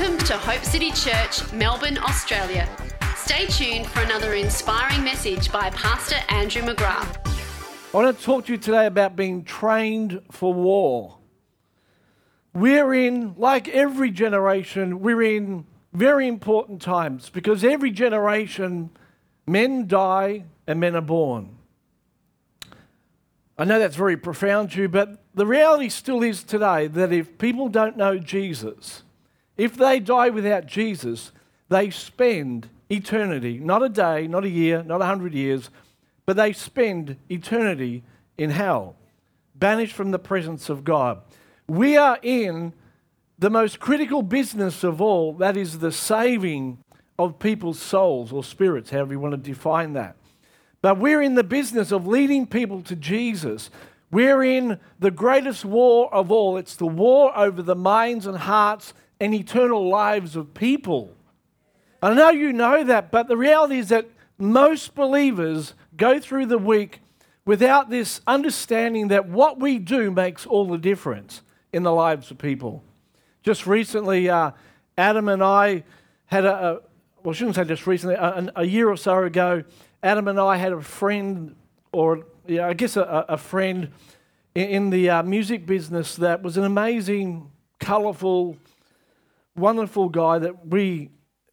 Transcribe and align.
Welcome 0.00 0.26
to 0.28 0.38
Hope 0.38 0.64
City 0.64 0.92
Church, 0.92 1.52
Melbourne, 1.52 1.98
Australia. 1.98 2.66
Stay 3.16 3.44
tuned 3.44 3.86
for 3.86 4.00
another 4.00 4.32
inspiring 4.32 5.04
message 5.04 5.52
by 5.52 5.68
Pastor 5.68 6.16
Andrew 6.30 6.62
McGrath. 6.62 7.18
I 7.92 7.96
want 7.98 8.16
to 8.16 8.24
talk 8.24 8.46
to 8.46 8.52
you 8.52 8.56
today 8.56 8.86
about 8.86 9.14
being 9.14 9.44
trained 9.44 10.22
for 10.30 10.54
war. 10.54 11.18
We're 12.54 12.94
in, 12.94 13.34
like 13.36 13.68
every 13.68 14.10
generation, 14.10 15.00
we're 15.00 15.20
in 15.20 15.66
very 15.92 16.26
important 16.26 16.80
times 16.80 17.28
because 17.28 17.62
every 17.62 17.90
generation, 17.90 18.88
men 19.46 19.86
die 19.86 20.44
and 20.66 20.80
men 20.80 20.96
are 20.96 21.02
born. 21.02 21.58
I 23.58 23.66
know 23.66 23.78
that's 23.78 23.96
very 23.96 24.16
profound 24.16 24.70
to 24.70 24.80
you, 24.80 24.88
but 24.88 25.22
the 25.34 25.46
reality 25.46 25.90
still 25.90 26.22
is 26.22 26.42
today 26.42 26.86
that 26.86 27.12
if 27.12 27.36
people 27.36 27.68
don't 27.68 27.98
know 27.98 28.18
Jesus, 28.18 29.02
if 29.60 29.76
they 29.76 30.00
die 30.00 30.30
without 30.30 30.64
Jesus, 30.64 31.32
they 31.68 31.90
spend 31.90 32.70
eternity, 32.88 33.58
not 33.58 33.82
a 33.82 33.90
day, 33.90 34.26
not 34.26 34.42
a 34.42 34.48
year, 34.48 34.82
not 34.82 35.02
a 35.02 35.04
hundred 35.04 35.34
years, 35.34 35.68
but 36.24 36.36
they 36.38 36.54
spend 36.54 37.16
eternity 37.28 38.02
in 38.38 38.48
hell, 38.48 38.96
banished 39.54 39.92
from 39.92 40.12
the 40.12 40.18
presence 40.18 40.70
of 40.70 40.82
God. 40.82 41.20
We 41.68 41.98
are 41.98 42.18
in 42.22 42.72
the 43.38 43.50
most 43.50 43.80
critical 43.80 44.22
business 44.22 44.82
of 44.82 45.02
all, 45.02 45.34
that 45.34 45.58
is 45.58 45.80
the 45.80 45.92
saving 45.92 46.78
of 47.18 47.38
people's 47.38 47.78
souls 47.78 48.32
or 48.32 48.42
spirits, 48.42 48.88
however 48.88 49.12
you 49.12 49.20
want 49.20 49.32
to 49.32 49.50
define 49.50 49.92
that. 49.92 50.16
But 50.80 50.96
we're 50.96 51.20
in 51.20 51.34
the 51.34 51.44
business 51.44 51.92
of 51.92 52.06
leading 52.06 52.46
people 52.46 52.80
to 52.84 52.96
Jesus. 52.96 53.68
We're 54.10 54.42
in 54.42 54.80
the 54.98 55.10
greatest 55.10 55.66
war 55.66 56.12
of 56.14 56.32
all. 56.32 56.56
It's 56.56 56.76
the 56.76 56.86
war 56.86 57.36
over 57.36 57.60
the 57.60 57.76
minds 57.76 58.26
and 58.26 58.38
hearts 58.38 58.94
and 59.20 59.34
eternal 59.34 59.88
lives 59.88 60.34
of 60.34 60.54
people. 60.54 61.14
I 62.02 62.14
know 62.14 62.30
you 62.30 62.52
know 62.52 62.82
that, 62.84 63.10
but 63.10 63.28
the 63.28 63.36
reality 63.36 63.78
is 63.78 63.90
that 63.90 64.08
most 64.38 64.94
believers 64.94 65.74
go 65.96 66.18
through 66.18 66.46
the 66.46 66.58
week 66.58 67.00
without 67.44 67.90
this 67.90 68.20
understanding 68.26 69.08
that 69.08 69.28
what 69.28 69.60
we 69.60 69.78
do 69.78 70.10
makes 70.10 70.46
all 70.46 70.66
the 70.66 70.78
difference 70.78 71.42
in 71.72 71.82
the 71.82 71.92
lives 71.92 72.30
of 72.30 72.38
people. 72.38 72.82
Just 73.42 73.66
recently, 73.66 74.28
uh, 74.30 74.52
Adam 74.96 75.28
and 75.28 75.42
I 75.42 75.84
had 76.26 76.44
a, 76.44 76.54
a, 76.54 76.72
well, 77.22 77.30
I 77.30 77.32
shouldn't 77.32 77.56
say 77.56 77.64
just 77.64 77.86
recently, 77.86 78.14
a, 78.14 78.50
a, 78.56 78.64
year 78.64 78.88
or 78.88 78.96
so 78.96 79.22
ago, 79.24 79.64
Adam 80.02 80.28
and 80.28 80.38
I 80.38 80.56
had 80.56 80.72
a 80.72 80.80
friend, 80.80 81.54
or 81.92 82.24
yeah, 82.46 82.66
I 82.66 82.72
guess 82.72 82.96
a, 82.96 83.26
a 83.28 83.36
friend 83.36 83.90
in, 84.54 84.68
in 84.68 84.90
the 84.90 85.10
uh, 85.10 85.22
music 85.22 85.66
business 85.66 86.16
that 86.16 86.42
was 86.42 86.56
an 86.56 86.64
amazing, 86.64 87.50
colourful, 87.78 88.56
wonderful 89.56 90.08
guy 90.08 90.38
that 90.38 90.66
we 90.66 91.10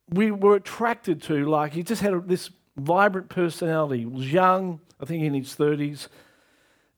we 0.09 0.31
were 0.31 0.55
attracted 0.55 1.21
to. 1.23 1.45
Like 1.45 1.73
he 1.73 1.83
just 1.83 2.01
had 2.01 2.27
this 2.27 2.49
vibrant 2.75 3.29
personality. 3.29 3.99
He 3.99 4.05
was 4.05 4.31
young, 4.31 4.79
I 4.99 5.05
think 5.05 5.23
in 5.23 5.33
his 5.33 5.55
thirties, 5.55 6.07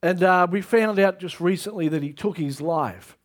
and 0.02 0.24
uh, 0.24 0.48
we 0.50 0.62
found 0.62 1.00
out 1.00 1.20
just 1.20 1.40
recently 1.40 1.88
that 1.88 2.04
he 2.04 2.14
took 2.14 2.38
his 2.38 2.62
life. 2.62 3.18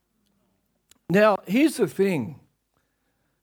Now, 1.10 1.38
here's 1.46 1.76
the 1.76 1.86
thing: 1.86 2.40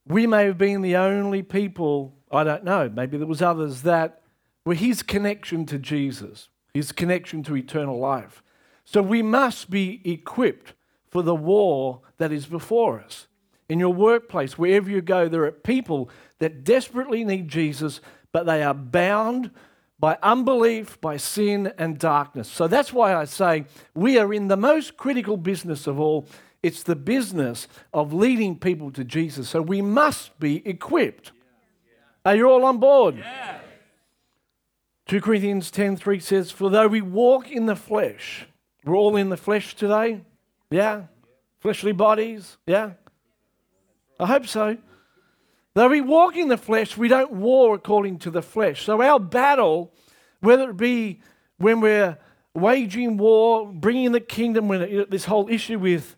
we 0.05 0.27
may 0.27 0.45
have 0.45 0.57
been 0.57 0.81
the 0.81 0.95
only 0.95 1.43
people. 1.43 2.15
I 2.31 2.43
don't 2.43 2.63
know. 2.63 2.89
Maybe 2.89 3.17
there 3.17 3.27
was 3.27 3.41
others 3.41 3.81
that 3.81 4.21
were 4.65 4.73
his 4.73 5.03
connection 5.03 5.65
to 5.65 5.77
Jesus, 5.77 6.49
his 6.73 6.91
connection 6.91 7.43
to 7.43 7.57
eternal 7.57 7.99
life. 7.99 8.41
So 8.85 9.01
we 9.01 9.21
must 9.21 9.69
be 9.69 10.01
equipped 10.09 10.73
for 11.09 11.21
the 11.21 11.35
war 11.35 12.01
that 12.17 12.31
is 12.31 12.45
before 12.45 12.99
us 12.99 13.27
in 13.71 13.79
your 13.79 13.93
workplace, 13.93 14.57
wherever 14.57 14.89
you 14.89 15.01
go, 15.01 15.29
there 15.29 15.45
are 15.45 15.51
people 15.51 16.09
that 16.39 16.65
desperately 16.65 17.23
need 17.23 17.47
Jesus, 17.47 18.01
but 18.33 18.45
they 18.45 18.63
are 18.63 18.73
bound 18.73 19.49
by 19.97 20.17
unbelief, 20.21 20.99
by 20.99 21.15
sin, 21.15 21.71
and 21.77 21.97
darkness. 21.97 22.51
So 22.51 22.67
that's 22.67 22.91
why 22.91 23.15
I 23.15 23.23
say 23.23 23.63
we 23.95 24.17
are 24.17 24.33
in 24.33 24.49
the 24.49 24.57
most 24.57 24.97
critical 24.97 25.37
business 25.37 25.87
of 25.87 26.01
all. 26.01 26.27
It's 26.61 26.83
the 26.83 26.97
business 26.97 27.69
of 27.93 28.11
leading 28.11 28.59
people 28.59 28.91
to 28.91 29.05
Jesus. 29.05 29.47
So 29.47 29.61
we 29.61 29.81
must 29.81 30.37
be 30.37 30.67
equipped. 30.67 31.31
Are 32.25 32.35
you 32.35 32.49
all 32.49 32.65
on 32.65 32.77
board? 32.77 33.19
Yeah. 33.19 33.59
2 35.07 35.21
Corinthians 35.21 35.71
10:3 35.71 36.21
says, 36.21 36.51
For 36.51 36.69
though 36.69 36.89
we 36.89 36.99
walk 36.99 37.49
in 37.49 37.67
the 37.67 37.77
flesh, 37.77 38.47
we're 38.83 38.97
all 38.97 39.15
in 39.15 39.29
the 39.29 39.37
flesh 39.37 39.77
today. 39.77 40.25
Yeah? 40.69 41.03
Fleshly 41.61 41.93
bodies. 41.93 42.57
Yeah? 42.67 42.95
I 44.21 44.27
hope 44.27 44.45
so. 44.45 44.77
Though 45.73 45.89
we 45.89 46.01
walk 46.01 46.37
in 46.37 46.47
the 46.47 46.57
flesh, 46.57 46.95
we 46.95 47.07
don't 47.07 47.31
war 47.31 47.73
according 47.73 48.19
to 48.19 48.29
the 48.29 48.43
flesh. 48.43 48.83
So 48.83 49.01
our 49.01 49.19
battle, 49.19 49.91
whether 50.41 50.69
it 50.69 50.77
be 50.77 51.21
when 51.57 51.81
we're 51.81 52.19
waging 52.53 53.17
war, 53.17 53.71
bringing 53.71 54.11
the 54.11 54.19
kingdom, 54.19 54.67
when 54.67 55.07
this 55.09 55.25
whole 55.25 55.49
issue 55.49 55.79
with 55.79 56.15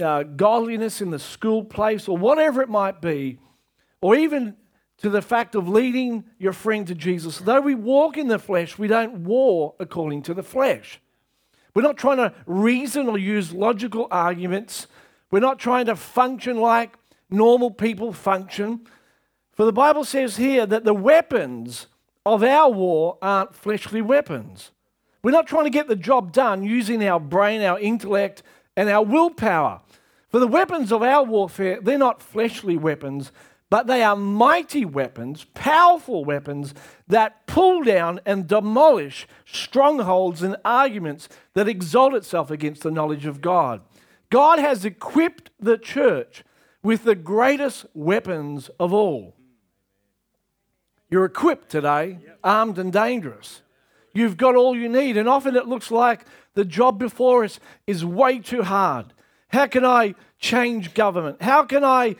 uh, 0.00 0.22
godliness 0.22 1.00
in 1.00 1.10
the 1.10 1.18
school 1.18 1.64
place, 1.64 2.06
or 2.06 2.16
whatever 2.16 2.62
it 2.62 2.68
might 2.68 3.02
be, 3.02 3.38
or 4.00 4.14
even 4.14 4.56
to 4.98 5.10
the 5.10 5.22
fact 5.22 5.56
of 5.56 5.68
leading 5.68 6.24
your 6.38 6.52
friend 6.52 6.86
to 6.86 6.94
Jesus, 6.94 7.38
though 7.38 7.60
we 7.60 7.74
walk 7.74 8.16
in 8.16 8.28
the 8.28 8.38
flesh, 8.38 8.78
we 8.78 8.86
don't 8.86 9.24
war 9.24 9.74
according 9.80 10.22
to 10.22 10.34
the 10.34 10.44
flesh. 10.44 11.00
We're 11.74 11.82
not 11.82 11.96
trying 11.96 12.18
to 12.18 12.34
reason 12.46 13.08
or 13.08 13.18
use 13.18 13.52
logical 13.52 14.06
arguments. 14.12 14.86
We're 15.30 15.40
not 15.40 15.58
trying 15.58 15.86
to 15.86 15.96
function 15.96 16.58
like 16.58 16.98
normal 17.32 17.70
people 17.70 18.12
function. 18.12 18.86
For 19.52 19.64
the 19.64 19.72
Bible 19.72 20.04
says 20.04 20.36
here 20.36 20.66
that 20.66 20.84
the 20.84 20.94
weapons 20.94 21.86
of 22.24 22.42
our 22.42 22.70
war 22.70 23.18
aren't 23.20 23.54
fleshly 23.54 24.02
weapons. 24.02 24.70
We're 25.22 25.32
not 25.32 25.46
trying 25.46 25.64
to 25.64 25.70
get 25.70 25.88
the 25.88 25.96
job 25.96 26.32
done 26.32 26.64
using 26.64 27.06
our 27.06 27.20
brain, 27.20 27.62
our 27.62 27.78
intellect, 27.78 28.42
and 28.76 28.88
our 28.88 29.04
willpower. 29.04 29.80
For 30.28 30.38
the 30.40 30.48
weapons 30.48 30.92
of 30.92 31.02
our 31.02 31.22
warfare, 31.22 31.78
they're 31.80 31.98
not 31.98 32.22
fleshly 32.22 32.76
weapons, 32.76 33.32
but 33.68 33.86
they 33.86 34.02
are 34.02 34.16
mighty 34.16 34.84
weapons, 34.84 35.46
powerful 35.54 36.24
weapons 36.24 36.74
that 37.06 37.46
pull 37.46 37.82
down 37.82 38.20
and 38.26 38.48
demolish 38.48 39.26
strongholds 39.44 40.42
and 40.42 40.56
arguments 40.64 41.28
that 41.54 41.68
exalt 41.68 42.14
itself 42.14 42.50
against 42.50 42.82
the 42.82 42.90
knowledge 42.90 43.26
of 43.26 43.40
God. 43.40 43.82
God 44.30 44.58
has 44.58 44.84
equipped 44.84 45.50
the 45.60 45.78
church 45.78 46.44
with 46.82 47.04
the 47.04 47.14
greatest 47.14 47.86
weapons 47.94 48.70
of 48.80 48.92
all. 48.92 49.34
You're 51.10 51.24
equipped 51.24 51.68
today, 51.68 52.18
armed 52.42 52.78
and 52.78 52.92
dangerous. 52.92 53.62
You've 54.14 54.36
got 54.36 54.56
all 54.56 54.76
you 54.76 54.88
need, 54.88 55.16
and 55.16 55.28
often 55.28 55.56
it 55.56 55.66
looks 55.66 55.90
like 55.90 56.26
the 56.54 56.64
job 56.64 56.98
before 56.98 57.44
us 57.44 57.60
is 57.86 58.04
way 58.04 58.38
too 58.38 58.62
hard. 58.62 59.12
How 59.48 59.66
can 59.66 59.84
I 59.84 60.14
change 60.38 60.94
government? 60.94 61.42
How 61.42 61.64
can 61.64 61.84
I 61.84 62.16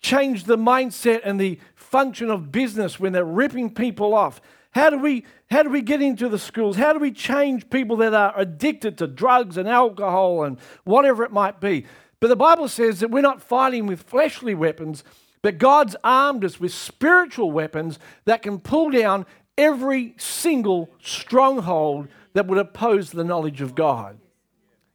change 0.00 0.44
the 0.44 0.56
mindset 0.56 1.20
and 1.24 1.40
the 1.40 1.58
function 1.74 2.30
of 2.30 2.50
business 2.50 2.98
when 2.98 3.12
they're 3.12 3.24
ripping 3.24 3.74
people 3.74 4.14
off? 4.14 4.40
How 4.72 4.88
do 4.90 4.98
we 4.98 5.24
how 5.50 5.62
do 5.62 5.68
we 5.68 5.82
get 5.82 6.00
into 6.00 6.30
the 6.30 6.38
schools? 6.38 6.76
How 6.76 6.94
do 6.94 6.98
we 6.98 7.12
change 7.12 7.68
people 7.68 7.96
that 7.98 8.14
are 8.14 8.32
addicted 8.36 8.96
to 8.98 9.06
drugs 9.06 9.58
and 9.58 9.68
alcohol 9.68 10.44
and 10.44 10.58
whatever 10.84 11.24
it 11.24 11.30
might 11.30 11.60
be? 11.60 11.84
But 12.22 12.28
the 12.28 12.36
Bible 12.36 12.68
says 12.68 13.00
that 13.00 13.10
we're 13.10 13.20
not 13.20 13.42
fighting 13.42 13.88
with 13.88 14.04
fleshly 14.04 14.54
weapons, 14.54 15.02
but 15.42 15.58
God's 15.58 15.96
armed 16.04 16.44
us 16.44 16.60
with 16.60 16.72
spiritual 16.72 17.50
weapons 17.50 17.98
that 18.26 18.42
can 18.42 18.60
pull 18.60 18.92
down 18.92 19.26
every 19.58 20.14
single 20.18 20.88
stronghold 21.02 22.06
that 22.34 22.46
would 22.46 22.58
oppose 22.58 23.10
the 23.10 23.24
knowledge 23.24 23.60
of 23.60 23.74
God. 23.74 24.20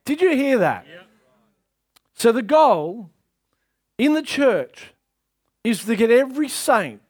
Did 0.06 0.22
you 0.22 0.38
hear 0.38 0.60
that? 0.60 0.86
So, 2.14 2.32
the 2.32 2.42
goal 2.42 3.10
in 3.98 4.14
the 4.14 4.24
church 4.24 4.94
is 5.66 5.84
to 5.84 5.98
get 5.98 6.10
every 6.10 6.48
saint 6.48 7.02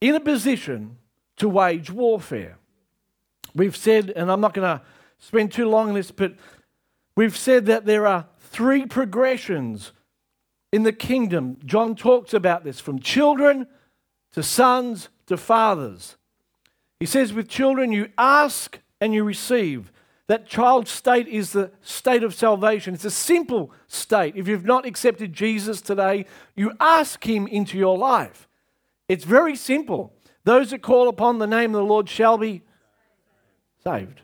in 0.00 0.14
a 0.14 0.20
position 0.20 0.96
to 1.36 1.50
wage 1.50 1.90
warfare. 1.90 2.56
We've 3.54 3.76
said, 3.76 4.08
and 4.16 4.32
I'm 4.32 4.40
not 4.40 4.54
going 4.54 4.78
to 4.78 4.82
spend 5.18 5.52
too 5.52 5.68
long 5.68 5.88
on 5.90 5.94
this, 5.94 6.10
but 6.10 6.32
we've 7.14 7.36
said 7.36 7.66
that 7.66 7.84
there 7.84 8.06
are 8.06 8.24
three 8.56 8.86
progressions 8.86 9.92
in 10.72 10.82
the 10.82 10.92
kingdom. 10.92 11.58
John 11.66 11.94
talks 11.94 12.32
about 12.32 12.64
this 12.64 12.80
from 12.80 13.00
children 13.00 13.66
to 14.32 14.42
sons 14.42 15.10
to 15.26 15.36
fathers. 15.36 16.16
He 16.98 17.04
says, 17.04 17.34
with 17.34 17.48
children, 17.48 17.92
you 17.92 18.08
ask 18.16 18.80
and 18.98 19.12
you 19.12 19.24
receive. 19.24 19.92
That 20.28 20.48
child 20.48 20.88
state 20.88 21.28
is 21.28 21.52
the 21.52 21.70
state 21.82 22.22
of 22.22 22.34
salvation. 22.34 22.94
It's 22.94 23.04
a 23.04 23.10
simple 23.10 23.72
state. 23.88 24.36
If 24.36 24.48
you've 24.48 24.64
not 24.64 24.86
accepted 24.86 25.34
Jesus 25.34 25.82
today, 25.82 26.24
you 26.54 26.72
ask 26.80 27.22
him 27.28 27.46
into 27.46 27.76
your 27.76 27.98
life. 27.98 28.48
It's 29.06 29.24
very 29.24 29.54
simple. 29.54 30.14
Those 30.44 30.70
that 30.70 30.80
call 30.80 31.08
upon 31.08 31.38
the 31.38 31.46
name 31.46 31.74
of 31.74 31.82
the 31.82 31.92
Lord 31.92 32.08
shall 32.08 32.38
be 32.38 32.62
saved. 33.84 34.22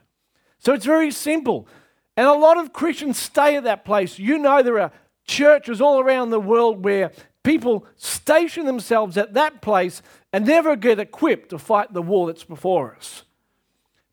So 0.57 0.73
it's 0.73 0.85
very 0.85 1.11
simple. 1.11 1.67
And 2.15 2.27
a 2.27 2.33
lot 2.33 2.57
of 2.57 2.73
Christians 2.73 3.17
stay 3.17 3.55
at 3.55 3.63
that 3.63 3.85
place. 3.85 4.19
You 4.19 4.37
know, 4.37 4.61
there 4.61 4.79
are 4.79 4.91
churches 5.25 5.81
all 5.81 5.99
around 5.99 6.29
the 6.29 6.39
world 6.39 6.83
where 6.83 7.11
people 7.43 7.85
station 7.95 8.65
themselves 8.65 9.17
at 9.17 9.33
that 9.33 9.61
place 9.61 10.01
and 10.31 10.45
never 10.45 10.75
get 10.75 10.99
equipped 10.99 11.49
to 11.49 11.57
fight 11.57 11.93
the 11.93 12.01
war 12.01 12.27
that's 12.27 12.43
before 12.43 12.95
us. 12.95 13.23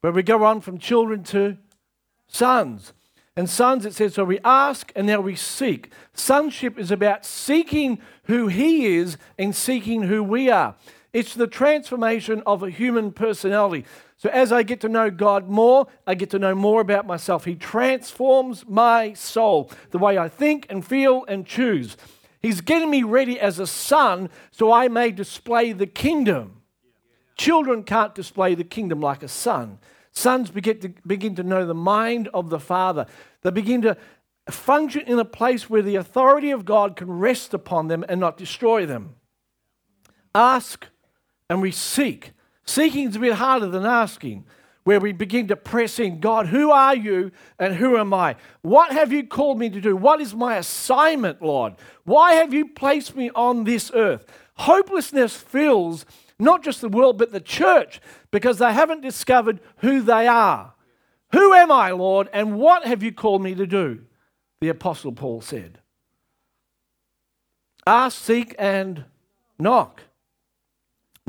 But 0.03 0.15
we 0.15 0.23
go 0.23 0.45
on 0.45 0.61
from 0.61 0.79
children 0.79 1.23
to 1.25 1.59
sons. 2.27 2.93
And 3.37 3.49
sons, 3.49 3.87
it 3.87 3.95
says, 3.95 4.15
so 4.15 4.25
we 4.25 4.41
ask 4.45 4.93
and 4.97 5.07
now 5.07 5.21
we 5.21 5.37
seek. 5.37 5.93
Sonship 6.13 6.79
is 6.79 6.91
about 6.91 7.25
seeking 7.25 7.99
who 8.25 8.49
He 8.49 8.97
is 8.97 9.17
and 9.39 9.55
seeking 9.55 10.03
who 10.03 10.23
we 10.23 10.51
are. 10.51 10.75
It's 11.13 11.35
the 11.35 11.47
transformation 11.47 12.43
of 12.47 12.63
a 12.63 12.71
human 12.71 13.11
personality. 13.13 13.85
So 14.17 14.29
as 14.31 14.53
I 14.53 14.63
get 14.63 14.81
to 14.83 14.89
know 14.89 15.11
God 15.11 15.49
more, 15.49 15.89
I 16.07 16.15
get 16.15 16.31
to 16.31 16.39
know 16.39 16.55
more 16.55 16.81
about 16.81 17.07
myself. 17.07 17.45
He 17.45 17.57
transforms 17.57 18.65
my 18.69 19.15
soul, 19.15 19.71
the 19.91 19.99
way 19.99 20.19
I 20.19 20.29
think 20.29 20.67
and 20.71 20.87
feel 20.87 21.25
and 21.27 21.47
choose. 21.47 21.97
He's 22.41 22.61
getting 22.61 22.91
me 22.91 23.03
ready 23.03 23.41
as 23.41 23.59
a 23.59 23.67
son 23.67 24.31
so 24.51 24.73
I 24.73 24.89
may 24.89 25.11
display 25.11 25.73
the 25.73 25.87
kingdom. 25.87 26.63
Children 27.37 27.83
can't 27.83 28.15
display 28.15 28.55
the 28.55 28.65
kingdom 28.65 29.01
like 29.01 29.23
a 29.23 29.29
son. 29.29 29.79
Sons 30.13 30.51
begin 30.51 30.81
to, 30.81 30.89
begin 31.07 31.35
to 31.37 31.43
know 31.43 31.67
the 31.67 31.75
mind 31.75 32.29
of 32.35 32.51
the 32.51 32.61
Father. 32.61 33.07
They 33.43 33.51
begin 33.51 33.83
to 33.83 33.97
function 34.51 35.03
in 35.07 35.19
a 35.19 35.25
place 35.25 35.71
where 35.71 35.83
the 35.83 35.97
authority 35.97 36.51
of 36.51 36.65
God 36.65 36.97
can 36.97 37.11
rest 37.11 37.55
upon 37.55 37.89
them 37.89 38.05
and 38.09 38.21
not 38.21 38.37
destroy 38.37 38.87
them. 38.87 39.15
Ask 40.35 40.87
and 41.51 41.61
we 41.61 41.73
seek. 41.73 42.33
Seeking 42.65 43.09
is 43.09 43.17
a 43.17 43.19
bit 43.19 43.35
harder 43.35 43.67
than 43.67 43.85
asking, 43.85 44.47
where 44.85 45.01
we 45.01 45.13
begin 45.13 45.49
to 45.49 45.57
press 45.57 45.99
in 45.99 46.21
God, 46.21 46.47
who 46.47 46.71
are 46.71 46.97
you 46.97 47.33
and 47.59 47.75
who 47.75 47.99
am 47.99 48.15
I? 48.15 48.37
What 48.63 48.93
have 48.93 49.13
you 49.13 49.27
called 49.27 49.59
me 49.59 49.69
to 49.69 49.81
do? 49.81 49.95
What 49.95 50.23
is 50.23 50.35
my 50.35 50.57
assignment, 50.57 51.43
Lord? 51.43 51.75
Why 52.05 52.35
have 52.35 52.55
you 52.55 52.69
placed 52.69 53.15
me 53.15 53.31
on 53.35 53.65
this 53.65 53.91
earth? 53.93 54.25
Hopelessness 54.55 55.37
fills 55.37 56.07
not 56.39 56.63
just 56.63 56.81
the 56.81 56.89
world, 56.89 57.19
but 57.19 57.33
the 57.33 57.41
church, 57.41 58.01
because 58.31 58.59
they 58.59 58.73
haven't 58.73 59.03
discovered 59.03 59.61
who 59.79 60.01
they 60.01 60.27
are. 60.27 60.73
Who 61.33 61.53
am 61.53 61.71
I, 61.71 61.91
Lord, 61.91 62.31
and 62.33 62.57
what 62.57 62.87
have 62.87 63.03
you 63.03 63.13
called 63.13 63.43
me 63.43 63.55
to 63.57 63.67
do? 63.67 64.05
The 64.61 64.71
Apostle 64.71 65.13
Paul 65.13 65.43
said. 65.43 65.81
Ask, 67.87 68.19
seek, 68.19 68.55
and 68.59 69.05
knock. 69.59 70.03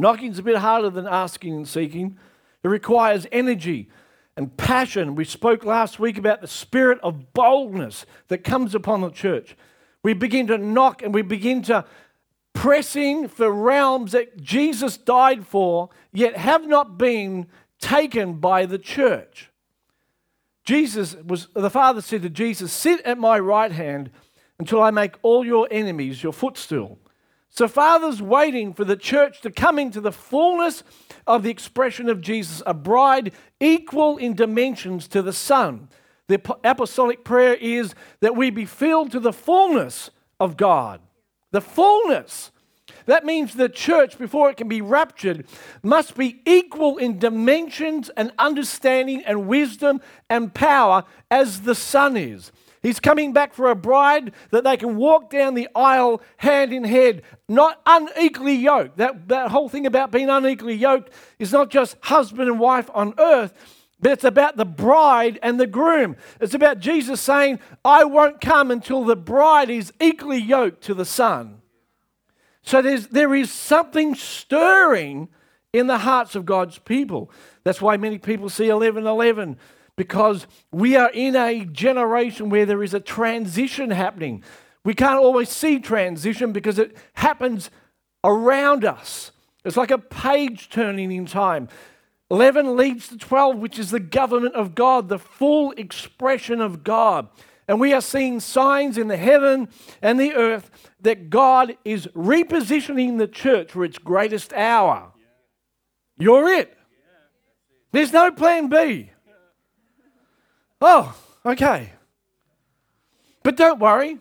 Knocking's 0.01 0.39
a 0.39 0.43
bit 0.43 0.57
harder 0.57 0.89
than 0.89 1.05
asking 1.05 1.53
and 1.53 1.67
seeking. 1.67 2.17
It 2.63 2.67
requires 2.67 3.27
energy 3.31 3.87
and 4.35 4.57
passion. 4.57 5.13
We 5.13 5.25
spoke 5.25 5.63
last 5.63 5.99
week 5.99 6.17
about 6.17 6.41
the 6.41 6.47
spirit 6.47 6.97
of 7.03 7.33
boldness 7.33 8.07
that 8.27 8.43
comes 8.43 8.73
upon 8.73 9.01
the 9.01 9.11
church. 9.11 9.55
We 10.01 10.13
begin 10.13 10.47
to 10.47 10.57
knock 10.57 11.03
and 11.03 11.13
we 11.13 11.21
begin 11.21 11.61
to 11.63 11.85
pressing 12.53 13.27
for 13.27 13.51
realms 13.51 14.13
that 14.13 14.41
Jesus 14.41 14.97
died 14.97 15.45
for, 15.45 15.89
yet 16.11 16.35
have 16.35 16.67
not 16.67 16.97
been 16.97 17.45
taken 17.79 18.39
by 18.39 18.65
the 18.65 18.79
church. 18.79 19.51
Jesus 20.63 21.15
was, 21.15 21.47
the 21.53 21.69
Father 21.69 22.01
said 22.01 22.23
to 22.23 22.29
Jesus, 22.31 22.73
Sit 22.73 23.01
at 23.01 23.19
my 23.19 23.37
right 23.37 23.71
hand 23.71 24.09
until 24.57 24.81
I 24.81 24.89
make 24.89 25.13
all 25.21 25.45
your 25.45 25.67
enemies 25.69 26.23
your 26.23 26.33
footstool. 26.33 26.97
So, 27.53 27.67
Father's 27.67 28.21
waiting 28.21 28.73
for 28.73 28.85
the 28.85 28.95
church 28.95 29.41
to 29.41 29.51
come 29.51 29.77
into 29.77 29.99
the 29.99 30.13
fullness 30.13 30.83
of 31.27 31.43
the 31.43 31.49
expression 31.49 32.09
of 32.09 32.21
Jesus, 32.21 32.63
a 32.65 32.73
bride 32.73 33.33
equal 33.59 34.17
in 34.17 34.35
dimensions 34.35 35.09
to 35.09 35.21
the 35.21 35.33
Son. 35.33 35.89
The 36.27 36.41
apostolic 36.63 37.25
prayer 37.25 37.55
is 37.55 37.93
that 38.21 38.37
we 38.37 38.51
be 38.51 38.63
filled 38.63 39.11
to 39.11 39.19
the 39.19 39.33
fullness 39.33 40.11
of 40.39 40.55
God. 40.55 41.01
The 41.51 41.59
fullness. 41.59 42.51
That 43.05 43.25
means 43.25 43.53
the 43.53 43.67
church, 43.67 44.17
before 44.17 44.49
it 44.49 44.55
can 44.55 44.69
be 44.69 44.81
raptured, 44.81 45.45
must 45.83 46.15
be 46.15 46.41
equal 46.45 46.97
in 46.97 47.19
dimensions 47.19 48.09
and 48.15 48.31
understanding 48.39 49.23
and 49.25 49.49
wisdom 49.49 49.99
and 50.29 50.53
power 50.53 51.03
as 51.29 51.61
the 51.61 51.75
Son 51.75 52.15
is. 52.15 52.53
He's 52.81 52.99
coming 52.99 53.31
back 53.31 53.53
for 53.53 53.69
a 53.69 53.75
bride 53.75 54.33
that 54.49 54.63
they 54.63 54.75
can 54.75 54.97
walk 54.97 55.29
down 55.29 55.53
the 55.53 55.69
aisle 55.75 56.21
hand 56.37 56.73
in 56.73 56.83
hand, 56.83 57.21
not 57.47 57.79
unequally 57.85 58.55
yoked. 58.55 58.97
That, 58.97 59.27
that 59.27 59.51
whole 59.51 59.69
thing 59.69 59.85
about 59.85 60.11
being 60.11 60.29
unequally 60.29 60.75
yoked 60.75 61.13
is 61.37 61.51
not 61.51 61.69
just 61.69 61.95
husband 62.01 62.49
and 62.49 62.59
wife 62.59 62.89
on 62.93 63.13
earth, 63.19 63.53
but 63.99 64.13
it's 64.13 64.23
about 64.23 64.57
the 64.57 64.65
bride 64.65 65.37
and 65.43 65.59
the 65.59 65.67
groom. 65.67 66.15
It's 66.39 66.55
about 66.55 66.79
Jesus 66.79 67.21
saying, 67.21 67.59
I 67.85 68.03
won't 68.03 68.41
come 68.41 68.71
until 68.71 69.03
the 69.03 69.15
bride 69.15 69.69
is 69.69 69.93
equally 70.01 70.39
yoked 70.41 70.81
to 70.85 70.95
the 70.95 71.05
Son. 71.05 71.61
So 72.63 72.81
there's, 72.81 73.07
there 73.07 73.35
is 73.35 73.51
something 73.51 74.15
stirring 74.15 75.29
in 75.71 75.85
the 75.85 75.99
hearts 75.99 76.35
of 76.35 76.45
God's 76.45 76.79
people. 76.79 77.31
That's 77.63 77.81
why 77.81 77.97
many 77.97 78.17
people 78.17 78.49
see 78.49 78.71
1111 78.71 79.57
because 79.95 80.47
we 80.71 80.95
are 80.95 81.11
in 81.11 81.35
a 81.35 81.65
generation 81.65 82.49
where 82.49 82.65
there 82.65 82.83
is 82.83 82.93
a 82.93 82.99
transition 82.99 83.91
happening. 83.91 84.43
We 84.83 84.93
can't 84.93 85.19
always 85.19 85.49
see 85.49 85.79
transition 85.79 86.51
because 86.51 86.79
it 86.79 86.95
happens 87.13 87.69
around 88.23 88.85
us. 88.85 89.31
It's 89.63 89.77
like 89.77 89.91
a 89.91 89.97
page 89.97 90.69
turning 90.69 91.11
in 91.11 91.25
time. 91.25 91.67
11 92.31 92.77
leads 92.77 93.09
to 93.09 93.17
12, 93.17 93.57
which 93.57 93.77
is 93.77 93.91
the 93.91 93.99
government 93.99 94.55
of 94.55 94.73
God, 94.73 95.09
the 95.09 95.19
full 95.19 95.71
expression 95.73 96.61
of 96.61 96.83
God. 96.83 97.27
And 97.67 97.79
we 97.79 97.93
are 97.93 98.01
seeing 98.01 98.39
signs 98.39 98.97
in 98.97 99.07
the 99.07 99.17
heaven 99.17 99.69
and 100.01 100.19
the 100.19 100.33
earth 100.33 100.71
that 101.01 101.29
God 101.29 101.77
is 101.85 102.07
repositioning 102.07 103.17
the 103.17 103.27
church 103.27 103.71
for 103.71 103.83
its 103.83 103.97
greatest 103.97 104.51
hour. 104.53 105.11
You're 106.17 106.49
it. 106.49 106.77
There's 107.91 108.13
no 108.13 108.31
plan 108.31 108.67
B. 108.69 109.10
Oh, 110.81 111.15
okay. 111.45 111.91
But 113.43 113.55
don't 113.55 113.79
worry. 113.79 114.19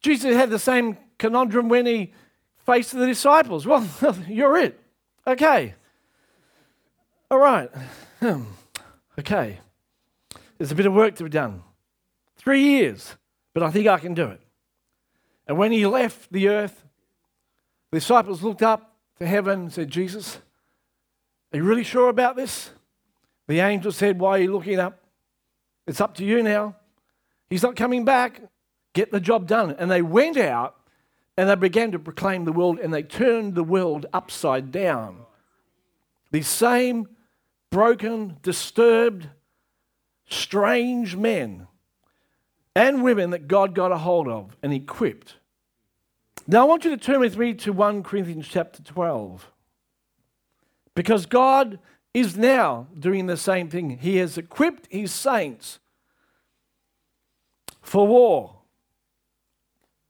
Jesus 0.00 0.34
had 0.34 0.50
the 0.50 0.58
same 0.58 0.96
conundrum 1.18 1.68
when 1.68 1.86
he 1.86 2.12
faced 2.66 2.92
the 2.92 3.06
disciples. 3.06 3.66
Well, 3.66 3.86
you're 4.28 4.56
it. 4.56 4.80
Okay. 5.26 5.74
All 7.30 7.38
right. 7.38 7.70
Okay. 9.18 9.58
There's 10.56 10.72
a 10.72 10.74
bit 10.74 10.86
of 10.86 10.94
work 10.94 11.16
to 11.16 11.24
be 11.24 11.28
done. 11.28 11.62
Three 12.36 12.62
years, 12.62 13.16
but 13.52 13.62
I 13.62 13.70
think 13.70 13.86
I 13.86 13.98
can 13.98 14.14
do 14.14 14.26
it. 14.28 14.40
And 15.46 15.58
when 15.58 15.70
he 15.70 15.86
left 15.86 16.32
the 16.32 16.48
earth, 16.48 16.86
the 17.90 17.98
disciples 17.98 18.42
looked 18.42 18.62
up 18.62 18.96
to 19.18 19.26
heaven 19.26 19.60
and 19.60 19.72
said, 19.72 19.90
Jesus, 19.90 20.38
are 21.52 21.58
you 21.58 21.62
really 21.62 21.84
sure 21.84 22.08
about 22.08 22.36
this? 22.36 22.70
The 23.48 23.60
angel 23.60 23.92
said, 23.92 24.18
Why 24.18 24.30
are 24.38 24.42
you 24.42 24.52
looking 24.52 24.80
up? 24.80 25.01
It's 25.92 26.00
up 26.00 26.14
to 26.14 26.24
you 26.24 26.42
now. 26.42 26.74
He's 27.50 27.62
not 27.62 27.76
coming 27.76 28.06
back. 28.06 28.40
Get 28.94 29.12
the 29.12 29.20
job 29.20 29.46
done. 29.46 29.76
And 29.78 29.90
they 29.90 30.00
went 30.00 30.38
out 30.38 30.74
and 31.36 31.50
they 31.50 31.54
began 31.54 31.92
to 31.92 31.98
proclaim 31.98 32.46
the 32.46 32.52
world 32.52 32.78
and 32.78 32.94
they 32.94 33.02
turned 33.02 33.54
the 33.54 33.62
world 33.62 34.06
upside 34.10 34.72
down. 34.72 35.18
These 36.30 36.48
same 36.48 37.08
broken, 37.70 38.38
disturbed, 38.40 39.28
strange 40.30 41.14
men 41.14 41.66
and 42.74 43.04
women 43.04 43.28
that 43.28 43.46
God 43.46 43.74
got 43.74 43.92
a 43.92 43.98
hold 43.98 44.28
of 44.28 44.56
and 44.62 44.72
equipped. 44.72 45.34
Now, 46.46 46.62
I 46.62 46.64
want 46.64 46.86
you 46.86 46.90
to 46.92 46.96
turn 46.96 47.20
with 47.20 47.36
me 47.36 47.52
to 47.52 47.70
1 47.74 48.02
Corinthians 48.02 48.48
chapter 48.48 48.82
12. 48.82 49.46
Because 50.94 51.26
God 51.26 51.78
is 52.14 52.34
now 52.34 52.86
doing 52.98 53.26
the 53.26 53.36
same 53.36 53.68
thing. 53.68 53.98
He 53.98 54.16
has 54.16 54.38
equipped 54.38 54.88
his 54.90 55.12
saints 55.12 55.78
for 57.82 58.06
war. 58.06 58.56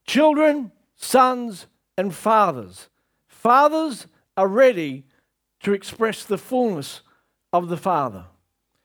Children, 0.07 0.71
sons, 0.97 1.67
and 1.97 2.15
fathers. 2.15 2.89
Fathers 3.27 4.07
are 4.37 4.49
ready 4.49 5.05
to 5.61 5.73
express 5.73 6.25
the 6.25 6.39
fullness 6.39 7.01
of 7.53 7.69
the 7.69 7.77
Father. 7.77 8.25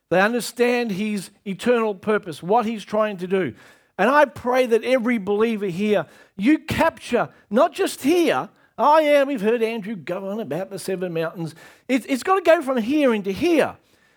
They 0.09 0.21
understand 0.21 0.91
His 0.91 1.31
eternal 1.45 1.95
purpose, 1.95 2.41
what 2.41 2.65
He's 2.65 2.85
trying 2.85 3.17
to 3.17 3.27
do. 3.27 3.53
And 3.97 4.09
I 4.09 4.25
pray 4.25 4.65
that 4.67 4.83
every 4.83 5.17
believer 5.17 5.67
here, 5.67 6.05
you 6.35 6.59
capture, 6.59 7.29
not 7.49 7.73
just 7.73 8.03
here, 8.03 8.49
oh 8.77 8.99
yeah, 8.99 9.23
we've 9.23 9.41
heard 9.41 9.63
Andrew 9.63 9.95
go 9.95 10.29
on 10.29 10.39
about 10.39 10.69
the 10.69 10.79
seven 10.79 11.13
mountains. 11.13 11.55
It's, 11.87 12.05
it's 12.07 12.23
got 12.23 12.35
to 12.35 12.41
go 12.41 12.61
from 12.61 12.77
here 12.77 13.13
into 13.13 13.31
here. 13.31 13.75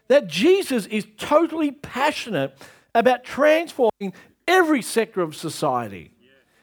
That 0.08 0.26
Jesus 0.26 0.86
is 0.86 1.06
totally 1.16 1.70
passionate 1.70 2.56
about 2.94 3.24
transforming 3.24 4.12
every 4.50 4.82
sector 4.82 5.20
of 5.22 5.36
society. 5.36 6.12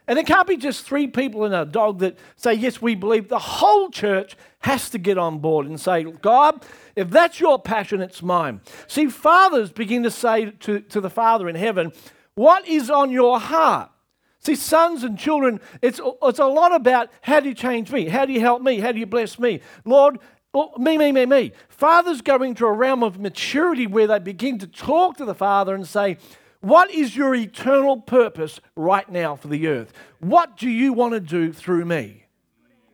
And 0.10 0.18
it 0.18 0.26
can't 0.26 0.48
be 0.48 0.56
just 0.56 0.86
three 0.86 1.08
people 1.08 1.44
and 1.44 1.54
a 1.54 1.66
dog 1.66 2.00
that 2.00 2.18
say, 2.38 2.54
Yes, 2.54 2.82
we 2.82 2.96
believe. 2.96 3.28
The 3.28 3.40
whole 3.40 3.90
church 3.90 4.38
has 4.60 4.90
to 4.92 4.98
get 4.98 5.18
on 5.18 5.40
board 5.40 5.66
and 5.66 5.80
say, 5.80 6.04
God, 6.04 6.66
if 6.96 7.10
that's 7.10 7.40
your 7.40 7.60
passion, 7.60 8.02
it's 8.02 8.22
mine. 8.22 8.62
See, 8.88 9.08
fathers 9.08 9.72
begin 9.72 10.04
to 10.04 10.12
say 10.12 10.52
to, 10.52 10.80
to 10.80 11.02
the 11.02 11.10
Father 11.10 11.50
in 11.50 11.56
heaven, 11.56 11.92
What 12.36 12.66
is 12.68 12.90
on 12.90 13.12
your 13.12 13.40
heart? 13.40 13.92
See, 14.40 14.56
sons 14.56 15.04
and 15.04 15.20
children, 15.20 15.60
it's, 15.82 16.00
it's 16.24 16.40
a 16.40 16.46
lot 16.46 16.74
about 16.74 17.10
how 17.22 17.42
do 17.42 17.50
you 17.50 17.56
change 17.56 17.92
me? 17.92 18.08
How 18.08 18.26
do 18.26 18.32
you 18.32 18.40
help 18.40 18.62
me? 18.62 18.80
How 18.80 18.94
do 18.94 19.00
you 19.00 19.06
bless 19.06 19.38
me? 19.38 19.60
Lord, 19.84 20.20
oh, 20.54 20.72
me, 20.78 20.98
me, 20.98 21.12
me, 21.12 21.26
me. 21.26 21.52
Fathers 21.68 22.22
going 22.22 22.56
to 22.56 22.66
a 22.66 22.72
realm 22.72 23.04
of 23.04 23.20
maturity 23.20 23.88
where 23.88 24.08
they 24.08 24.20
begin 24.20 24.58
to 24.60 24.68
talk 24.68 25.18
to 25.18 25.26
the 25.26 25.36
Father 25.36 25.76
and 25.76 25.86
say, 25.86 26.18
What 26.62 26.92
is 26.92 27.16
your 27.16 27.36
eternal 27.36 28.02
purpose 28.02 28.60
right 28.76 29.08
now 29.10 29.36
for 29.36 29.48
the 29.48 29.68
earth? 29.68 29.94
What 30.20 30.58
do 30.58 30.70
you 30.70 30.94
want 30.94 31.14
to 31.14 31.20
do 31.20 31.54
through 31.54 31.86
me? 31.86 32.26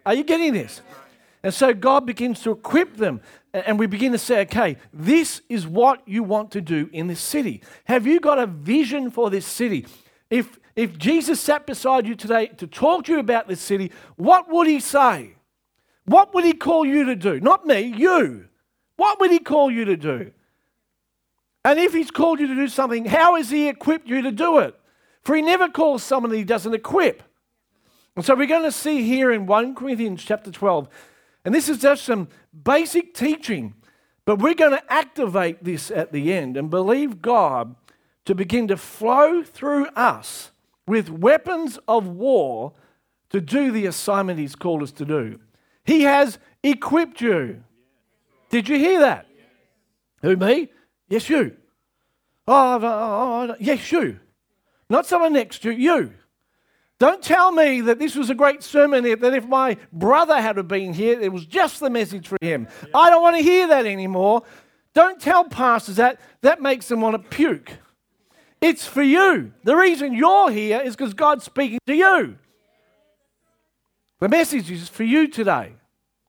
Are 0.05 0.13
you 0.13 0.23
getting 0.23 0.53
this? 0.53 0.81
And 1.43 1.53
so 1.53 1.73
God 1.73 2.05
begins 2.05 2.41
to 2.43 2.51
equip 2.51 2.95
them, 2.95 3.21
and 3.53 3.77
we 3.77 3.85
begin 3.85 4.13
to 4.13 4.17
say, 4.17 4.41
okay, 4.41 4.77
this 4.93 5.41
is 5.49 5.67
what 5.67 6.01
you 6.07 6.23
want 6.23 6.51
to 6.51 6.61
do 6.61 6.89
in 6.93 7.07
this 7.07 7.19
city. 7.19 7.61
Have 7.85 8.07
you 8.07 8.19
got 8.19 8.39
a 8.39 8.47
vision 8.47 9.11
for 9.11 9.29
this 9.29 9.45
city? 9.45 9.85
If, 10.29 10.57
if 10.75 10.97
Jesus 10.97 11.39
sat 11.41 11.65
beside 11.65 12.07
you 12.07 12.15
today 12.15 12.47
to 12.47 12.67
talk 12.67 13.05
to 13.05 13.13
you 13.13 13.19
about 13.19 13.47
this 13.47 13.59
city, 13.59 13.91
what 14.15 14.49
would 14.49 14.67
he 14.67 14.79
say? 14.79 15.35
What 16.05 16.33
would 16.33 16.45
he 16.45 16.53
call 16.53 16.85
you 16.85 17.05
to 17.05 17.15
do? 17.15 17.39
Not 17.39 17.65
me, 17.65 17.81
you. 17.81 18.47
What 18.95 19.19
would 19.19 19.31
he 19.31 19.39
call 19.39 19.71
you 19.71 19.85
to 19.85 19.97
do? 19.97 20.31
And 21.65 21.79
if 21.79 21.93
he's 21.93 22.11
called 22.11 22.39
you 22.39 22.47
to 22.47 22.55
do 22.55 22.67
something, 22.67 23.05
how 23.05 23.35
has 23.35 23.49
he 23.49 23.67
equipped 23.69 24.07
you 24.07 24.21
to 24.21 24.31
do 24.31 24.59
it? 24.59 24.77
For 25.23 25.35
he 25.35 25.41
never 25.41 25.69
calls 25.69 26.03
someone 26.03 26.31
he 26.31 26.43
doesn't 26.43 26.73
equip. 26.73 27.23
And 28.15 28.25
so 28.25 28.35
we're 28.35 28.47
going 28.47 28.63
to 28.63 28.71
see 28.71 29.03
here 29.03 29.31
in 29.31 29.45
1 29.45 29.75
Corinthians 29.75 30.23
chapter 30.23 30.51
12 30.51 30.89
and 31.45 31.53
this 31.53 31.69
is 31.69 31.79
just 31.79 32.03
some 32.03 32.29
basic 32.63 33.13
teaching, 33.13 33.73
but 34.25 34.39
we're 34.39 34.53
going 34.53 34.71
to 34.71 34.93
activate 34.93 35.63
this 35.63 35.91
at 35.91 36.11
the 36.11 36.31
end 36.31 36.55
and 36.55 36.69
believe 36.69 37.21
God 37.21 37.75
to 38.25 38.33
begin 38.33 38.67
to 38.69 38.77
flow 38.77 39.43
through 39.43 39.87
us 39.87 40.51
with 40.87 41.09
weapons 41.09 41.77
of 41.87 42.07
war 42.07 42.73
to 43.29 43.41
do 43.41 43.71
the 43.71 43.85
assignment 43.85 44.39
He's 44.39 44.55
called 44.55 44.83
us 44.83 44.91
to 44.93 45.05
do. 45.05 45.39
He 45.83 46.03
has 46.03 46.39
equipped 46.61 47.19
you. 47.19 47.63
Did 48.49 48.69
you 48.69 48.77
hear 48.77 49.01
that? 49.01 49.27
Who, 50.21 50.37
me? 50.37 50.69
Yes, 51.13 51.29
you. 51.29 51.55
Oh, 52.47 52.73
oh, 52.73 52.79
oh, 52.81 53.47
oh, 53.51 53.55
yes, 53.59 53.91
you. 53.91 54.19
Not 54.89 55.05
someone 55.05 55.33
next 55.33 55.59
to 55.59 55.71
you, 55.71 55.93
you. 55.93 56.13
Don't 56.97 57.21
tell 57.21 57.51
me 57.51 57.81
that 57.81 57.99
this 57.99 58.15
was 58.15 58.31
a 58.31 58.33
great 58.33 58.63
sermon, 58.63 59.03
that 59.03 59.33
if 59.35 59.45
my 59.45 59.77
brother 59.91 60.41
had 60.41 60.67
been 60.67 60.91
here, 60.91 61.21
it 61.21 61.31
was 61.31 61.45
just 61.45 61.79
the 61.79 61.91
message 61.91 62.27
for 62.27 62.39
him. 62.41 62.67
Yeah. 62.81 62.87
I 62.95 63.11
don't 63.11 63.21
want 63.21 63.37
to 63.37 63.43
hear 63.43 63.67
that 63.67 63.85
anymore. 63.85 64.41
Don't 64.95 65.21
tell 65.21 65.43
pastors 65.43 65.97
that. 65.97 66.19
That 66.41 66.63
makes 66.63 66.87
them 66.87 67.01
want 67.01 67.21
to 67.21 67.29
puke. 67.29 67.73
It's 68.59 68.87
for 68.87 69.03
you. 69.03 69.53
The 69.63 69.75
reason 69.75 70.15
you're 70.15 70.49
here 70.49 70.81
is 70.81 70.95
because 70.95 71.13
God's 71.13 71.43
speaking 71.43 71.77
to 71.85 71.93
you. 71.93 72.39
The 74.19 74.29
message 74.29 74.71
is 74.71 74.89
for 74.89 75.03
you 75.03 75.27
today. 75.27 75.73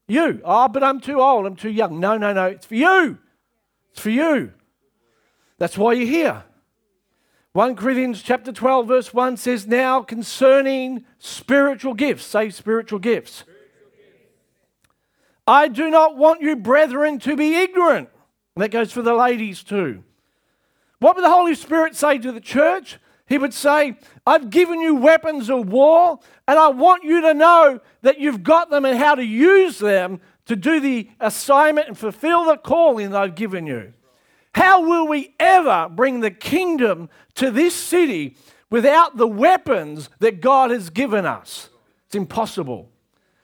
You. 0.09 0.43
Oh, 0.45 0.69
but 0.69 0.85
I'm 0.85 1.01
too 1.01 1.23
old. 1.23 1.47
I'm 1.47 1.57
too 1.57 1.71
young. 1.71 2.01
No, 2.01 2.19
no, 2.19 2.35
no. 2.35 2.49
It's 2.49 2.67
for 2.67 2.75
you. 2.75 3.19
It's 3.91 4.01
for 4.01 4.11
you. 4.11 4.53
That's 5.59 5.79
why 5.79 5.93
you're 5.93 6.07
here. 6.07 6.45
1 7.53 7.77
Corinthians 7.77 8.21
chapter 8.23 8.53
12 8.53 8.89
verse 8.89 9.15
1 9.15 9.37
says 9.37 9.67
now 9.67 10.03
concerning 10.03 11.05
spiritual 11.21 11.95
gifts 11.95 12.25
say 12.25 12.51
spiritual 12.51 12.99
gifts. 12.99 13.45
I 15.47 15.69
do 15.69 15.89
not 15.89 16.17
want 16.17 16.41
you 16.41 16.57
brethren 16.57 17.21
to 17.21 17.37
be 17.37 17.55
ignorant. 17.55 18.09
And 18.57 18.63
that 18.63 18.71
goes 18.71 18.93
for 18.93 19.03
the 19.03 19.15
ladies 19.15 19.63
too. 19.63 20.03
What 20.99 21.17
would 21.17 21.25
the 21.25 21.31
Holy 21.31 21.55
Spirit 21.55 21.95
say 21.95 22.19
to 22.19 22.33
the 22.33 22.41
church? 22.41 22.99
He 23.27 23.39
would 23.39 23.55
say 23.55 23.99
I've 24.27 24.51
given 24.51 24.81
you 24.81 24.97
weapons 24.97 25.49
of 25.49 25.69
war 25.69 26.19
and 26.49 26.59
I 26.59 26.69
want 26.69 27.05
you 27.05 27.21
to 27.21 27.35
know 27.35 27.81
that 28.03 28.19
you've 28.19 28.43
got 28.43 28.69
them 28.71 28.85
and 28.85 28.99
how 28.99 29.15
to 29.15 29.25
use 29.25 29.79
them 29.79 30.21
to 30.47 30.57
do 30.57 30.81
the 30.81 31.09
assignment 31.21 31.87
and 31.87 31.97
fulfill 31.97 32.47
the 32.47 32.57
calling 32.57 33.11
that 33.11 33.23
I've 33.23 33.35
given 33.37 33.67
you 33.67 33.93
how 34.55 34.87
will 34.87 35.07
we 35.07 35.35
ever 35.41 35.89
bring 35.91 36.21
the 36.21 36.31
kingdom 36.31 37.09
to 37.35 37.51
this 37.51 37.75
city 37.75 38.37
without 38.71 39.17
the 39.17 39.27
weapons 39.27 40.09
that 40.21 40.41
God 40.41 40.71
has 40.71 40.91
given 40.91 41.27
us? 41.27 41.69
It's 42.07 42.15
impossible. 42.15 42.89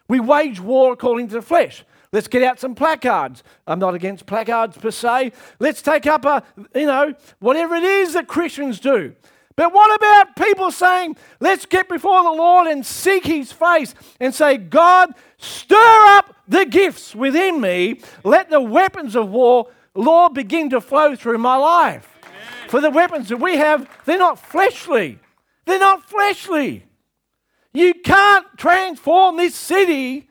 We 0.09 0.21
wage 0.21 0.61
war 0.61 0.93
according 0.93 1.29
to 1.29 1.35
the 1.35 1.43
flesh. 1.43 1.85
Let's 2.13 2.29
get 2.29 2.43
out 2.43 2.59
some 2.59 2.75
placards. 2.75 3.45
I'm 3.67 3.79
not 3.79 3.95
against 3.95 4.27
placards 4.27 4.77
per 4.77 4.91
se. 4.91 5.33
Let's 5.61 5.83
take 5.83 6.07
up 6.07 6.25
a, 6.25 6.43
you 6.75 6.87
know, 6.87 7.15
whatever 7.39 7.77
it 7.77 7.85
is 7.85 8.15
that 8.15 8.27
Christians 8.27 8.81
do. 8.81 9.15
But 9.57 9.73
what 9.73 9.95
about 9.95 10.37
people 10.37 10.71
saying, 10.71 11.17
let's 11.39 11.67
get 11.67 11.89
before 11.89 12.23
the 12.23 12.31
Lord 12.31 12.67
and 12.67 12.85
seek 12.85 13.27
His 13.27 13.53
face 13.53 13.95
and 14.19 14.35
say, 14.35 14.57
God, 14.57 15.13
stir 15.39 16.07
up 16.17 16.35
the 16.49 16.65
gifts 16.65 17.15
within 17.15 17.61
me. 17.61 18.01
Let 18.25 18.51
the 18.51 18.61
weapons 18.61 19.15
of 19.15 19.29
war 19.31 19.69
Lord, 19.95 20.35
begin 20.35 20.71
to 20.71 20.81
flow 20.81 21.17
through 21.17 21.39
my 21.39 21.57
life. 21.57 22.09
Amen. 22.23 22.69
For 22.69 22.81
the 22.81 22.91
weapons 22.91 23.29
that 23.29 23.39
we 23.39 23.57
have, 23.57 23.89
they're 24.05 24.19
not 24.19 24.39
fleshly. 24.39 25.19
They're 25.67 25.79
not 25.79 26.09
fleshly. 26.09 26.87
You 27.73 27.95
can't 27.95 28.47
transform 28.57 29.37
this 29.37 29.55
city. 29.55 30.29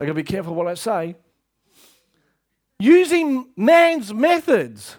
I 0.00 0.04
gotta 0.04 0.14
be 0.14 0.22
careful 0.22 0.54
what 0.54 0.66
I 0.66 0.74
say. 0.74 1.16
Using 2.78 3.46
man's 3.56 4.12
methods. 4.12 4.96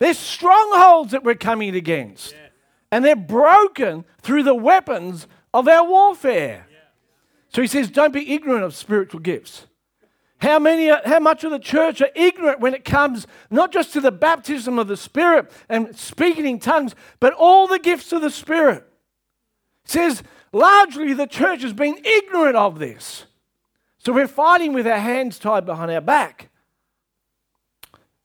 There's 0.00 0.18
strongholds 0.18 1.12
that 1.12 1.22
we're 1.22 1.36
coming 1.36 1.74
against. 1.76 2.34
And 2.90 3.04
they're 3.04 3.14
broken 3.14 4.04
through 4.22 4.42
the 4.42 4.54
weapons 4.54 5.28
of 5.54 5.68
our 5.68 5.86
warfare. 5.86 6.66
So 7.50 7.62
he 7.62 7.68
says, 7.68 7.90
don't 7.90 8.12
be 8.12 8.32
ignorant 8.32 8.64
of 8.64 8.74
spiritual 8.74 9.20
gifts. 9.20 9.67
How 10.40 10.60
many, 10.60 10.88
how 10.88 11.18
much 11.18 11.42
of 11.42 11.50
the 11.50 11.58
church 11.58 12.00
are 12.00 12.10
ignorant 12.14 12.60
when 12.60 12.72
it 12.72 12.84
comes 12.84 13.26
not 13.50 13.72
just 13.72 13.92
to 13.94 14.00
the 14.00 14.12
baptism 14.12 14.78
of 14.78 14.86
the 14.86 14.96
Spirit 14.96 15.50
and 15.68 15.96
speaking 15.96 16.46
in 16.46 16.60
tongues, 16.60 16.94
but 17.18 17.32
all 17.32 17.66
the 17.66 17.78
gifts 17.78 18.12
of 18.12 18.22
the 18.22 18.30
Spirit? 18.30 18.84
It 19.84 19.90
says 19.90 20.22
largely 20.52 21.12
the 21.12 21.26
church 21.26 21.62
has 21.62 21.72
been 21.72 21.98
ignorant 22.04 22.56
of 22.56 22.78
this. 22.78 23.24
So 23.98 24.12
we're 24.12 24.28
fighting 24.28 24.72
with 24.72 24.86
our 24.86 24.98
hands 24.98 25.40
tied 25.40 25.66
behind 25.66 25.90
our 25.90 26.00
back. 26.00 26.50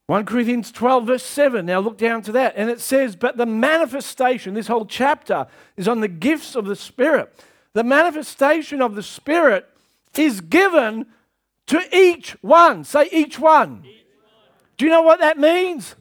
1 0.06 0.26
Corinthians 0.26 0.70
12, 0.70 1.06
verse 1.06 1.22
7. 1.24 1.66
Now 1.66 1.80
look 1.80 1.96
down 1.96 2.22
to 2.22 2.32
that. 2.32 2.54
And 2.56 2.70
it 2.70 2.80
says, 2.80 3.16
But 3.16 3.36
the 3.36 3.46
manifestation, 3.46 4.54
this 4.54 4.66
whole 4.68 4.86
chapter 4.86 5.46
is 5.76 5.88
on 5.88 6.00
the 6.00 6.08
gifts 6.08 6.54
of 6.54 6.66
the 6.66 6.76
Spirit. 6.76 7.34
The 7.72 7.84
manifestation 7.84 8.80
of 8.80 8.94
the 8.94 9.02
Spirit 9.02 9.68
is 10.16 10.40
given 10.40 11.06
to 11.66 11.82
each 11.96 12.32
one. 12.42 12.84
Say 12.84 13.08
each 13.12 13.38
one. 13.38 13.84
Do 14.76 14.84
you 14.84 14.90
know 14.90 15.02
what 15.02 15.20
that 15.20 15.38
means? 15.38 15.94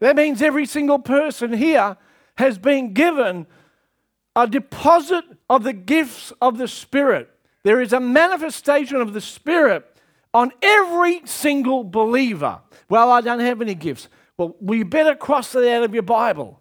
That 0.00 0.16
means 0.16 0.42
every 0.42 0.66
single 0.66 0.98
person 0.98 1.52
here 1.52 1.96
has 2.36 2.58
been 2.58 2.92
given 2.92 3.46
a 4.34 4.46
deposit 4.46 5.24
of 5.48 5.64
the 5.64 5.72
gifts 5.72 6.32
of 6.42 6.58
the 6.58 6.68
Spirit. 6.68 7.30
There 7.62 7.80
is 7.80 7.92
a 7.92 8.00
manifestation 8.00 9.00
of 9.00 9.14
the 9.14 9.20
Spirit 9.20 9.84
on 10.34 10.52
every 10.62 11.22
single 11.24 11.82
believer. 11.82 12.60
Well, 12.90 13.10
I 13.10 13.22
don't 13.22 13.40
have 13.40 13.62
any 13.62 13.74
gifts. 13.74 14.08
Well, 14.36 14.54
we 14.60 14.82
better 14.82 15.14
cross 15.14 15.52
that 15.52 15.76
out 15.76 15.82
of 15.82 15.94
your 15.94 16.02
Bible. 16.02 16.60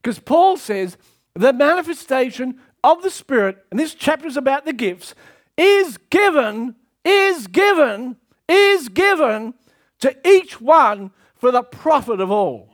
Because 0.00 0.20
Paul 0.20 0.56
says 0.56 0.96
the 1.34 1.52
manifestation 1.52 2.60
of 2.84 3.02
the 3.02 3.10
Spirit, 3.10 3.58
and 3.70 3.80
this 3.80 3.94
chapter 3.94 4.28
is 4.28 4.36
about 4.36 4.64
the 4.64 4.72
gifts, 4.72 5.14
is 5.56 5.98
given 6.08 6.76
is 7.10 7.46
given, 7.46 8.16
is 8.48 8.88
given 8.88 9.54
to 10.00 10.16
each 10.26 10.60
one 10.60 11.10
for 11.36 11.50
the 11.50 11.62
profit 11.62 12.20
of 12.20 12.30
all. 12.30 12.70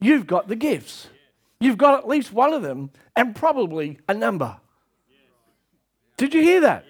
You've 0.00 0.26
got 0.26 0.48
the 0.48 0.56
gifts. 0.56 1.08
You've 1.60 1.78
got 1.78 1.98
at 1.98 2.08
least 2.08 2.32
one 2.32 2.52
of 2.52 2.62
them 2.62 2.90
and 3.14 3.34
probably 3.34 3.98
a 4.08 4.14
number. 4.14 4.58
Did 6.16 6.34
you 6.34 6.42
hear 6.42 6.60
that? 6.60 6.84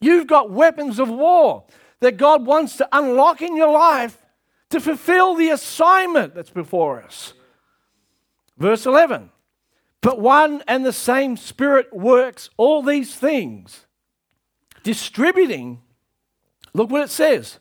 You've 0.00 0.26
got 0.26 0.50
weapons 0.50 0.98
of 0.98 1.08
war 1.08 1.64
that 2.00 2.16
God 2.16 2.46
wants 2.46 2.76
to 2.76 2.88
unlock 2.92 3.42
in 3.42 3.56
your 3.56 3.72
life 3.72 4.18
to 4.70 4.80
fulfill 4.80 5.34
the 5.34 5.50
assignment 5.50 6.34
that's 6.34 6.50
before 6.50 7.02
us. 7.02 7.34
Verse 8.56 8.86
11 8.86 9.30
But 10.00 10.20
one 10.20 10.62
and 10.68 10.84
the 10.84 10.92
same 10.92 11.36
Spirit 11.36 11.92
works 11.92 12.50
all 12.56 12.82
these 12.82 13.14
things 13.14 13.86
distributing, 14.88 15.82
look 16.72 16.90
what 16.90 17.02
it 17.02 17.10
says, 17.10 17.58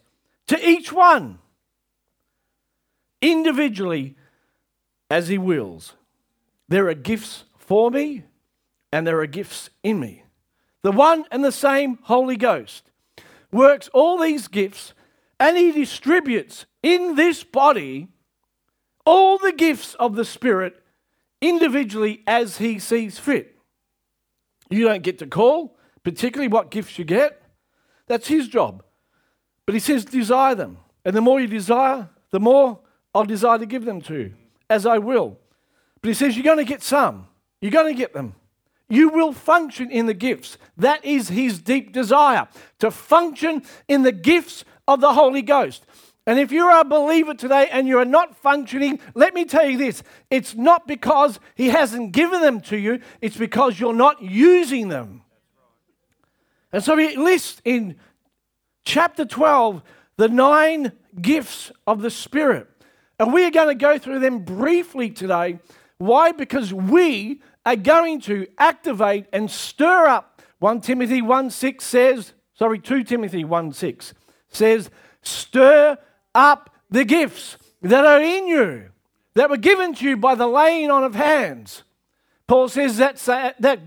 to 0.48 0.58
each 0.66 0.94
one 0.94 1.40
individually 3.22 4.16
as 5.12 5.28
he 5.28 5.38
wills. 5.38 5.92
There 6.70 6.88
are 6.88 6.94
gifts 6.94 7.44
for 7.58 7.92
me 7.92 8.24
and 8.94 9.06
there 9.06 9.20
are 9.20 9.26
gifts 9.26 9.70
in 9.84 10.00
me. 10.00 10.24
The 10.84 10.94
one 10.94 11.26
and 11.30 11.44
the 11.44 11.52
same 11.52 12.00
Holy 12.04 12.38
Ghost 12.38 12.92
works 13.52 13.90
all 13.90 14.18
these 14.18 14.48
gifts 14.48 14.94
and 15.38 15.58
he 15.58 15.74
distributes 15.74 16.66
in 16.82 17.16
this 17.16 17.44
body 17.44 18.08
all 19.06 19.38
the 19.38 19.52
gifts 19.52 19.96
of 19.96 20.16
the 20.16 20.24
Spirit 20.24 20.82
individually 21.42 22.24
as 22.26 22.58
He 22.58 22.80
sees 22.80 23.20
fit. 23.20 23.58
You 24.70 24.86
don't 24.86 25.04
get 25.04 25.20
to 25.20 25.28
call, 25.28 25.77
particularly 26.08 26.48
what 26.48 26.72
gifts 26.72 26.98
you 26.98 27.04
get. 27.04 27.42
That's 28.08 28.30
His 28.30 28.48
job. 28.48 28.82
But 29.66 29.76
He 29.76 29.80
says, 29.82 30.06
desire 30.06 30.56
them. 30.56 30.78
And 31.04 31.14
the 31.14 31.20
more 31.20 31.42
you 31.42 31.48
desire, 31.48 32.08
the 32.32 32.40
more 32.40 32.80
I'll 33.14 33.26
desire 33.26 33.58
to 33.58 33.66
give 33.66 33.84
them 33.84 34.00
to 34.04 34.16
you, 34.16 34.34
as 34.70 34.86
I 34.86 35.00
will. 35.00 35.38
But 36.02 36.08
He 36.08 36.14
says, 36.14 36.38
you're 36.38 36.46
going 36.46 36.60
to 36.60 36.64
get 36.64 36.82
some. 36.82 37.28
You're 37.60 37.74
going 37.74 37.94
to 37.94 37.98
get 37.98 38.14
them. 38.14 38.36
You 38.88 39.10
will 39.10 39.34
function 39.34 39.92
in 39.92 40.06
the 40.06 40.14
gifts. 40.14 40.58
That 40.78 41.04
is 41.04 41.28
his 41.28 41.60
deep 41.60 41.92
desire 41.92 42.48
to 42.80 42.90
function 42.90 43.64
in 43.90 44.04
the 44.04 44.14
gifts 44.14 44.64
of 44.88 45.02
the 45.02 45.14
Holy 45.14 45.42
Ghost. 45.42 45.86
And 46.26 46.40
if 46.40 46.54
you're 46.54 46.72
a 46.72 46.86
believer 46.86 47.34
today 47.34 47.68
and 47.70 47.86
you 47.86 47.98
are 48.00 48.06
not 48.06 48.38
functioning, 48.38 49.02
let 49.14 49.34
me 49.34 49.44
tell 49.44 49.68
you 49.68 49.78
this 49.78 50.04
it's 50.30 50.56
not 50.56 50.88
because 50.88 51.42
he 51.56 51.68
hasn't 51.68 52.14
given 52.14 52.40
them 52.40 52.62
to 52.62 52.78
you, 52.78 53.02
it's 53.20 53.36
because 53.36 53.78
you're 53.78 53.92
not 53.92 54.22
using 54.22 54.88
them. 54.88 55.24
And 56.72 56.84
so 56.84 56.98
he 56.98 57.16
lists 57.16 57.62
in 57.64 57.96
chapter 58.84 59.26
12 59.26 59.82
the 60.18 60.28
nine 60.28 60.92
gifts 61.22 61.72
of 61.86 62.02
the 62.02 62.10
Spirit. 62.10 62.68
And 63.20 63.34
we 63.34 63.46
are 63.46 63.52
going 63.52 63.70
to 63.70 63.76
go 63.76 63.98
through 63.98 64.20
them 64.20 64.40
briefly 64.40 65.10
today. 65.10 65.60
Why? 65.98 66.32
Because 66.32 66.74
we 66.74 67.42
are 67.66 67.76
going 67.76 68.22
to 68.22 68.48
activate 68.58 69.26
and 69.34 69.50
stir 69.50 70.06
up. 70.06 70.42
1 70.60 70.82
Timothy 70.82 71.22
1 71.22 71.50
6 71.50 71.84
says, 71.84 72.34
sorry, 72.54 72.80
2 72.80 73.04
Timothy 73.04 73.44
1 73.44 73.74
6 73.74 74.14
says, 74.50 74.90
stir 75.22 75.98
up 76.34 76.70
the 76.90 77.06
gifts 77.06 77.58
that 77.82 78.06
are 78.06 78.22
in 78.22 78.48
you, 78.48 78.90
that 79.36 79.50
were 79.50 79.58
given 79.58 79.94
to 79.96 80.08
you 80.08 80.18
by 80.18 80.36
the 80.36 80.48
laying 80.48 80.90
on 80.90 81.04
of 81.04 81.16
hands. 81.16 81.84
Paul 82.48 82.70
says 82.70 82.98
that, 82.98 83.18
that 83.60 83.80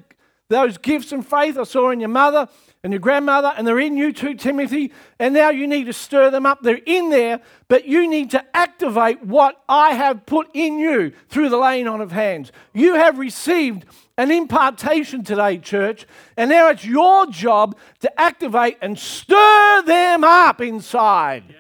those 0.49 0.79
gifts 0.79 1.13
and 1.13 1.27
faith 1.27 1.57
I 1.57 1.65
saw 1.65 1.91
in 1.91 2.01
your 2.01 2.09
mother 2.09 2.49
and 2.83 2.93
your 2.93 3.01
grandmother, 3.01 3.53
and 3.57 3.67
they're 3.67 3.79
in 3.79 3.97
you 3.97 4.13
too, 4.13 4.35
Timothy. 4.35 4.93
And 5.19 5.35
now 5.35 5.51
you 5.51 5.67
need 5.67 5.85
to 5.85 5.93
stir 5.93 6.31
them 6.31 6.47
up. 6.47 6.63
They're 6.63 6.81
in 6.87 7.11
there, 7.11 7.41
but 7.69 7.87
you 7.87 8.09
need 8.09 8.31
to 8.31 8.45
activate 8.57 9.23
what 9.23 9.63
I 9.69 9.91
have 9.93 10.25
put 10.25 10.49
in 10.55 10.79
you 10.79 11.13
through 11.29 11.51
the 11.51 11.59
laying 11.59 11.87
on 11.87 12.01
of 12.01 12.13
hands. 12.13 12.53
You 12.73 12.95
have 12.95 13.19
received 13.19 13.85
an 14.17 14.31
impartation 14.31 15.25
today, 15.25 15.59
church, 15.59 16.07
and 16.37 16.51
now 16.51 16.69
it's 16.69 16.85
your 16.85 17.27
job 17.27 17.77
to 18.01 18.21
activate 18.21 18.79
and 18.81 18.99
stir 18.99 19.83
them 19.83 20.25
up 20.25 20.61
inside. 20.61 21.45
Yeah. 21.49 21.57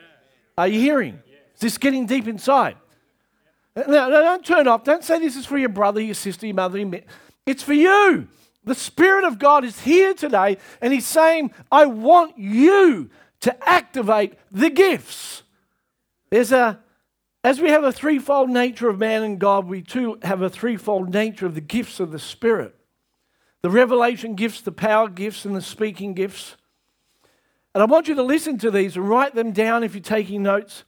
Are 0.56 0.68
you 0.68 0.80
hearing? 0.80 1.20
Yeah. 1.26 1.36
Is 1.54 1.60
this 1.60 1.78
getting 1.78 2.06
deep 2.06 2.28
inside? 2.28 2.76
Now, 3.76 4.08
don't 4.08 4.44
turn 4.44 4.68
off. 4.68 4.84
Don't 4.84 5.04
say 5.04 5.18
this 5.18 5.36
is 5.36 5.46
for 5.46 5.56
your 5.56 5.68
brother, 5.68 6.00
your 6.00 6.14
sister, 6.14 6.46
your 6.46 6.56
mother. 6.56 7.02
It's 7.46 7.62
for 7.62 7.72
you. 7.72 8.28
The 8.70 8.76
Spirit 8.76 9.24
of 9.24 9.40
God 9.40 9.64
is 9.64 9.80
here 9.80 10.14
today 10.14 10.56
and 10.80 10.92
He's 10.92 11.04
saying, 11.04 11.52
I 11.72 11.86
want 11.86 12.38
you 12.38 13.10
to 13.40 13.68
activate 13.68 14.34
the 14.52 14.70
gifts. 14.70 15.42
There's 16.30 16.52
a, 16.52 16.78
as 17.42 17.60
we 17.60 17.70
have 17.70 17.82
a 17.82 17.90
threefold 17.90 18.48
nature 18.48 18.88
of 18.88 18.96
man 18.96 19.24
and 19.24 19.40
God, 19.40 19.66
we 19.66 19.82
too 19.82 20.20
have 20.22 20.40
a 20.40 20.48
threefold 20.48 21.12
nature 21.12 21.46
of 21.46 21.56
the 21.56 21.60
gifts 21.60 21.98
of 21.98 22.12
the 22.12 22.20
Spirit 22.20 22.76
the 23.62 23.70
revelation 23.70 24.36
gifts, 24.36 24.60
the 24.60 24.70
power 24.70 25.08
gifts, 25.08 25.44
and 25.44 25.56
the 25.56 25.60
speaking 25.60 26.14
gifts. 26.14 26.54
And 27.74 27.82
I 27.82 27.86
want 27.86 28.06
you 28.06 28.14
to 28.14 28.22
listen 28.22 28.56
to 28.58 28.70
these 28.70 28.96
and 28.96 29.08
write 29.08 29.34
them 29.34 29.50
down 29.50 29.82
if 29.82 29.96
you're 29.96 30.00
taking 30.00 30.44
notes. 30.44 30.84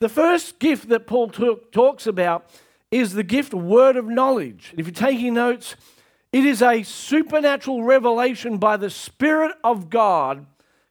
The 0.00 0.08
first 0.08 0.58
gift 0.58 0.88
that 0.88 1.06
Paul 1.06 1.28
talks 1.28 2.06
about 2.06 2.48
is 2.90 3.12
the 3.12 3.22
gift 3.22 3.52
word 3.52 3.96
of 3.96 4.06
knowledge. 4.06 4.72
If 4.78 4.86
you're 4.86 4.94
taking 4.94 5.34
notes, 5.34 5.76
it 6.32 6.44
is 6.44 6.62
a 6.62 6.82
supernatural 6.82 7.82
revelation 7.82 8.58
by 8.58 8.76
the 8.76 8.90
Spirit 8.90 9.56
of 9.64 9.90
God 9.90 10.46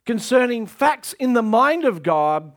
concerning 0.05 0.67
facts 0.67 1.13
in 1.13 1.33
the 1.33 1.43
mind 1.43 1.85
of 1.85 2.03
God 2.03 2.53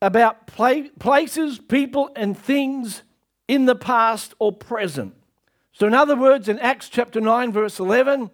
about 0.00 0.46
places, 0.46 1.58
people, 1.58 2.10
and 2.14 2.36
things 2.36 3.02
in 3.48 3.64
the 3.66 3.74
past 3.74 4.34
or 4.38 4.52
present. 4.52 5.14
So, 5.72 5.86
in 5.86 5.94
other 5.94 6.16
words, 6.16 6.48
in 6.48 6.58
Acts 6.58 6.88
chapter 6.88 7.20
9, 7.20 7.52
verse 7.52 7.80
11, 7.80 8.30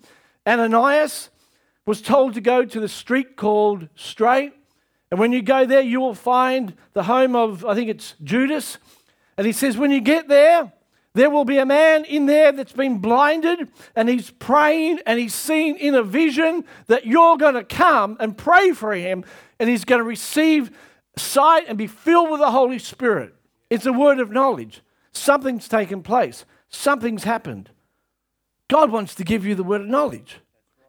Ananias 0.47 1.31
was 1.87 2.03
told 2.03 2.35
to 2.35 2.41
go 2.41 2.65
to 2.65 2.81
the 2.81 2.89
street 2.89 3.37
called 3.37 3.89
Straight. 3.95 4.53
And 5.11 5.19
when 5.19 5.33
you 5.33 5.43
go 5.43 5.65
there, 5.65 5.81
you 5.81 6.01
will 6.01 6.15
find 6.15 6.75
the 6.93 7.05
home 7.05 7.35
of, 7.35 7.65
I 7.65 7.75
think 7.75 7.89
it's 7.89 8.15
Judas. 8.23 8.79
And 9.37 9.47
he 9.47 9.53
says, 9.53 9.79
when 9.79 9.91
you 9.91 10.01
get 10.01 10.29
there, 10.29 10.73
there 11.15 11.31
will 11.31 11.45
be 11.45 11.59
a 11.59 11.67
man 11.67 12.05
in 12.05 12.27
there 12.27 12.53
that's 12.53 12.73
been 12.73 12.99
blinded 12.99 13.69
and 13.97 14.09
he's 14.09 14.31
praying 14.31 15.01
and 15.07 15.19
he's 15.19 15.35
seen 15.35 15.77
in 15.77 15.95
a 15.95 16.03
vision 16.03 16.65
that 16.87 17.07
you're 17.07 17.37
going 17.37 17.55
to 17.55 17.65
come 17.65 18.17
and 18.21 18.39
pray 18.39 18.73
for 18.73 18.93
him 18.93 19.25
and 19.59 19.69
he's 19.69 19.85
going 19.85 19.99
to 19.99 20.05
receive 20.05 20.71
sight 21.17 21.65
and 21.67 21.77
be 21.77 21.89
filled 21.89 22.31
with 22.31 22.41
the 22.41 22.53
Holy 22.53 22.79
Spirit. 22.79 23.35
It's 23.69 23.87
a 23.87 23.93
word 23.93 24.21
of 24.21 24.31
knowledge. 24.31 24.83
Something's 25.13 25.69
taken 25.69 26.03
place, 26.03 26.45
something's 26.69 27.25
happened. 27.25 27.71
God 28.69 28.93
wants 28.93 29.17
to 29.17 29.25
give 29.25 29.45
you 29.45 29.57
the 29.57 29.65
word 29.65 29.81
of 29.81 29.89
knowledge. 29.89 30.39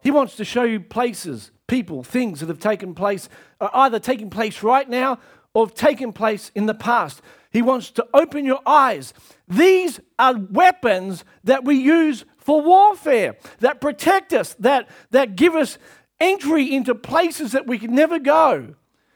He 0.02 0.12
wants 0.12 0.36
to 0.36 0.44
show 0.44 0.62
you 0.62 0.78
places, 0.78 1.50
people, 1.66 2.04
things 2.04 2.40
that 2.40 2.48
have 2.48 2.60
taken 2.60 2.94
place, 2.94 3.28
are 3.60 3.70
either 3.74 3.98
taking 3.98 4.30
place 4.30 4.62
right 4.62 4.88
now 4.88 5.18
or 5.52 5.66
have 5.66 5.74
taken 5.74 6.12
place 6.12 6.52
in 6.54 6.66
the 6.66 6.74
past. 6.74 7.20
He 7.52 7.62
wants 7.62 7.90
to 7.92 8.06
open 8.14 8.44
your 8.44 8.60
eyes. 8.66 9.12
These 9.46 10.00
are 10.18 10.36
weapons 10.36 11.24
that 11.44 11.64
we 11.64 11.76
use 11.76 12.24
for 12.38 12.60
warfare, 12.60 13.36
that 13.60 13.80
protect 13.80 14.32
us, 14.32 14.54
that, 14.54 14.88
that 15.10 15.36
give 15.36 15.54
us 15.54 15.78
entry 16.18 16.74
into 16.74 16.94
places 16.94 17.52
that 17.52 17.66
we 17.66 17.78
can 17.78 17.94
never 17.94 18.18
go. 18.18 18.74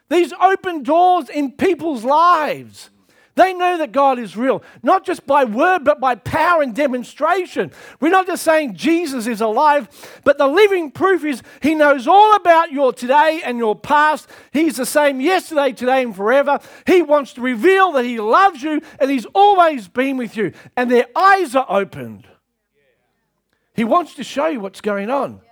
These 0.09 0.33
open 0.35 0.83
doors 0.83 1.29
in 1.29 1.53
people's 1.53 2.05
lives. 2.05 2.91
They 3.37 3.53
know 3.53 3.77
that 3.77 3.93
God 3.93 4.19
is 4.19 4.35
real, 4.35 4.63
not 4.83 5.05
just 5.05 5.27
by 5.27 5.45
word, 5.45 5.85
but 5.85 6.01
by 6.01 6.15
power 6.15 6.63
and 6.63 6.75
demonstration. 6.75 7.71
We're 8.01 8.09
not 8.09 8.27
just 8.27 8.43
saying 8.43 8.77
Jesus 8.77 9.27
is 9.27 9.43
alive, 9.43 9.89
but 10.25 10.39
the 10.39 10.47
living 10.47 10.91
proof 10.91 11.23
is 11.23 11.43
He 11.63 11.75
knows 11.75 12.09
all 12.09 12.35
about 12.35 12.73
your 12.73 12.95
today 12.95 13.43
and 13.45 13.59
your 13.59 13.77
past. 13.77 14.31
He's 14.55 14.77
the 14.77 14.87
same 14.87 15.21
yesterday, 15.21 15.73
today, 15.73 16.03
and 16.03 16.17
forever. 16.17 16.59
He 16.87 17.03
wants 17.03 17.35
to 17.35 17.43
reveal 17.43 17.93
that 17.93 18.07
He 18.07 18.19
loves 18.19 18.63
you 18.63 18.81
and 18.99 19.11
He's 19.11 19.27
always 19.35 19.87
been 19.87 20.17
with 20.17 20.35
you, 20.35 20.53
and 20.75 20.91
their 20.91 21.07
eyes 21.15 21.55
are 21.55 21.67
opened. 21.69 22.27
He 23.75 23.85
wants 23.85 24.15
to 24.15 24.25
show 24.25 24.47
you 24.47 24.61
what's 24.61 24.81
going 24.81 25.11
on. 25.11 25.43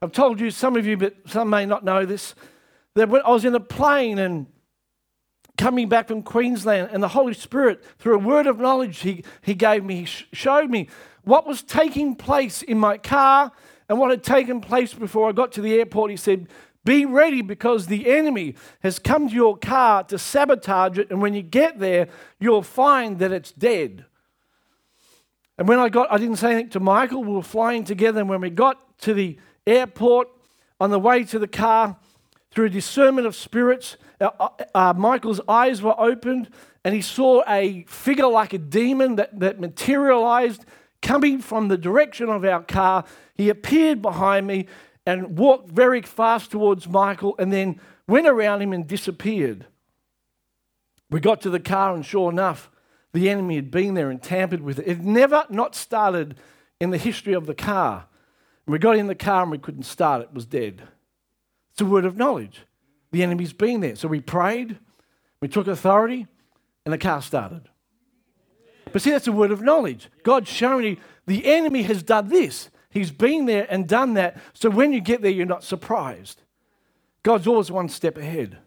I've 0.00 0.12
told 0.12 0.40
you, 0.40 0.50
some 0.50 0.76
of 0.76 0.86
you, 0.86 0.96
but 0.96 1.14
some 1.26 1.50
may 1.50 1.66
not 1.66 1.84
know 1.84 2.06
this, 2.06 2.34
that 2.94 3.10
when 3.10 3.20
I 3.20 3.30
was 3.30 3.44
in 3.44 3.54
a 3.54 3.60
plane 3.60 4.18
and 4.18 4.46
coming 5.58 5.88
back 5.88 6.08
from 6.08 6.22
Queensland, 6.22 6.88
and 6.92 7.02
the 7.02 7.08
Holy 7.08 7.34
Spirit, 7.34 7.84
through 7.98 8.14
a 8.14 8.18
word 8.18 8.46
of 8.46 8.58
knowledge 8.58 9.00
he, 9.00 9.24
he 9.42 9.54
gave 9.54 9.84
me, 9.84 10.04
he 10.04 10.06
showed 10.32 10.70
me 10.70 10.88
what 11.24 11.46
was 11.46 11.62
taking 11.62 12.14
place 12.14 12.62
in 12.62 12.78
my 12.78 12.96
car 12.96 13.52
and 13.88 13.98
what 13.98 14.10
had 14.10 14.22
taken 14.22 14.60
place 14.60 14.94
before 14.94 15.28
I 15.28 15.32
got 15.32 15.52
to 15.52 15.60
the 15.60 15.74
airport. 15.74 16.10
He 16.10 16.16
said, 16.16 16.48
Be 16.84 17.04
ready 17.04 17.42
because 17.42 17.86
the 17.86 18.08
enemy 18.10 18.54
has 18.82 18.98
come 18.98 19.28
to 19.28 19.34
your 19.34 19.58
car 19.58 20.04
to 20.04 20.18
sabotage 20.18 20.96
it, 20.96 21.10
and 21.10 21.20
when 21.20 21.34
you 21.34 21.42
get 21.42 21.78
there, 21.78 22.08
you'll 22.38 22.62
find 22.62 23.18
that 23.18 23.32
it's 23.32 23.52
dead. 23.52 24.04
And 25.58 25.66
when 25.66 25.80
I 25.80 25.88
got, 25.88 26.10
I 26.10 26.18
didn't 26.18 26.36
say 26.36 26.52
anything 26.52 26.70
to 26.70 26.80
Michael, 26.80 27.24
we 27.24 27.32
were 27.32 27.42
flying 27.42 27.82
together, 27.84 28.20
and 28.20 28.28
when 28.28 28.40
we 28.40 28.50
got 28.50 28.98
to 29.00 29.12
the 29.12 29.38
airport 29.66 30.28
on 30.80 30.90
the 30.90 31.00
way 31.00 31.24
to 31.24 31.38
the 31.38 31.48
car, 31.48 31.96
through 32.58 32.70
discernment 32.70 33.24
of 33.24 33.36
spirits, 33.36 33.96
uh, 34.20 34.30
uh, 34.40 34.48
uh, 34.74 34.92
Michael's 34.92 35.40
eyes 35.46 35.80
were 35.80 35.94
opened 35.96 36.50
and 36.82 36.92
he 36.92 37.00
saw 37.00 37.40
a 37.46 37.84
figure 37.86 38.26
like 38.26 38.52
a 38.52 38.58
demon 38.58 39.14
that, 39.14 39.38
that 39.38 39.60
materialized 39.60 40.64
coming 41.00 41.40
from 41.40 41.68
the 41.68 41.78
direction 41.78 42.28
of 42.28 42.44
our 42.44 42.64
car. 42.64 43.04
He 43.36 43.48
appeared 43.48 44.02
behind 44.02 44.48
me 44.48 44.66
and 45.06 45.38
walked 45.38 45.70
very 45.70 46.02
fast 46.02 46.50
towards 46.50 46.88
Michael 46.88 47.36
and 47.38 47.52
then 47.52 47.80
went 48.08 48.26
around 48.26 48.60
him 48.60 48.72
and 48.72 48.88
disappeared. 48.88 49.64
We 51.10 51.20
got 51.20 51.40
to 51.42 51.50
the 51.50 51.60
car, 51.60 51.94
and 51.94 52.04
sure 52.04 52.28
enough, 52.28 52.72
the 53.12 53.30
enemy 53.30 53.54
had 53.54 53.70
been 53.70 53.94
there 53.94 54.10
and 54.10 54.20
tampered 54.20 54.62
with 54.62 54.80
it. 54.80 54.88
It 54.88 55.00
never 55.00 55.44
not 55.48 55.76
started 55.76 56.34
in 56.80 56.90
the 56.90 56.98
history 56.98 57.34
of 57.34 57.46
the 57.46 57.54
car. 57.54 58.06
We 58.66 58.80
got 58.80 58.96
in 58.96 59.06
the 59.06 59.14
car 59.14 59.42
and 59.42 59.52
we 59.52 59.58
couldn't 59.58 59.84
start 59.84 60.22
it, 60.22 60.30
it 60.30 60.34
was 60.34 60.44
dead. 60.44 60.82
It's 61.78 61.82
a 61.82 61.86
word 61.86 62.06
of 62.06 62.16
knowledge. 62.16 62.62
The 63.12 63.22
enemy's 63.22 63.52
been 63.52 63.82
there. 63.82 63.94
So 63.94 64.08
we 64.08 64.20
prayed, 64.20 64.78
we 65.40 65.46
took 65.46 65.68
authority, 65.68 66.26
and 66.84 66.92
the 66.92 66.98
car 66.98 67.22
started. 67.22 67.68
But 68.92 69.00
see, 69.00 69.12
that's 69.12 69.28
a 69.28 69.32
word 69.32 69.52
of 69.52 69.62
knowledge. 69.62 70.08
God's 70.24 70.48
showing 70.48 70.84
you 70.84 70.96
the 71.26 71.46
enemy 71.46 71.82
has 71.82 72.02
done 72.02 72.30
this. 72.30 72.68
He's 72.90 73.12
been 73.12 73.46
there 73.46 73.64
and 73.70 73.86
done 73.86 74.14
that. 74.14 74.40
So 74.54 74.70
when 74.70 74.92
you 74.92 75.00
get 75.00 75.22
there, 75.22 75.30
you're 75.30 75.46
not 75.46 75.62
surprised. 75.62 76.42
God's 77.22 77.46
always 77.46 77.70
one 77.70 77.88
step 77.88 78.18
ahead. 78.18 78.58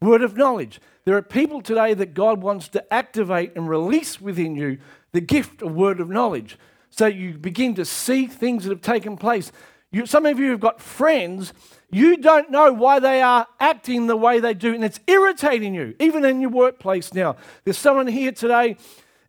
Word 0.00 0.22
of 0.22 0.36
knowledge. 0.36 0.80
There 1.04 1.16
are 1.16 1.22
people 1.22 1.60
today 1.60 1.92
that 1.92 2.14
God 2.14 2.40
wants 2.40 2.68
to 2.68 2.94
activate 2.94 3.56
and 3.56 3.68
release 3.68 4.20
within 4.20 4.54
you 4.54 4.78
the 5.10 5.20
gift 5.20 5.60
of 5.60 5.74
word 5.74 5.98
of 5.98 6.08
knowledge. 6.08 6.56
So 6.88 7.06
you 7.06 7.36
begin 7.36 7.74
to 7.74 7.84
see 7.84 8.28
things 8.28 8.62
that 8.62 8.70
have 8.70 8.80
taken 8.80 9.16
place. 9.16 9.50
You, 9.90 10.06
some 10.06 10.24
of 10.24 10.38
you 10.38 10.52
have 10.52 10.60
got 10.60 10.80
friends, 10.80 11.52
you 11.92 12.16
don't 12.16 12.50
know 12.50 12.72
why 12.72 12.98
they 12.98 13.20
are 13.20 13.46
acting 13.60 14.06
the 14.06 14.16
way 14.16 14.40
they 14.40 14.54
do, 14.54 14.74
and 14.74 14.82
it's 14.82 14.98
irritating 15.06 15.74
you, 15.74 15.94
even 16.00 16.24
in 16.24 16.40
your 16.40 16.50
workplace 16.50 17.12
now. 17.12 17.36
There's 17.64 17.76
someone 17.76 18.06
here 18.06 18.32
today, 18.32 18.76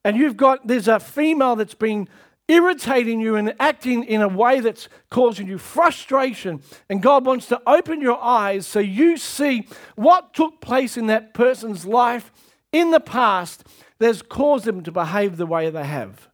and 0.06 0.16
you've 0.16 0.38
got, 0.38 0.66
there's 0.66 0.88
a 0.88 1.00
female 1.00 1.58
that's 1.58 1.74
been 1.74 2.08
irritating 2.48 3.20
you 3.20 3.36
and 3.36 3.54
acting 3.60 4.06
in 4.06 4.22
a 4.22 4.28
way 4.28 4.62
that's 4.62 4.88
causing 5.10 5.48
you 5.48 5.58
frustration. 5.58 6.62
And 6.90 7.02
God 7.02 7.26
wants 7.26 7.48
to 7.48 7.62
open 7.68 8.02
your 8.02 8.22
eyes 8.22 8.66
so 8.66 8.80
you 8.80 9.18
see 9.18 9.68
what 9.96 10.34
took 10.34 10.62
place 10.62 10.98
in 10.98 11.08
that 11.08 11.34
person's 11.34 11.86
life 11.86 12.32
in 12.72 12.92
the 12.92 13.00
past 13.00 13.66
that's 14.00 14.22
caused 14.22 14.66
them 14.66 14.84
to 14.84 14.92
behave 14.92 15.38
the 15.38 15.46
way 15.46 15.70
they 15.70 15.86
have. 15.86 16.30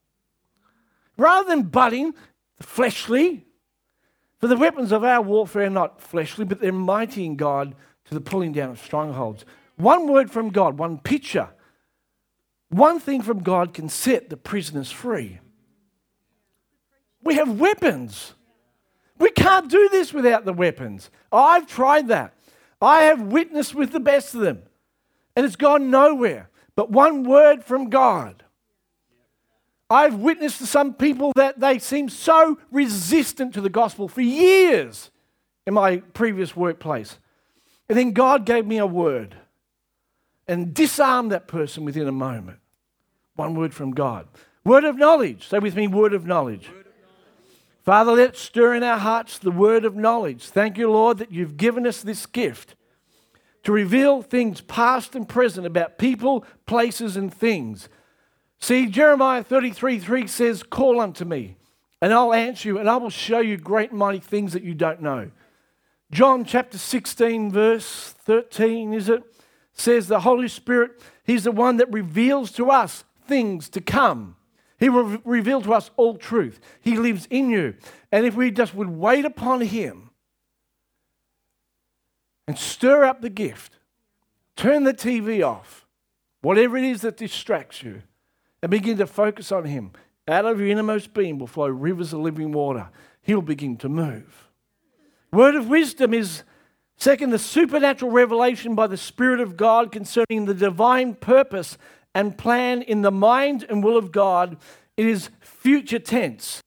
Rather 1.18 1.50
than 1.50 1.64
butting 1.64 2.14
fleshly, 2.62 3.46
for 4.40 4.48
the 4.48 4.58
weapons 4.58 4.92
of 4.92 5.04
our 5.04 5.22
warfare 5.22 5.66
are 5.66 5.70
not 5.70 6.02
fleshly, 6.02 6.46
but 6.46 6.62
they're 6.62 6.72
mighty 6.72 7.26
in 7.26 7.36
God 7.36 7.76
to 8.06 8.14
the 8.14 8.22
pulling 8.22 8.54
down 8.54 8.72
of 8.72 8.80
strongholds. 8.80 9.46
One 9.76 10.12
word 10.12 10.32
from 10.32 10.50
God, 10.50 10.78
one 10.78 10.98
picture, 10.98 11.50
one 12.70 13.00
thing 13.00 13.22
from 13.22 13.42
God 13.44 13.74
can 13.74 13.90
set 13.90 14.30
the 14.30 14.38
prisoners 14.38 14.92
free. 14.92 15.40
We 17.24 17.36
have 17.36 17.60
weapons. 17.60 18.34
We 19.18 19.32
can't 19.32 19.70
do 19.70 19.90
this 19.90 20.14
without 20.14 20.46
the 20.46 20.54
weapons. 20.54 21.10
I've 21.32 21.68
tried 21.68 22.08
that. 22.08 22.34
I 22.82 23.04
have 23.04 23.22
witnessed 23.22 23.76
with 23.76 23.92
the 23.92 24.00
best 24.00 24.34
of 24.34 24.42
them, 24.42 24.64
and 25.36 25.46
it's 25.46 25.58
gone 25.58 25.92
nowhere. 25.92 26.50
But 26.76 26.92
one 26.92 27.24
word 27.24 27.66
from 27.66 27.90
God. 27.90 28.44
I've 29.90 30.16
witnessed 30.16 30.60
to 30.60 30.68
some 30.68 30.94
people 30.94 31.32
that 31.36 31.60
they 31.60 31.80
seem 31.80 32.10
so 32.10 32.60
resistant 32.72 33.54
to 33.56 33.62
the 33.62 33.70
gospel 33.70 34.08
for 34.08 34.22
years 34.22 35.10
in 35.66 35.74
my 35.74 35.98
previous 35.98 36.56
workplace. 36.56 37.18
And 37.88 37.98
then 37.98 38.12
God 38.12 38.46
gave 38.46 38.68
me 38.68 38.78
a 38.78 38.86
word 38.86 39.36
and 40.48 40.74
disarmed 40.74 41.32
that 41.32 41.48
person 41.48 41.86
within 41.86 42.08
a 42.08 42.12
moment. 42.12 42.60
One 43.36 43.56
word 43.56 43.74
from 43.74 43.92
God. 43.92 44.28
Word 44.64 44.84
of 44.84 44.98
knowledge. 44.98 45.48
Say 45.48 45.60
with 45.60 45.76
me, 45.76 45.88
word 45.88 46.14
of 46.14 46.26
knowledge. 46.26 46.70
Father, 47.84 48.12
let 48.12 48.38
stir 48.38 48.76
in 48.76 48.84
our 48.84 49.00
hearts 49.00 49.40
the 49.40 49.50
word 49.50 49.86
of 49.86 49.96
knowledge. 49.96 50.50
Thank 50.50 50.78
you, 50.78 50.92
Lord, 50.92 51.18
that 51.18 51.32
you've 51.32 51.58
given 51.58 51.88
us 51.88 52.02
this 52.02 52.28
gift 52.28 52.76
to 53.64 53.72
reveal 53.72 54.22
things 54.22 54.62
past 54.62 55.16
and 55.16 55.28
present 55.28 55.66
about 55.66 55.98
people, 55.98 56.46
places, 56.66 57.18
and 57.18 57.34
things. 57.34 57.90
See, 58.60 58.88
Jeremiah 58.88 59.44
33 59.44 60.00
3 60.00 60.28
says, 60.28 60.64
Call 60.64 61.00
unto 61.00 61.26
me, 61.26 61.58
and 62.02 62.14
I'll 62.14 62.34
answer 62.34 62.68
you, 62.68 62.78
and 62.78 62.90
I 62.90 62.98
will 62.98 63.10
show 63.10 63.40
you 63.40 63.58
great 63.58 63.94
mighty 63.94 64.20
things 64.20 64.54
that 64.54 64.64
you 64.64 64.74
don't 64.74 65.02
know. 65.02 65.32
John 66.12 66.44
chapter 66.44 66.78
16, 66.78 67.52
verse 67.52 68.16
13, 68.24 68.94
is 68.94 69.10
it? 69.10 69.24
Says 69.74 70.08
the 70.08 70.22
Holy 70.22 70.48
Spirit, 70.48 71.02
He's 71.24 71.46
the 71.46 71.52
one 71.52 71.78
that 71.78 71.92
reveals 71.92 72.52
to 72.54 72.70
us 72.70 73.06
things 73.28 73.70
to 73.70 73.82
come. 73.82 74.36
He 74.80 74.90
will 74.90 75.20
reveal 75.24 75.62
to 75.62 75.74
us 75.74 75.92
all 75.98 76.18
truth. 76.18 76.60
He 76.82 76.98
lives 76.98 77.28
in 77.30 77.50
you. 77.50 77.76
And 78.12 78.26
if 78.26 78.36
we 78.36 78.50
just 78.50 78.74
would 78.74 78.90
wait 78.90 79.26
upon 79.26 79.62
Him 79.62 80.10
and 82.48 82.58
stir 82.58 83.04
up 83.04 83.22
the 83.22 83.30
gift, 83.30 83.78
turn 84.56 84.84
the 84.84 84.94
TV 84.94 85.46
off, 85.46 85.86
whatever 86.42 86.78
it 86.78 86.84
is 86.84 87.02
that 87.02 87.18
distracts 87.18 87.84
you, 87.84 88.02
and 88.62 88.70
begin 88.70 88.98
to 88.98 89.08
focus 89.08 89.52
on 89.52 89.66
Him, 89.66 89.92
out 90.28 90.46
of 90.46 90.60
your 90.60 90.70
innermost 90.70 91.14
being 91.14 91.38
will 91.38 91.48
flow 91.48 91.68
rivers 91.68 92.14
of 92.14 92.20
living 92.20 92.52
water. 92.52 92.90
He'll 93.22 93.42
begin 93.42 93.78
to 93.78 93.90
move. 93.90 94.50
Word 95.32 95.56
of 95.56 95.68
wisdom 95.68 96.14
is 96.14 96.44
second, 96.98 97.30
the 97.30 97.40
supernatural 97.40 98.12
revelation 98.12 98.76
by 98.76 98.88
the 98.88 98.98
Spirit 98.98 99.40
of 99.40 99.58
God 99.58 99.92
concerning 99.92 100.46
the 100.46 100.54
divine 100.54 101.16
purpose 101.16 101.78
and 102.14 102.38
plan 102.38 102.82
in 102.82 103.02
the 103.02 103.12
mind 103.12 103.66
and 103.70 103.84
will 103.84 103.98
of 103.98 104.12
God, 104.12 104.58
it 104.98 105.06
is 105.06 105.30
future 105.40 106.00
tense. 106.00 106.62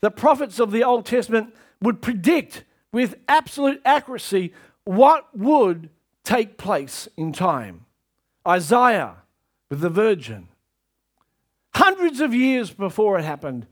The 0.00 0.10
prophets 0.10 0.58
of 0.58 0.72
the 0.72 0.84
Old 0.84 1.06
Testament 1.06 1.54
would 1.80 2.02
predict 2.02 2.64
with 2.92 3.16
absolute 3.28 3.80
accuracy 3.84 4.52
what 4.84 5.36
would 5.36 5.90
take 6.24 6.58
place 6.58 7.08
in 7.16 7.32
time. 7.32 7.86
Isaiah 8.46 9.16
with 9.70 9.80
the 9.80 9.90
virgin, 9.90 10.48
hundreds 11.76 12.20
of 12.20 12.34
years 12.34 12.70
before 12.70 13.18
it 13.18 13.24
happened, 13.24 13.66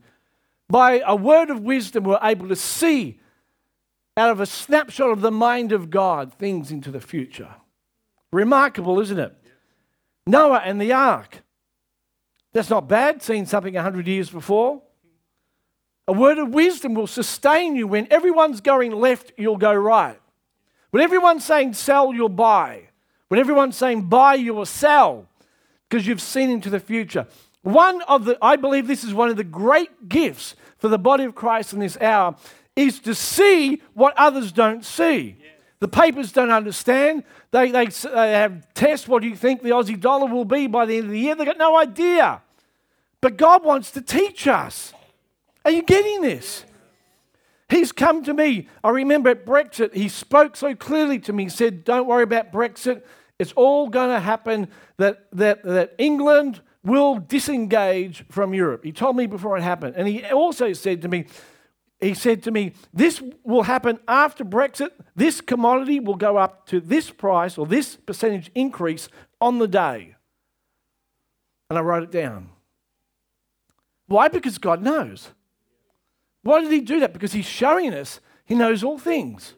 by 0.69 1.01
a 1.05 1.15
word 1.15 1.49
of 1.49 1.61
wisdom, 1.61 2.03
were 2.03 2.19
able 2.21 2.47
to 2.47 2.55
see 2.55 3.19
out 4.15 4.29
of 4.29 4.39
a 4.39 4.45
snapshot 4.45 5.09
of 5.09 5.21
the 5.21 5.31
mind 5.31 5.71
of 5.71 5.89
God 5.89 6.31
things 6.33 6.71
into 6.71 6.91
the 6.91 7.01
future. 7.01 7.49
Remarkable, 8.31 8.99
isn't 8.99 9.19
it? 9.19 9.35
Noah 10.27 10.61
and 10.63 10.79
the 10.79 10.93
ark. 10.93 11.41
That's 12.53 12.69
not 12.69 12.87
bad, 12.87 13.21
seeing 13.21 13.45
something 13.45 13.73
100 13.73 14.07
years 14.07 14.29
before. 14.29 14.81
A 16.07 16.13
word 16.13 16.37
of 16.37 16.49
wisdom 16.49 16.93
will 16.93 17.07
sustain 17.07 17.75
you 17.75 17.87
when 17.87 18.07
everyone's 18.11 18.61
going 18.61 18.91
left, 18.91 19.33
you'll 19.35 19.57
go 19.57 19.73
right. 19.73 20.19
When 20.91 21.01
everyone's 21.01 21.43
saying 21.43 21.73
sell, 21.73 22.13
you'll 22.13 22.29
buy. 22.29 22.89
When 23.29 23.39
everyone's 23.39 23.75
saying 23.75 24.03
buy, 24.03 24.35
you 24.35 24.53
will 24.53 24.67
sell 24.67 25.27
because 25.89 26.05
you've 26.05 26.21
seen 26.21 26.51
into 26.51 26.69
the 26.69 26.79
future. 26.79 27.27
One 27.65 28.03
of 28.03 28.25
the, 28.25 28.37
I 28.43 28.57
believe 28.57 28.85
this 28.85 29.03
is 29.03 29.11
one 29.11 29.29
of 29.29 29.37
the 29.37 29.43
great 29.43 30.07
gifts 30.07 30.53
for 30.77 30.87
the 30.87 30.99
body 30.99 31.23
of 31.23 31.33
Christ 31.33 31.73
in 31.73 31.79
this 31.79 31.97
hour, 31.99 32.35
is 32.75 32.99
to 32.99 33.15
see 33.15 33.81
what 33.95 34.13
others 34.17 34.51
don't 34.51 34.85
see. 34.85 35.37
The 35.79 35.87
papers 35.87 36.31
don't 36.31 36.51
understand. 36.51 37.23
They, 37.49 37.71
they, 37.71 37.87
they 37.87 38.31
have 38.33 38.71
tests. 38.75 39.07
What 39.07 39.23
do 39.23 39.27
you 39.27 39.35
think 39.35 39.63
the 39.63 39.71
Aussie 39.71 39.99
dollar 39.99 40.27
will 40.27 40.45
be 40.45 40.67
by 40.67 40.85
the 40.85 40.97
end 40.97 41.05
of 41.05 41.11
the 41.11 41.19
year? 41.19 41.33
They've 41.33 41.47
got 41.47 41.57
no 41.57 41.75
idea. 41.75 42.43
But 43.19 43.35
God 43.35 43.65
wants 43.65 43.89
to 43.91 44.01
teach 44.01 44.47
us. 44.47 44.93
Are 45.65 45.71
you 45.71 45.81
getting 45.81 46.21
this? 46.21 46.65
He's 47.67 47.91
come 47.91 48.23
to 48.25 48.33
me. 48.35 48.67
I 48.83 48.91
remember 48.91 49.31
at 49.31 49.43
Brexit, 49.43 49.95
he 49.95 50.07
spoke 50.07 50.55
so 50.55 50.75
clearly 50.75 51.17
to 51.17 51.33
me. 51.33 51.45
He 51.45 51.49
said, 51.49 51.83
Don't 51.83 52.05
worry 52.05 52.21
about 52.21 52.53
Brexit. 52.53 53.01
It's 53.39 53.53
all 53.53 53.89
going 53.89 54.11
to 54.11 54.19
happen 54.19 54.67
that, 54.97 55.25
that, 55.31 55.63
that 55.63 55.95
England 55.97 56.61
will 56.85 57.17
disengage 57.17 58.23
from 58.29 58.53
Europe. 58.53 58.83
He 58.83 58.91
told 58.91 59.17
me 59.17 59.25
before 59.25 59.57
it 59.57 59.63
happened. 59.63 59.95
And 59.97 60.07
he 60.07 60.23
also 60.25 60.71
said 60.73 61.01
to 61.01 61.07
me, 61.07 61.25
he 61.99 62.13
said 62.13 62.43
to 62.43 62.51
me, 62.51 62.73
This 62.93 63.21
will 63.43 63.63
happen 63.63 63.99
after 64.07 64.45
Brexit. 64.45 64.91
This 65.15 65.41
commodity 65.41 65.99
will 65.99 66.15
go 66.15 66.37
up 66.37 66.67
to 66.67 66.79
this 66.79 67.09
price 67.09 67.57
or 67.57 67.65
this 67.65 67.95
percentage 67.95 68.51
increase 68.53 69.09
on 69.41 69.59
the 69.59 69.67
day. 69.67 70.15
And 71.69 71.79
I 71.79 71.81
wrote 71.81 72.03
it 72.03 72.11
down. 72.11 72.49
Why? 74.07 74.27
Because 74.27 74.57
God 74.57 74.83
knows. 74.83 75.29
Why 76.43 76.61
did 76.61 76.71
He 76.71 76.81
do 76.81 76.99
that? 76.99 77.13
Because 77.13 77.33
He's 77.33 77.45
showing 77.45 77.93
us 77.93 78.19
He 78.45 78.53
knows 78.53 78.83
all 78.83 78.99
things. 78.99 79.55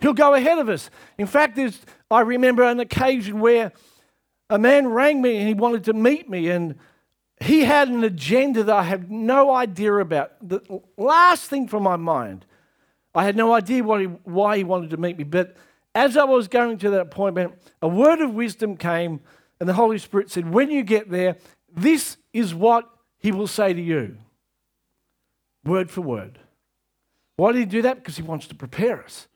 He'll 0.00 0.14
go 0.14 0.34
ahead 0.34 0.58
of 0.58 0.68
us. 0.68 0.90
In 1.16 1.26
fact, 1.26 1.58
I 2.08 2.20
remember 2.20 2.62
an 2.62 2.78
occasion 2.78 3.40
where 3.40 3.72
a 4.50 4.58
man 4.58 4.88
rang 4.88 5.20
me 5.20 5.36
and 5.36 5.48
he 5.48 5.54
wanted 5.54 5.84
to 5.84 5.92
meet 5.92 6.28
me, 6.28 6.48
and 6.48 6.76
he 7.40 7.64
had 7.64 7.88
an 7.88 8.02
agenda 8.04 8.64
that 8.64 8.74
I 8.74 8.82
had 8.82 9.10
no 9.10 9.54
idea 9.54 9.94
about. 9.94 10.32
The 10.46 10.60
last 10.96 11.48
thing 11.48 11.68
from 11.68 11.82
my 11.82 11.96
mind, 11.96 12.46
I 13.14 13.24
had 13.24 13.36
no 13.36 13.52
idea 13.52 13.76
he, 13.76 13.82
why 13.82 14.56
he 14.56 14.64
wanted 14.64 14.90
to 14.90 14.96
meet 14.96 15.18
me. 15.18 15.24
But 15.24 15.56
as 15.94 16.16
I 16.16 16.24
was 16.24 16.48
going 16.48 16.78
to 16.78 16.90
that 16.90 17.00
appointment, 17.00 17.54
a 17.82 17.88
word 17.88 18.20
of 18.20 18.32
wisdom 18.32 18.76
came, 18.76 19.20
and 19.60 19.68
the 19.68 19.74
Holy 19.74 19.98
Spirit 19.98 20.30
said, 20.30 20.52
When 20.52 20.70
you 20.70 20.82
get 20.82 21.10
there, 21.10 21.36
this 21.72 22.16
is 22.32 22.54
what 22.54 22.88
he 23.18 23.32
will 23.32 23.46
say 23.46 23.72
to 23.72 23.80
you. 23.80 24.16
Word 25.64 25.90
for 25.90 26.00
word. 26.00 26.38
Why 27.36 27.52
did 27.52 27.58
he 27.58 27.64
do 27.66 27.82
that? 27.82 27.96
Because 27.96 28.16
he 28.16 28.22
wants 28.22 28.46
to 28.48 28.54
prepare 28.54 29.02
us. 29.02 29.28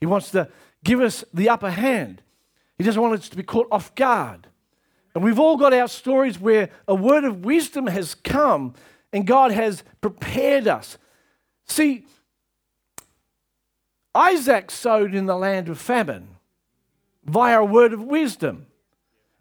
He 0.00 0.06
wants 0.06 0.30
to 0.30 0.48
give 0.84 1.00
us 1.00 1.24
the 1.32 1.48
upper 1.48 1.70
hand. 1.70 2.22
He 2.78 2.84
doesn't 2.84 3.00
want 3.00 3.14
us 3.14 3.28
to 3.28 3.36
be 3.36 3.42
caught 3.42 3.68
off 3.70 3.94
guard. 3.94 4.48
And 5.14 5.22
we've 5.22 5.38
all 5.38 5.56
got 5.56 5.74
our 5.74 5.88
stories 5.88 6.38
where 6.38 6.70
a 6.88 6.94
word 6.94 7.24
of 7.24 7.44
wisdom 7.44 7.86
has 7.86 8.14
come 8.14 8.74
and 9.12 9.26
God 9.26 9.52
has 9.52 9.84
prepared 10.00 10.66
us. 10.66 10.96
See, 11.66 12.06
Isaac 14.14 14.70
sowed 14.70 15.14
in 15.14 15.26
the 15.26 15.36
land 15.36 15.68
of 15.68 15.78
famine 15.78 16.28
via 17.24 17.60
a 17.60 17.64
word 17.64 17.92
of 17.92 18.02
wisdom. 18.02 18.66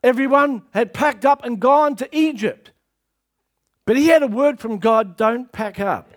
Everyone 0.04 0.64
had 0.74 0.94
packed 0.94 1.26
up 1.26 1.46
and 1.46 1.60
gone 1.60 1.96
to 1.98 2.16
Egypt. 2.16 2.72
But 3.86 3.98
he 3.98 4.08
had 4.08 4.24
a 4.24 4.28
word 4.28 4.60
from 4.60 4.78
God 4.78 5.18
don't 5.18 5.52
pack 5.52 5.80
up, 5.80 6.12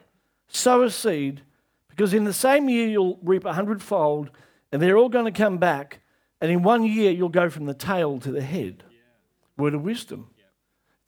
sow 0.48 0.82
a 0.82 0.90
seed, 0.90 1.42
because 1.88 2.12
in 2.12 2.24
the 2.24 2.32
same 2.32 2.68
year 2.68 2.88
you'll 2.88 3.18
reap 3.22 3.44
a 3.44 3.52
hundredfold, 3.52 4.30
and 4.70 4.82
they're 4.82 4.98
all 4.98 5.08
going 5.08 5.24
to 5.24 5.32
come 5.32 5.58
back, 5.58 6.00
and 6.40 6.50
in 6.50 6.62
one 6.62 6.84
year 6.84 7.10
you'll 7.10 7.28
go 7.28 7.48
from 7.48 7.66
the 7.66 7.74
tail 7.74 8.18
to 8.20 8.30
the 8.30 8.42
head 8.42 8.84
word 9.56 9.74
of 9.74 9.82
wisdom. 9.82 10.28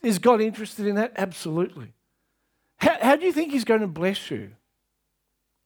Is 0.03 0.19
God 0.19 0.41
interested 0.41 0.87
in 0.87 0.97
that? 0.97 1.13
Absolutely. 1.17 1.93
How, 2.79 2.97
how 3.01 3.17
do 3.17 3.25
you 3.25 3.33
think 3.33 3.53
He's 3.53 3.65
going 3.65 3.81
to 3.81 3.87
bless 3.87 4.31
you? 4.31 4.53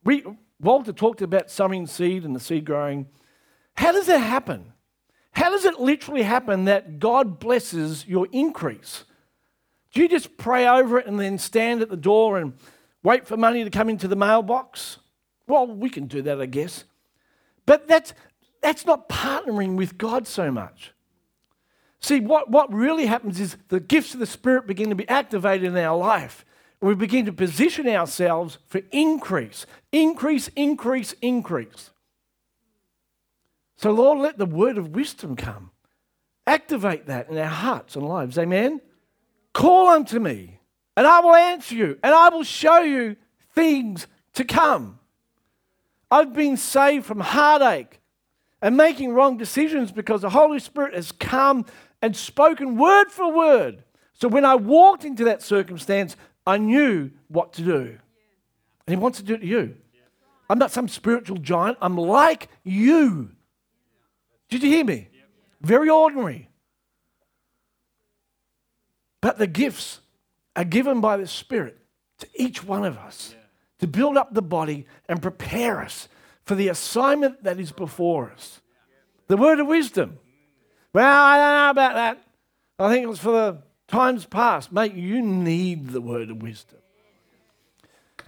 We, 0.03 0.23
Walter 0.59 0.93
talked 0.93 1.21
about 1.21 1.51
sowing 1.51 1.85
seed 1.87 2.23
and 2.23 2.35
the 2.35 2.39
seed 2.39 2.65
growing. 2.65 3.07
How 3.75 3.91
does 3.91 4.07
that 4.07 4.19
happen? 4.19 4.73
How 5.33 5.49
does 5.49 5.65
it 5.65 5.79
literally 5.79 6.23
happen 6.23 6.65
that 6.65 6.99
God 6.99 7.39
blesses 7.39 8.05
your 8.07 8.27
increase? 8.31 9.05
Do 9.93 10.01
you 10.01 10.09
just 10.09 10.37
pray 10.37 10.67
over 10.67 10.99
it 10.99 11.07
and 11.07 11.19
then 11.19 11.37
stand 11.37 11.81
at 11.81 11.89
the 11.89 11.97
door 11.97 12.37
and 12.37 12.53
wait 13.03 13.27
for 13.27 13.37
money 13.37 13.63
to 13.63 13.69
come 13.69 13.89
into 13.89 14.07
the 14.07 14.15
mailbox? 14.15 14.97
Well, 15.47 15.67
we 15.67 15.89
can 15.89 16.07
do 16.07 16.21
that, 16.23 16.39
I 16.41 16.45
guess. 16.45 16.85
But 17.65 17.87
that's, 17.87 18.13
that's 18.61 18.85
not 18.85 19.09
partnering 19.09 19.75
with 19.75 19.97
God 19.97 20.27
so 20.27 20.51
much. 20.51 20.93
See, 22.01 22.19
what, 22.19 22.49
what 22.49 22.73
really 22.73 23.05
happens 23.05 23.39
is 23.39 23.57
the 23.69 23.79
gifts 23.79 24.13
of 24.13 24.19
the 24.19 24.25
Spirit 24.25 24.65
begin 24.65 24.89
to 24.89 24.95
be 24.95 25.07
activated 25.07 25.67
in 25.67 25.77
our 25.77 25.95
life. 25.95 26.45
We 26.81 26.95
begin 26.95 27.27
to 27.27 27.33
position 27.33 27.87
ourselves 27.87 28.57
for 28.65 28.81
increase, 28.91 29.67
increase, 29.91 30.47
increase, 30.55 31.13
increase. 31.21 31.91
So, 33.77 33.91
Lord, 33.91 34.17
let 34.17 34.39
the 34.39 34.47
word 34.47 34.79
of 34.79 34.95
wisdom 34.95 35.35
come. 35.35 35.71
Activate 36.47 37.05
that 37.05 37.29
in 37.29 37.37
our 37.37 37.45
hearts 37.45 37.95
and 37.95 38.07
lives. 38.07 38.37
Amen. 38.39 38.81
Call 39.53 39.89
unto 39.89 40.19
me, 40.19 40.59
and 40.97 41.05
I 41.05 41.19
will 41.19 41.35
answer 41.35 41.75
you, 41.75 41.99
and 42.01 42.15
I 42.15 42.29
will 42.29 42.43
show 42.43 42.79
you 42.79 43.15
things 43.53 44.07
to 44.33 44.43
come. 44.43 44.97
I've 46.09 46.33
been 46.33 46.57
saved 46.57 47.05
from 47.05 47.19
heartache 47.19 47.99
and 48.61 48.75
making 48.75 49.13
wrong 49.13 49.37
decisions 49.37 49.91
because 49.91 50.21
the 50.21 50.29
Holy 50.31 50.59
Spirit 50.59 50.95
has 50.95 51.11
come 51.11 51.65
and 52.01 52.15
spoken 52.15 52.77
word 52.77 53.11
for 53.11 53.31
word. 53.31 53.83
So 54.13 54.27
when 54.27 54.45
I 54.45 54.55
walked 54.55 55.03
into 55.03 55.25
that 55.25 55.41
circumstance, 55.41 56.15
I 56.45 56.57
knew 56.57 57.11
what 57.27 57.53
to 57.53 57.61
do. 57.63 57.97
And 58.87 58.95
He 58.95 58.95
wants 58.95 59.19
to 59.19 59.23
do 59.23 59.35
it 59.35 59.39
to 59.41 59.47
you. 59.47 59.75
I'm 60.49 60.59
not 60.59 60.71
some 60.71 60.87
spiritual 60.87 61.37
giant, 61.37 61.77
I'm 61.81 61.97
like 61.97 62.49
you. 62.63 63.31
Did 64.49 64.63
you 64.63 64.69
hear 64.69 64.83
me? 64.83 65.07
Very 65.61 65.89
ordinary. 65.89 66.49
But 69.21 69.37
the 69.37 69.47
gifts 69.47 70.01
are 70.55 70.65
given 70.65 70.99
by 70.99 71.17
the 71.17 71.27
Spirit 71.27 71.77
to 72.19 72.27
each 72.35 72.63
one 72.63 72.83
of 72.83 72.97
us 72.97 73.35
to 73.79 73.87
build 73.87 74.17
up 74.17 74.33
the 74.33 74.41
body 74.41 74.87
and 75.07 75.21
prepare 75.21 75.79
us 75.81 76.07
for 76.43 76.55
the 76.55 76.67
assignment 76.67 77.43
that 77.43 77.59
is 77.59 77.71
before 77.71 78.31
us. 78.31 78.61
The 79.27 79.37
word 79.37 79.59
of 79.59 79.67
wisdom. 79.67 80.19
Well, 80.93 81.23
I 81.23 81.37
don't 81.37 81.55
know 81.55 81.69
about 81.69 81.95
that. 81.95 82.23
I 82.79 82.89
think 82.89 83.03
it 83.03 83.09
was 83.09 83.19
for 83.19 83.31
the 83.31 83.57
times 83.87 84.25
past. 84.25 84.71
Mate, 84.71 84.93
you 84.93 85.21
need 85.21 85.89
the 85.89 86.01
word 86.01 86.29
of 86.29 86.41
wisdom. 86.41 86.79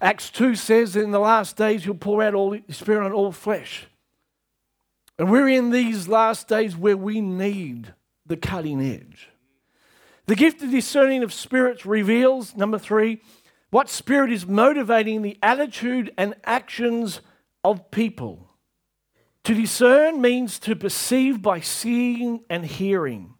Acts 0.01 0.29
2 0.29 0.55
says 0.55 0.95
in 0.95 1.11
the 1.11 1.19
last 1.19 1.55
days 1.55 1.85
you'll 1.85 1.95
pour 1.95 2.23
out 2.23 2.33
all 2.33 2.51
the 2.51 2.63
Spirit 2.73 3.05
on 3.05 3.13
all 3.13 3.31
flesh. 3.31 3.87
And 5.17 5.29
we're 5.29 5.47
in 5.47 5.69
these 5.69 6.07
last 6.07 6.47
days 6.47 6.75
where 6.75 6.97
we 6.97 7.21
need 7.21 7.93
the 8.25 8.37
cutting 8.37 8.81
edge. 8.81 9.29
The 10.25 10.35
gift 10.35 10.61
of 10.61 10.71
discerning 10.71 11.23
of 11.23 11.33
spirits 11.33 11.85
reveals, 11.85 12.55
number 12.55 12.79
three, 12.79 13.21
what 13.69 13.89
spirit 13.89 14.31
is 14.31 14.45
motivating 14.45 15.21
the 15.21 15.37
attitude 15.41 16.13
and 16.17 16.35
actions 16.45 17.21
of 17.63 17.91
people. 17.91 18.49
To 19.45 19.53
discern 19.53 20.21
means 20.21 20.57
to 20.59 20.75
perceive 20.75 21.41
by 21.41 21.59
seeing 21.59 22.43
and 22.49 22.65
hearing. 22.65 23.33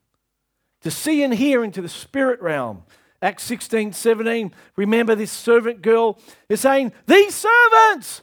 To 0.81 0.91
see 0.91 1.23
and 1.23 1.33
hear 1.33 1.63
into 1.63 1.81
the 1.81 1.89
spirit 1.89 2.41
realm. 2.41 2.83
Acts 3.21 3.43
16, 3.43 3.93
17. 3.93 4.53
Remember 4.75 5.15
this 5.15 5.31
servant 5.31 5.81
girl 5.81 6.19
is 6.49 6.59
saying, 6.59 6.91
These 7.07 7.33
servants 7.35 8.21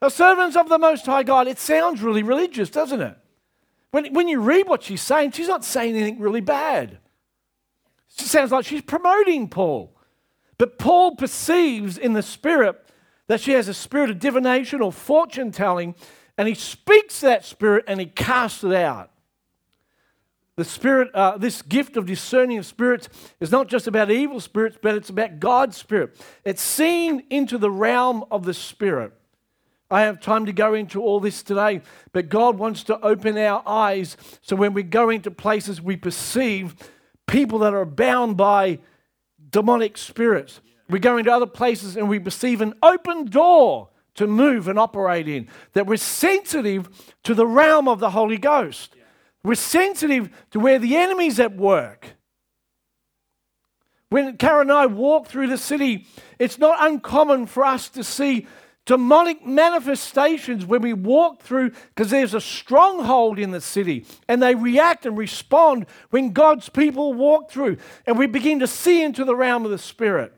are 0.00 0.08
servants 0.08 0.56
of 0.56 0.70
the 0.70 0.78
Most 0.78 1.04
High 1.04 1.22
God. 1.22 1.48
It 1.48 1.58
sounds 1.58 2.00
really 2.00 2.22
religious, 2.22 2.70
doesn't 2.70 3.02
it? 3.02 3.16
When, 3.90 4.14
when 4.14 4.26
you 4.26 4.40
read 4.40 4.66
what 4.66 4.82
she's 4.82 5.02
saying, 5.02 5.32
she's 5.32 5.48
not 5.48 5.66
saying 5.66 5.94
anything 5.94 6.18
really 6.18 6.40
bad. 6.40 6.98
It 8.18 8.24
sounds 8.24 8.52
like 8.52 8.64
she's 8.64 8.82
promoting 8.82 9.48
Paul. 9.48 9.94
But 10.56 10.78
Paul 10.78 11.16
perceives 11.16 11.98
in 11.98 12.14
the 12.14 12.22
spirit 12.22 12.82
that 13.26 13.40
she 13.40 13.52
has 13.52 13.68
a 13.68 13.74
spirit 13.74 14.08
of 14.08 14.18
divination 14.18 14.80
or 14.80 14.92
fortune 14.92 15.50
telling 15.50 15.94
and 16.38 16.48
he 16.48 16.54
speaks 16.54 17.20
that 17.20 17.44
spirit 17.44 17.84
and 17.86 18.00
he 18.00 18.06
casts 18.06 18.64
it 18.64 18.72
out. 18.72 19.10
The 20.56 20.64
spirit, 20.64 21.14
uh, 21.14 21.38
this 21.38 21.62
gift 21.62 21.96
of 21.96 22.04
discerning 22.04 22.58
of 22.58 22.66
spirits 22.66 23.08
is 23.40 23.50
not 23.50 23.68
just 23.68 23.86
about 23.86 24.10
evil 24.10 24.38
spirits, 24.38 24.76
but 24.80 24.94
it's 24.94 25.08
about 25.08 25.40
God's 25.40 25.76
spirit. 25.76 26.20
It's 26.44 26.62
seen 26.62 27.24
into 27.30 27.56
the 27.56 27.70
realm 27.70 28.24
of 28.30 28.44
the 28.44 28.52
spirit. 28.52 29.12
I 29.90 30.02
have 30.02 30.20
time 30.20 30.46
to 30.46 30.52
go 30.52 30.74
into 30.74 31.02
all 31.02 31.20
this 31.20 31.42
today, 31.42 31.82
but 32.12 32.28
God 32.28 32.58
wants 32.58 32.82
to 32.84 33.00
open 33.00 33.36
our 33.36 33.62
eyes 33.66 34.16
so 34.40 34.56
when 34.56 34.72
we 34.72 34.82
go 34.82 35.10
into 35.10 35.30
places, 35.30 35.80
we 35.80 35.96
perceive 35.96 36.76
people 37.26 37.58
that 37.60 37.74
are 37.74 37.84
bound 37.84 38.36
by 38.36 38.78
demonic 39.50 39.98
spirits. 39.98 40.60
We 40.88 40.98
go 40.98 41.16
into 41.16 41.32
other 41.32 41.46
places 41.46 41.96
and 41.96 42.08
we 42.08 42.18
perceive 42.18 42.60
an 42.60 42.74
open 42.82 43.26
door 43.26 43.88
to 44.14 44.26
move 44.26 44.68
and 44.68 44.78
operate 44.78 45.28
in, 45.28 45.48
that 45.72 45.86
we're 45.86 45.96
sensitive 45.96 46.88
to 47.24 47.34
the 47.34 47.46
realm 47.46 47.88
of 47.88 48.00
the 48.00 48.10
Holy 48.10 48.38
Ghost. 48.38 48.94
We're 49.44 49.54
sensitive 49.54 50.30
to 50.50 50.60
where 50.60 50.78
the 50.78 50.96
enemy's 50.96 51.40
at 51.40 51.56
work. 51.56 52.14
When 54.10 54.36
Karen 54.36 54.68
and 54.68 54.72
I 54.72 54.86
walk 54.86 55.26
through 55.26 55.46
the 55.46 55.56
city, 55.56 56.06
it's 56.38 56.58
not 56.58 56.76
uncommon 56.80 57.46
for 57.46 57.64
us 57.64 57.88
to 57.90 58.04
see 58.04 58.46
demonic 58.84 59.46
manifestations 59.46 60.66
when 60.66 60.82
we 60.82 60.92
walk 60.92 61.40
through 61.40 61.70
because 61.70 62.10
there's 62.10 62.34
a 62.34 62.40
stronghold 62.40 63.38
in 63.38 63.52
the 63.52 63.60
city 63.60 64.04
and 64.28 64.42
they 64.42 64.54
react 64.54 65.06
and 65.06 65.16
respond 65.16 65.86
when 66.10 66.32
God's 66.32 66.68
people 66.68 67.14
walk 67.14 67.50
through 67.50 67.76
and 68.06 68.18
we 68.18 68.26
begin 68.26 68.58
to 68.58 68.66
see 68.66 69.02
into 69.02 69.24
the 69.24 69.36
realm 69.36 69.64
of 69.64 69.70
the 69.70 69.78
spirit. 69.78 70.34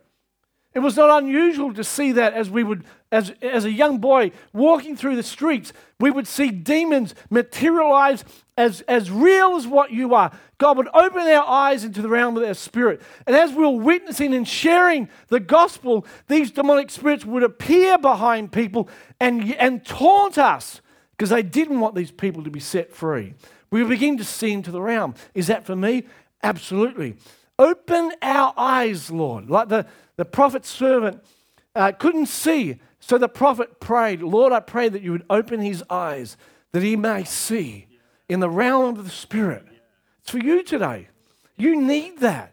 It 0.75 0.81
was 0.81 0.97
not 0.97 1.23
unusual 1.23 1.73
to 1.75 1.85
see 1.85 2.13
that 2.13 2.35
as 2.35 2.51
we 2.51 2.65
would, 2.65 2.85
as, 3.13 3.33
as 3.41 3.65
a 3.65 3.71
young 3.71 3.99
boy 3.99 4.33
walking 4.53 4.97
through 4.97 5.15
the 5.15 5.23
streets, 5.23 5.73
we 6.01 6.11
would 6.11 6.27
see 6.27 6.51
demons 6.51 7.15
materialize 7.31 8.25
as, 8.57 8.81
as 8.83 9.09
real 9.09 9.55
as 9.55 9.69
what 9.69 9.93
you 9.93 10.15
are. 10.15 10.33
God 10.59 10.77
would 10.77 10.89
open 10.93 11.23
our 11.23 11.47
eyes 11.47 11.85
into 11.85 12.03
the 12.03 12.09
realm 12.09 12.37
of 12.37 12.43
their 12.43 12.55
spirit. 12.55 13.03
And 13.27 13.37
as 13.37 13.53
we 13.53 13.63
were 13.63 13.71
witnessing 13.71 14.35
and 14.35 14.47
sharing 14.47 15.09
the 15.29 15.41
gospel, 15.41 16.07
these 16.27 16.51
demonic 16.51 16.91
spirits 16.91 17.25
would 17.25 17.45
appear 17.45 17.97
behind 17.97 18.51
people 18.51 18.89
and, 19.21 19.55
and 19.55 19.85
taunt 19.85 20.39
us 20.39 20.81
because 21.13 21.31
they 21.31 21.43
didn't 21.43 21.79
want 21.79 21.95
these 21.95 22.11
people 22.11 22.43
to 22.43 22.51
be 22.51 22.61
set 22.61 22.93
free. 22.93 23.35
We 23.71 23.85
begin 23.85 24.19
to 24.19 24.25
see 24.25 24.53
into 24.53 24.73
the 24.73 24.83
realm. 24.83 25.15
Is 25.35 25.47
that 25.47 25.65
for 25.65 25.77
me? 25.77 26.05
Absolutely. 26.43 27.17
Open 27.59 28.13
our 28.23 28.53
eyes, 28.57 29.11
Lord. 29.11 29.49
Like 29.49 29.69
the, 29.69 29.87
the 30.17 30.25
prophet's 30.25 30.69
servant 30.69 31.23
uh, 31.75 31.93
couldn't 31.93 32.27
see, 32.27 32.81
so 33.01 33.19
the 33.19 33.29
prophet 33.29 33.81
prayed, 33.81 34.23
Lord, 34.23 34.53
I 34.53 34.61
pray 34.61 34.89
that 34.89 35.03
you 35.03 35.13
would 35.13 35.27
open 35.29 35.61
his 35.61 35.85
eyes 35.91 36.37
that 36.73 36.83
he 36.83 36.97
may 36.97 37.25
see 37.25 37.87
in 38.29 38.41
the 38.41 38.51
realm 38.51 38.99
of 38.99 39.05
the 39.05 39.11
Spirit. 39.11 39.65
It's 40.23 40.31
for 40.31 40.39
you 40.39 40.63
today. 40.63 41.09
You 41.57 41.81
need 41.81 42.19
that. 42.21 42.53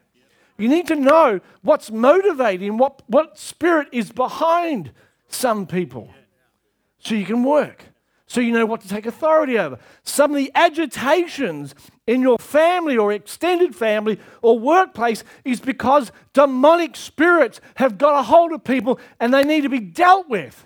You 0.58 0.70
need 0.70 0.88
to 0.88 0.96
know 0.96 1.40
what's 1.64 1.90
motivating, 1.90 2.78
what, 2.78 3.02
what 3.08 3.40
spirit 3.40 3.88
is 3.92 4.12
behind 4.12 4.92
some 5.28 5.66
people 5.66 6.14
so 7.00 7.16
you 7.16 7.26
can 7.26 7.44
work 7.44 7.86
so 8.32 8.40
you 8.40 8.54
know 8.54 8.66
what 8.66 8.80
to 8.80 8.88
take 8.88 9.06
authority 9.06 9.60
over. 9.60 9.78
Some 10.04 10.32
of 10.32 10.38
the 10.38 10.54
agitations 10.56 11.76
in 12.08 12.22
your 12.22 12.38
family 12.38 12.96
or 12.96 13.12
extended 13.12 13.76
family 13.76 14.22
or 14.42 14.58
workplace 14.58 15.26
is 15.44 15.60
because 15.60 16.14
demonic 16.32 16.96
spirits 16.96 17.60
have 17.76 17.98
got 17.98 18.18
a 18.18 18.24
hold 18.24 18.54
of 18.54 18.64
people 18.64 19.02
and 19.20 19.34
they 19.34 19.44
need 19.44 19.64
to 19.64 19.70
be 19.70 19.82
dealt 19.82 20.30
with. 20.30 20.66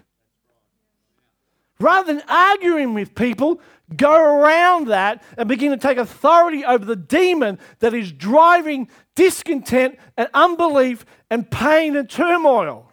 Rather 1.80 2.14
than 2.14 2.22
arguing 2.30 2.94
with 2.94 3.16
people, 3.16 3.60
go 3.98 4.14
around 4.14 4.90
that 4.90 5.24
and 5.36 5.50
begin 5.50 5.72
to 5.72 5.78
take 5.78 5.98
authority 5.98 6.64
over 6.64 6.86
the 6.86 6.96
demon 6.96 7.58
that 7.80 7.96
is 7.96 8.12
driving 8.12 8.88
discontent 9.16 9.98
and 10.16 10.30
unbelief 10.36 11.04
and 11.32 11.50
pain 11.50 11.96
and 11.96 12.08
turmoil. 12.08 12.92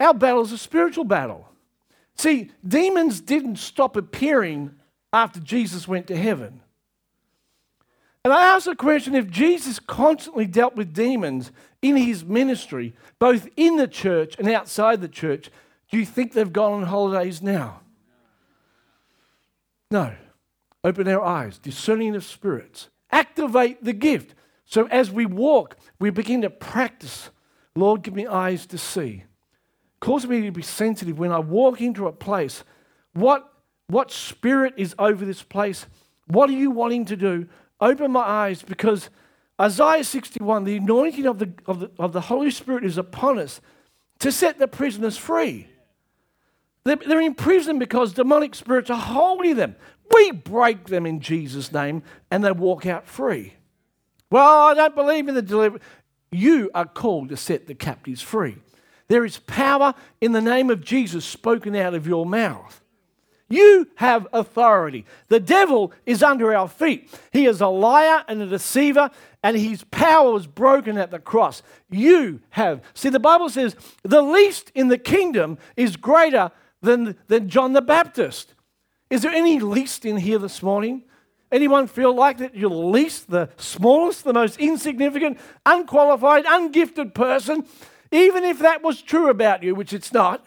Our 0.00 0.14
battle 0.14 0.42
is 0.42 0.50
a 0.50 0.58
spiritual 0.58 1.04
battle. 1.04 1.46
See, 2.16 2.50
demons 2.66 3.20
didn't 3.20 3.56
stop 3.56 3.96
appearing 3.96 4.74
after 5.12 5.40
Jesus 5.40 5.86
went 5.86 6.06
to 6.08 6.16
heaven. 6.16 6.60
And 8.24 8.32
I 8.32 8.54
ask 8.54 8.64
the 8.64 8.74
question 8.74 9.14
if 9.14 9.30
Jesus 9.30 9.78
constantly 9.78 10.46
dealt 10.46 10.74
with 10.74 10.92
demons 10.92 11.52
in 11.80 11.96
his 11.96 12.24
ministry, 12.24 12.94
both 13.18 13.48
in 13.56 13.76
the 13.76 13.86
church 13.86 14.34
and 14.38 14.48
outside 14.48 15.00
the 15.00 15.08
church, 15.08 15.50
do 15.90 15.98
you 15.98 16.04
think 16.04 16.32
they've 16.32 16.52
gone 16.52 16.72
on 16.72 16.82
holidays 16.84 17.40
now? 17.40 17.82
No. 19.90 20.14
Open 20.82 21.06
our 21.08 21.22
eyes, 21.22 21.58
discerning 21.58 22.14
of 22.16 22.24
spirits. 22.24 22.88
Activate 23.10 23.84
the 23.84 23.92
gift. 23.92 24.34
So 24.64 24.86
as 24.86 25.10
we 25.10 25.26
walk, 25.26 25.76
we 26.00 26.10
begin 26.10 26.42
to 26.42 26.50
practice. 26.50 27.30
Lord, 27.76 28.02
give 28.02 28.14
me 28.14 28.26
eyes 28.26 28.66
to 28.66 28.78
see. 28.78 29.24
Cause 30.00 30.26
me 30.26 30.42
to 30.42 30.50
be 30.50 30.62
sensitive 30.62 31.18
when 31.18 31.32
I 31.32 31.38
walk 31.38 31.80
into 31.80 32.06
a 32.06 32.12
place. 32.12 32.64
What, 33.14 33.50
what 33.88 34.10
spirit 34.10 34.74
is 34.76 34.94
over 34.98 35.24
this 35.24 35.42
place? 35.42 35.86
What 36.26 36.50
are 36.50 36.54
you 36.54 36.70
wanting 36.70 37.06
to 37.06 37.16
do? 37.16 37.48
Open 37.80 38.12
my 38.12 38.20
eyes 38.20 38.62
because 38.62 39.10
Isaiah 39.60 40.04
61, 40.04 40.64
the 40.64 40.76
anointing 40.76 41.26
of 41.26 41.38
the, 41.38 41.52
of 41.66 41.80
the, 41.80 41.90
of 41.98 42.12
the 42.12 42.20
Holy 42.22 42.50
Spirit 42.50 42.84
is 42.84 42.98
upon 42.98 43.38
us 43.38 43.60
to 44.18 44.30
set 44.30 44.58
the 44.58 44.68
prisoners 44.68 45.16
free. 45.16 45.68
They're, 46.84 46.96
they're 46.96 47.20
in 47.20 47.34
prison 47.34 47.78
because 47.78 48.12
demonic 48.12 48.54
spirits 48.54 48.90
are 48.90 49.00
holding 49.00 49.56
them. 49.56 49.76
We 50.12 50.30
break 50.30 50.86
them 50.86 51.06
in 51.06 51.20
Jesus' 51.20 51.72
name 51.72 52.02
and 52.30 52.44
they 52.44 52.52
walk 52.52 52.86
out 52.86 53.06
free. 53.06 53.54
Well, 54.30 54.44
I 54.44 54.74
don't 54.74 54.94
believe 54.94 55.28
in 55.28 55.34
the 55.34 55.42
deliverance. 55.42 55.84
You 56.30 56.70
are 56.74 56.86
called 56.86 57.30
to 57.30 57.36
set 57.36 57.66
the 57.66 57.74
captives 57.74 58.22
free. 58.22 58.58
There 59.08 59.24
is 59.24 59.38
power 59.38 59.94
in 60.20 60.32
the 60.32 60.40
name 60.40 60.70
of 60.70 60.82
Jesus 60.82 61.24
spoken 61.24 61.76
out 61.76 61.94
of 61.94 62.06
your 62.06 62.26
mouth. 62.26 62.82
You 63.48 63.88
have 63.96 64.26
authority. 64.32 65.04
The 65.28 65.38
devil 65.38 65.92
is 66.04 66.22
under 66.22 66.54
our 66.54 66.68
feet. 66.68 67.08
He 67.32 67.46
is 67.46 67.60
a 67.60 67.68
liar 67.68 68.24
and 68.26 68.42
a 68.42 68.46
deceiver, 68.46 69.10
and 69.42 69.56
his 69.56 69.84
power 69.84 70.32
was 70.32 70.48
broken 70.48 70.98
at 70.98 71.12
the 71.12 71.20
cross. 71.20 71.62
You 71.88 72.40
have. 72.50 72.82
See, 72.94 73.08
the 73.08 73.20
Bible 73.20 73.48
says 73.48 73.76
the 74.02 74.22
least 74.22 74.72
in 74.74 74.88
the 74.88 74.98
kingdom 74.98 75.58
is 75.76 75.96
greater 75.96 76.50
than, 76.82 77.16
than 77.28 77.48
John 77.48 77.72
the 77.72 77.82
Baptist. 77.82 78.54
Is 79.10 79.22
there 79.22 79.32
any 79.32 79.60
least 79.60 80.04
in 80.04 80.16
here 80.16 80.38
this 80.38 80.60
morning? 80.60 81.04
Anyone 81.52 81.86
feel 81.86 82.12
like 82.12 82.38
that 82.38 82.56
you're 82.56 82.70
the 82.70 82.76
least, 82.76 83.30
the 83.30 83.50
smallest, 83.56 84.24
the 84.24 84.32
most 84.32 84.58
insignificant, 84.58 85.38
unqualified, 85.64 86.44
ungifted 86.44 87.14
person? 87.14 87.64
Even 88.16 88.44
if 88.44 88.60
that 88.60 88.82
was 88.82 89.02
true 89.02 89.28
about 89.28 89.62
you, 89.62 89.74
which 89.74 89.92
it's 89.92 90.10
not, 90.10 90.42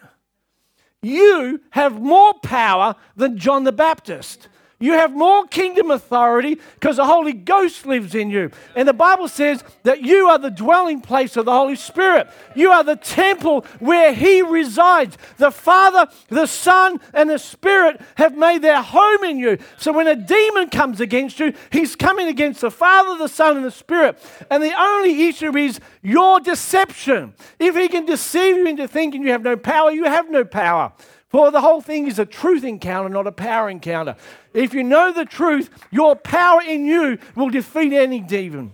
you 1.02 1.60
have 1.70 2.02
more 2.02 2.34
power 2.40 2.96
than 3.14 3.38
John 3.38 3.62
the 3.62 3.70
Baptist. 3.70 4.48
You 4.82 4.94
have 4.94 5.12
more 5.12 5.46
kingdom 5.46 5.90
authority 5.90 6.58
because 6.74 6.96
the 6.96 7.04
Holy 7.04 7.34
Ghost 7.34 7.84
lives 7.84 8.14
in 8.14 8.30
you. 8.30 8.50
And 8.74 8.88
the 8.88 8.94
Bible 8.94 9.28
says 9.28 9.62
that 9.82 10.00
you 10.00 10.28
are 10.28 10.38
the 10.38 10.50
dwelling 10.50 11.02
place 11.02 11.36
of 11.36 11.44
the 11.44 11.52
Holy 11.52 11.76
Spirit. 11.76 12.28
You 12.56 12.70
are 12.70 12.82
the 12.82 12.96
temple 12.96 13.66
where 13.78 14.14
He 14.14 14.40
resides. 14.40 15.18
The 15.36 15.50
Father, 15.50 16.10
the 16.28 16.46
Son, 16.46 16.98
and 17.12 17.28
the 17.28 17.38
Spirit 17.38 18.00
have 18.14 18.38
made 18.38 18.62
their 18.62 18.80
home 18.80 19.22
in 19.22 19.38
you. 19.38 19.58
So 19.76 19.92
when 19.92 20.08
a 20.08 20.16
demon 20.16 20.70
comes 20.70 20.98
against 20.98 21.40
you, 21.40 21.52
he's 21.70 21.94
coming 21.94 22.28
against 22.28 22.62
the 22.62 22.70
Father, 22.70 23.18
the 23.18 23.28
Son, 23.28 23.58
and 23.58 23.66
the 23.66 23.70
Spirit. 23.70 24.18
And 24.50 24.62
the 24.62 24.72
only 24.80 25.28
issue 25.28 25.54
is 25.58 25.78
your 26.00 26.40
deception. 26.40 27.34
If 27.58 27.76
He 27.76 27.88
can 27.88 28.06
deceive 28.06 28.56
you 28.56 28.66
into 28.66 28.88
thinking 28.88 29.22
you 29.22 29.32
have 29.32 29.42
no 29.42 29.58
power, 29.58 29.90
you 29.90 30.04
have 30.04 30.30
no 30.30 30.42
power. 30.42 30.94
For 31.30 31.52
the 31.52 31.60
whole 31.60 31.80
thing 31.80 32.08
is 32.08 32.18
a 32.18 32.26
truth 32.26 32.64
encounter, 32.64 33.08
not 33.08 33.28
a 33.28 33.32
power 33.32 33.70
encounter. 33.70 34.16
If 34.52 34.74
you 34.74 34.82
know 34.82 35.12
the 35.12 35.24
truth, 35.24 35.70
your 35.92 36.16
power 36.16 36.60
in 36.60 36.84
you 36.84 37.18
will 37.36 37.50
defeat 37.50 37.92
any 37.92 38.20
demon. 38.20 38.72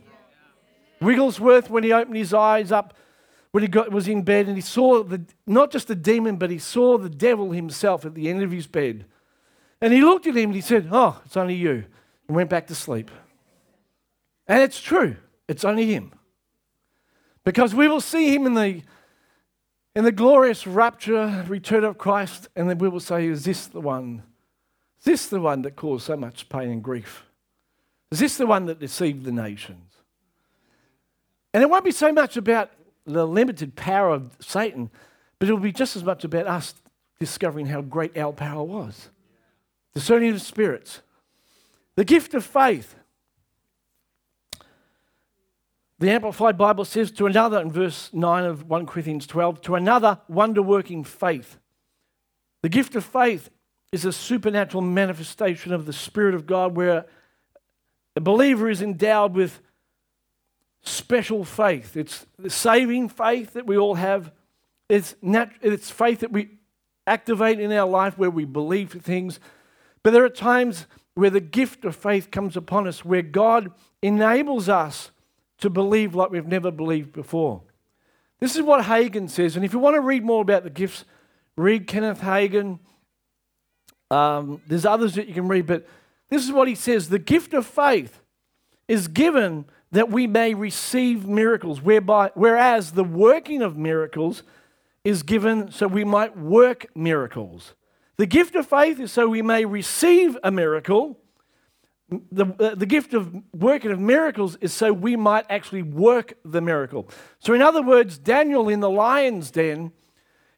Wigglesworth, 1.00 1.68
when 1.68 1.84
he 1.84 1.92
opened 1.92 2.16
his 2.16 2.32
eyes 2.32 2.72
up, 2.72 2.94
when 3.50 3.62
he 3.62 3.68
got, 3.68 3.90
was 3.90 4.08
in 4.08 4.22
bed, 4.22 4.46
and 4.48 4.56
he 4.56 4.62
saw 4.62 5.02
the, 5.02 5.22
not 5.46 5.70
just 5.70 5.86
the 5.86 5.94
demon, 5.94 6.36
but 6.36 6.50
he 6.50 6.58
saw 6.58 6.96
the 6.96 7.10
devil 7.10 7.52
himself 7.52 8.06
at 8.06 8.14
the 8.14 8.28
end 8.30 8.42
of 8.42 8.50
his 8.50 8.66
bed. 8.66 9.04
And 9.82 9.92
he 9.92 10.00
looked 10.00 10.26
at 10.26 10.34
him 10.34 10.50
and 10.50 10.54
he 10.54 10.62
said, 10.62 10.88
Oh, 10.90 11.20
it's 11.26 11.36
only 11.36 11.54
you. 11.54 11.84
And 12.26 12.36
went 12.36 12.48
back 12.48 12.68
to 12.68 12.74
sleep. 12.74 13.10
And 14.48 14.62
it's 14.62 14.80
true, 14.80 15.16
it's 15.46 15.64
only 15.64 15.92
him. 15.92 16.12
Because 17.44 17.74
we 17.74 17.86
will 17.86 18.00
see 18.00 18.34
him 18.34 18.46
in 18.46 18.54
the 18.54 18.82
in 19.96 20.04
the 20.04 20.12
glorious 20.12 20.66
rapture, 20.66 21.42
return 21.48 21.82
of 21.82 21.96
Christ, 21.96 22.48
and 22.54 22.68
then 22.68 22.76
we 22.76 22.88
will 22.88 23.00
say, 23.00 23.26
Is 23.26 23.44
this 23.44 23.66
the 23.66 23.80
one? 23.80 24.22
Is 24.98 25.04
this 25.06 25.26
the 25.28 25.40
one 25.40 25.62
that 25.62 25.74
caused 25.74 26.04
so 26.04 26.16
much 26.16 26.50
pain 26.50 26.70
and 26.70 26.84
grief? 26.84 27.24
Is 28.10 28.18
this 28.20 28.36
the 28.36 28.46
one 28.46 28.66
that 28.66 28.78
deceived 28.78 29.24
the 29.24 29.32
nations? 29.32 29.94
And 31.54 31.62
it 31.62 31.70
won't 31.70 31.84
be 31.84 31.92
so 31.92 32.12
much 32.12 32.36
about 32.36 32.70
the 33.06 33.26
limited 33.26 33.74
power 33.74 34.10
of 34.10 34.36
Satan, 34.38 34.90
but 35.38 35.48
it 35.48 35.52
will 35.52 35.60
be 35.60 35.72
just 35.72 35.96
as 35.96 36.04
much 36.04 36.24
about 36.24 36.46
us 36.46 36.74
discovering 37.18 37.66
how 37.66 37.80
great 37.80 38.18
our 38.18 38.34
power 38.34 38.62
was. 38.62 39.08
Discerning 39.94 40.34
of 40.34 40.42
spirits. 40.42 41.00
The 41.94 42.04
gift 42.04 42.34
of 42.34 42.44
faith. 42.44 42.96
The 45.98 46.10
Amplified 46.10 46.58
Bible 46.58 46.84
says 46.84 47.10
to 47.12 47.26
another 47.26 47.60
in 47.60 47.70
verse 47.70 48.10
9 48.12 48.44
of 48.44 48.68
1 48.68 48.86
Corinthians 48.86 49.26
12, 49.26 49.62
to 49.62 49.74
another 49.76 50.20
wonder 50.28 50.60
working 50.60 51.04
faith. 51.04 51.58
The 52.62 52.68
gift 52.68 52.94
of 52.96 53.04
faith 53.04 53.48
is 53.92 54.04
a 54.04 54.12
supernatural 54.12 54.82
manifestation 54.82 55.72
of 55.72 55.86
the 55.86 55.94
Spirit 55.94 56.34
of 56.34 56.46
God 56.46 56.76
where 56.76 57.06
a 58.14 58.20
believer 58.20 58.68
is 58.68 58.82
endowed 58.82 59.34
with 59.34 59.60
special 60.82 61.44
faith. 61.44 61.96
It's 61.96 62.26
the 62.38 62.50
saving 62.50 63.08
faith 63.08 63.54
that 63.54 63.66
we 63.66 63.78
all 63.78 63.94
have. 63.94 64.32
It's, 64.90 65.14
nat- 65.22 65.52
it's 65.62 65.90
faith 65.90 66.20
that 66.20 66.32
we 66.32 66.50
activate 67.06 67.58
in 67.58 67.72
our 67.72 67.88
life 67.88 68.18
where 68.18 68.30
we 68.30 68.44
believe 68.44 68.92
things. 68.92 69.40
But 70.02 70.12
there 70.12 70.24
are 70.24 70.30
times 70.30 70.86
where 71.14 71.30
the 71.30 71.40
gift 71.40 71.86
of 71.86 71.96
faith 71.96 72.30
comes 72.30 72.56
upon 72.56 72.86
us 72.86 73.04
where 73.04 73.22
God 73.22 73.72
enables 74.02 74.68
us 74.68 75.10
to 75.58 75.70
believe 75.70 76.14
like 76.14 76.30
we've 76.30 76.46
never 76.46 76.70
believed 76.70 77.12
before. 77.12 77.62
This 78.40 78.56
is 78.56 78.62
what 78.62 78.84
Hagin 78.84 79.30
says. 79.30 79.56
And 79.56 79.64
if 79.64 79.72
you 79.72 79.78
want 79.78 79.94
to 79.94 80.00
read 80.00 80.24
more 80.24 80.42
about 80.42 80.64
the 80.64 80.70
gifts, 80.70 81.04
read 81.56 81.86
Kenneth 81.86 82.20
Hagin. 82.20 82.78
Um, 84.10 84.60
there's 84.66 84.84
others 84.84 85.14
that 85.14 85.26
you 85.26 85.34
can 85.34 85.48
read, 85.48 85.66
but 85.66 85.86
this 86.28 86.44
is 86.44 86.52
what 86.52 86.68
he 86.68 86.74
says 86.74 87.08
The 87.08 87.18
gift 87.18 87.54
of 87.54 87.66
faith 87.66 88.20
is 88.88 89.08
given 89.08 89.64
that 89.92 90.10
we 90.10 90.26
may 90.26 90.54
receive 90.54 91.26
miracles, 91.26 91.80
whereby, 91.80 92.30
whereas 92.34 92.92
the 92.92 93.04
working 93.04 93.62
of 93.62 93.76
miracles 93.76 94.42
is 95.04 95.22
given 95.22 95.70
so 95.70 95.86
we 95.86 96.04
might 96.04 96.36
work 96.36 96.86
miracles. 96.94 97.74
The 98.16 98.26
gift 98.26 98.54
of 98.54 98.66
faith 98.66 98.98
is 98.98 99.12
so 99.12 99.28
we 99.28 99.42
may 99.42 99.64
receive 99.64 100.36
a 100.42 100.50
miracle, 100.50 101.18
the, 102.08 102.46
uh, 102.60 102.74
the 102.74 102.86
gift 102.86 103.14
of 103.14 103.34
working 103.52 103.90
of 103.90 103.98
miracles 103.98 104.56
is 104.60 104.72
so 104.72 104.92
we 104.92 105.16
might 105.16 105.44
actually 105.50 105.82
work 105.82 106.34
the 106.44 106.60
miracle. 106.60 107.08
So, 107.40 107.52
in 107.52 107.62
other 107.62 107.82
words, 107.82 108.18
Daniel 108.18 108.68
in 108.68 108.80
the 108.80 108.90
lion's 108.90 109.50
den, 109.50 109.92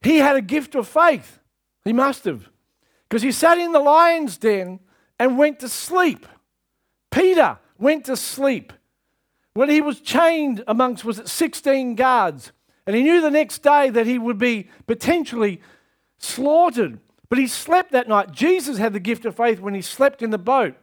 he 0.02 0.18
had 0.18 0.36
a 0.36 0.42
gift 0.42 0.74
of 0.74 0.86
faith. 0.86 1.40
He 1.84 1.92
must 1.92 2.24
have. 2.24 2.48
Because 3.08 3.22
he 3.22 3.32
sat 3.32 3.56
in 3.56 3.72
the 3.72 3.80
lion's 3.80 4.36
den 4.36 4.80
and 5.18 5.38
went 5.38 5.60
to 5.60 5.68
sleep. 5.68 6.26
Peter 7.10 7.58
went 7.78 8.04
to 8.04 8.16
sleep 8.16 8.72
when 9.54 9.70
he 9.70 9.80
was 9.80 10.00
chained 10.00 10.62
amongst, 10.68 11.04
was 11.04 11.18
it 11.18 11.28
16 11.28 11.94
guards? 11.94 12.52
And 12.86 12.94
he 12.94 13.02
knew 13.02 13.20
the 13.20 13.30
next 13.30 13.62
day 13.62 13.90
that 13.90 14.06
he 14.06 14.18
would 14.18 14.38
be 14.38 14.68
potentially 14.86 15.60
slaughtered. 16.18 17.00
But 17.28 17.38
he 17.38 17.46
slept 17.46 17.92
that 17.92 18.08
night. 18.08 18.32
Jesus 18.32 18.78
had 18.78 18.92
the 18.92 19.00
gift 19.00 19.24
of 19.24 19.36
faith 19.36 19.60
when 19.60 19.74
he 19.74 19.82
slept 19.82 20.22
in 20.22 20.30
the 20.30 20.38
boat 20.38 20.76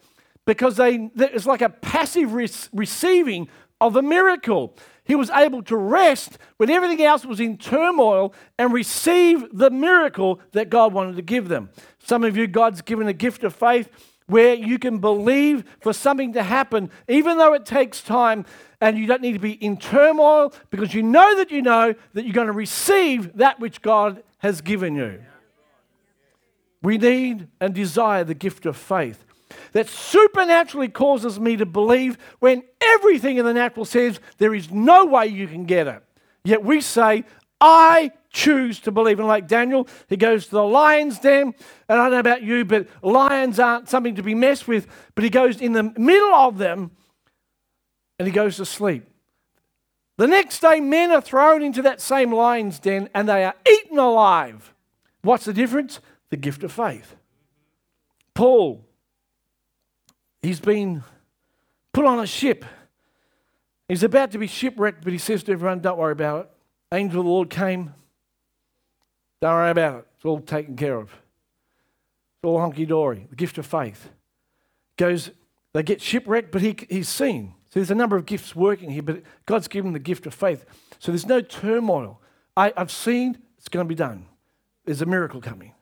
because 0.45 0.77
they, 0.77 1.09
it's 1.15 1.45
like 1.45 1.61
a 1.61 1.69
passive 1.69 2.33
re- 2.33 2.49
receiving 2.71 3.47
of 3.81 3.95
a 3.95 4.01
miracle. 4.01 4.75
He 5.03 5.15
was 5.15 5.29
able 5.29 5.61
to 5.63 5.75
rest 5.75 6.37
when 6.57 6.69
everything 6.69 7.03
else 7.03 7.25
was 7.25 7.39
in 7.39 7.57
turmoil 7.57 8.33
and 8.57 8.73
receive 8.73 9.45
the 9.51 9.69
miracle 9.69 10.39
that 10.53 10.69
God 10.69 10.93
wanted 10.93 11.15
to 11.17 11.21
give 11.21 11.47
them. 11.47 11.69
Some 11.99 12.23
of 12.23 12.37
you, 12.37 12.47
God's 12.47 12.81
given 12.81 13.07
a 13.07 13.13
gift 13.13 13.43
of 13.43 13.53
faith 13.53 13.89
where 14.27 14.55
you 14.55 14.79
can 14.79 14.97
believe 14.97 15.63
for 15.79 15.93
something 15.93 16.33
to 16.33 16.41
happen, 16.41 16.89
even 17.07 17.37
though 17.37 17.53
it 17.53 17.65
takes 17.65 18.01
time, 18.01 18.45
and 18.81 18.97
you 18.97 19.05
don't 19.05 19.21
need 19.21 19.33
to 19.33 19.39
be 19.39 19.51
in 19.51 19.77
turmoil 19.77 20.51
because 20.71 20.93
you 20.93 21.03
know 21.03 21.35
that 21.35 21.51
you 21.51 21.61
know 21.61 21.93
that 22.13 22.23
you're 22.23 22.33
going 22.33 22.47
to 22.47 22.53
receive 22.53 23.37
that 23.37 23.59
which 23.59 23.81
God 23.81 24.23
has 24.39 24.61
given 24.61 24.95
you. 24.95 25.21
We 26.81 26.97
need 26.97 27.47
and 27.59 27.73
desire 27.73 28.23
the 28.23 28.33
gift 28.33 28.65
of 28.65 28.75
faith 28.77 29.24
that 29.75 29.89
supernaturally 29.89 30.87
causes 30.87 31.37
me 31.37 31.57
to 31.57 31.65
believe 31.65 32.17
when 32.39 32.63
everything 32.81 33.35
in 33.35 33.43
the 33.43 33.53
natural 33.53 33.83
says 33.83 34.21
there 34.37 34.55
is 34.55 34.71
no 34.71 35.03
way 35.03 35.27
you 35.27 35.49
can 35.49 35.65
get 35.65 35.85
it. 35.85 36.01
Yet 36.45 36.63
we 36.63 36.79
say, 36.79 37.25
I 37.59 38.11
choose 38.29 38.79
to 38.81 38.91
believe. 38.93 39.19
And 39.19 39.27
like 39.27 39.49
Daniel, 39.49 39.85
he 40.07 40.15
goes 40.15 40.45
to 40.45 40.51
the 40.51 40.63
lion's 40.63 41.19
den. 41.19 41.53
And 41.89 41.99
I 41.99 42.05
don't 42.05 42.11
know 42.11 42.19
about 42.19 42.41
you, 42.41 42.63
but 42.63 42.87
lions 43.01 43.59
aren't 43.59 43.89
something 43.89 44.15
to 44.15 44.23
be 44.23 44.33
messed 44.33 44.65
with. 44.65 44.87
But 45.13 45.25
he 45.25 45.29
goes 45.29 45.59
in 45.59 45.73
the 45.73 45.83
middle 45.83 46.33
of 46.33 46.57
them 46.57 46.91
and 48.17 48.29
he 48.29 48.31
goes 48.31 48.55
to 48.57 48.65
sleep. 48.65 49.03
The 50.15 50.27
next 50.27 50.61
day, 50.61 50.79
men 50.79 51.11
are 51.11 51.19
thrown 51.19 51.61
into 51.61 51.81
that 51.81 51.99
same 51.99 52.33
lion's 52.33 52.79
den 52.79 53.09
and 53.13 53.27
they 53.27 53.43
are 53.43 53.55
eaten 53.69 53.99
alive. 53.99 54.73
What's 55.21 55.43
the 55.43 55.51
difference? 55.51 55.99
The 56.29 56.37
gift 56.37 56.63
of 56.63 56.71
faith. 56.71 57.17
Paul 58.33 58.84
He's 60.45 60.59
been 60.59 61.03
put 61.91 62.05
on 62.05 62.19
a 62.19 62.27
ship 62.27 62.65
He's 63.87 64.03
about 64.03 64.31
to 64.31 64.37
be 64.37 64.47
shipwrecked, 64.47 65.03
but 65.03 65.13
he 65.13 65.19
says 65.19 65.43
to 65.43 65.51
everyone, 65.51 65.79
Don't 65.79 65.97
worry 65.97 66.11
about 66.11 66.45
it. 66.45 66.51
Angel 66.91 67.19
of 67.19 67.25
the 67.25 67.31
Lord 67.31 67.49
came. 67.49 67.93
Don't 69.41 69.53
worry 69.53 69.71
about 69.71 69.99
it. 69.99 70.07
It's 70.15 70.25
all 70.25 70.39
taken 70.39 70.75
care 70.75 70.97
of. 70.97 71.11
It's 71.11 72.43
all 72.43 72.57
honky 72.57 72.87
dory. 72.87 73.27
The 73.29 73.35
gift 73.35 73.57
of 73.57 73.65
faith. 73.65 74.09
Goes, 74.97 75.29
they 75.73 75.83
get 75.83 76.01
shipwrecked, 76.01 76.51
but 76.51 76.61
he, 76.61 76.75
he's 76.89 77.09
seen. 77.09 77.53
So 77.69 77.79
there's 77.79 77.91
a 77.91 77.95
number 77.95 78.15
of 78.15 78.25
gifts 78.25 78.55
working 78.55 78.89
here, 78.89 79.03
but 79.03 79.21
God's 79.45 79.67
given 79.67 79.93
the 79.93 79.99
gift 79.99 80.25
of 80.25 80.33
faith. 80.33 80.65
So 80.99 81.11
there's 81.11 81.27
no 81.27 81.41
turmoil. 81.41 82.21
I, 82.55 82.71
I've 82.77 82.91
seen, 82.91 83.37
it's 83.57 83.67
going 83.67 83.85
to 83.85 83.87
be 83.87 83.95
done. 83.95 84.25
There's 84.85 85.01
a 85.01 85.05
miracle 85.05 85.41
coming. 85.41 85.73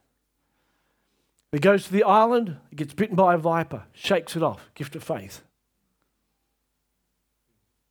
He 1.54 1.60
goes 1.60 1.86
to 1.86 1.94
the 1.94 2.04
island, 2.04 2.58
he 2.72 2.76
gets 2.76 2.96
bitten 2.96 3.16
by 3.16 3.36
a 3.36 3.38
viper, 3.38 3.84
shakes 3.94 4.36
it 4.36 4.42
off. 4.42 4.72
Gift 4.74 4.96
of 4.96 5.04
faith. 5.04 5.44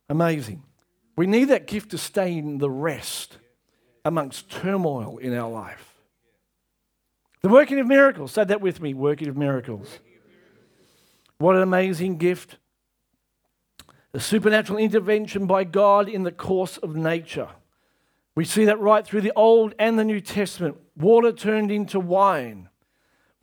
Amazing. 0.09 0.63
We 1.15 1.27
need 1.27 1.45
that 1.45 1.65
gift 1.65 1.91
to 1.91 1.97
stay 1.97 2.37
in 2.37 2.57
the 2.57 2.69
rest 2.69 3.37
amongst 4.03 4.49
turmoil 4.49 5.17
in 5.17 5.33
our 5.33 5.49
life. 5.49 5.93
The 7.41 7.47
working 7.47 7.79
of 7.79 7.87
miracles. 7.87 8.33
Say 8.33 8.43
that 8.43 8.59
with 8.59 8.81
me 8.81 8.93
working 8.93 9.29
of 9.29 9.37
miracles. 9.37 9.99
What 11.37 11.55
an 11.55 11.61
amazing 11.61 12.17
gift. 12.17 12.57
A 14.13 14.19
supernatural 14.19 14.77
intervention 14.77 15.47
by 15.47 15.63
God 15.63 16.09
in 16.09 16.23
the 16.23 16.33
course 16.33 16.77
of 16.77 16.97
nature. 16.97 17.47
We 18.35 18.43
see 18.43 18.65
that 18.65 18.81
right 18.81 19.05
through 19.05 19.21
the 19.21 19.33
Old 19.37 19.73
and 19.79 19.97
the 19.97 20.03
New 20.03 20.19
Testament. 20.19 20.75
Water 20.97 21.31
turned 21.31 21.71
into 21.71 22.01
wine. 22.01 22.67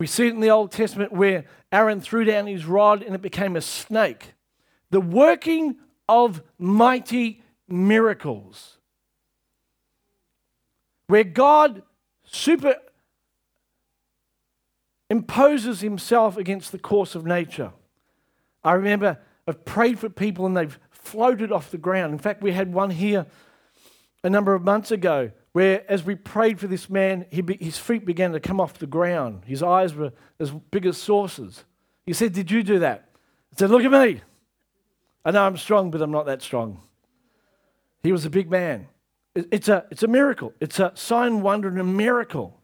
We 0.00 0.06
see 0.06 0.28
it 0.28 0.34
in 0.34 0.40
the 0.40 0.50
Old 0.50 0.72
Testament 0.72 1.12
where 1.12 1.44
Aaron 1.70 2.00
threw 2.00 2.24
down 2.24 2.46
his 2.46 2.64
rod 2.64 3.02
and 3.02 3.14
it 3.14 3.20
became 3.20 3.54
a 3.54 3.60
snake. 3.60 4.32
The 4.88 5.00
working 5.00 5.76
of 6.08 6.42
mighty 6.58 7.42
miracles. 7.68 8.78
Where 11.06 11.22
God 11.22 11.82
super 12.24 12.76
imposes 15.10 15.82
himself 15.82 16.38
against 16.38 16.72
the 16.72 16.78
course 16.78 17.14
of 17.14 17.26
nature. 17.26 17.72
I 18.64 18.72
remember 18.72 19.18
I've 19.46 19.66
prayed 19.66 19.98
for 19.98 20.08
people 20.08 20.46
and 20.46 20.56
they've 20.56 20.78
floated 20.90 21.52
off 21.52 21.70
the 21.70 21.76
ground. 21.76 22.14
In 22.14 22.18
fact, 22.18 22.40
we 22.40 22.52
had 22.52 22.72
one 22.72 22.88
here 22.88 23.26
a 24.24 24.30
number 24.30 24.54
of 24.54 24.62
months 24.62 24.90
ago 24.90 25.32
where, 25.52 25.84
as 25.90 26.04
we 26.04 26.14
prayed 26.14 26.60
for 26.60 26.66
this 26.66 26.88
man, 26.88 27.26
be, 27.44 27.56
his 27.60 27.78
feet 27.78 28.04
began 28.04 28.32
to 28.32 28.40
come 28.40 28.60
off 28.60 28.74
the 28.74 28.86
ground. 28.86 29.42
His 29.46 29.62
eyes 29.62 29.94
were 29.94 30.12
as 30.38 30.50
big 30.50 30.86
as 30.86 30.96
saucers. 30.96 31.64
He 32.06 32.12
said, 32.12 32.32
Did 32.32 32.50
you 32.50 32.62
do 32.62 32.78
that? 32.78 33.08
I 33.52 33.56
said, 33.58 33.70
Look 33.70 33.84
at 33.84 33.90
me. 33.90 34.20
I 35.24 35.30
know 35.32 35.44
I'm 35.44 35.56
strong, 35.56 35.90
but 35.90 36.00
I'm 36.00 36.12
not 36.12 36.26
that 36.26 36.42
strong. 36.42 36.80
He 38.02 38.12
was 38.12 38.24
a 38.24 38.30
big 38.30 38.50
man. 38.50 38.88
It's 39.34 39.68
a, 39.68 39.84
it's 39.90 40.02
a 40.02 40.08
miracle. 40.08 40.54
It's 40.60 40.78
a 40.78 40.92
sign, 40.94 41.42
wonder, 41.42 41.68
and 41.68 41.78
a 41.78 41.84
miracle. 41.84 42.58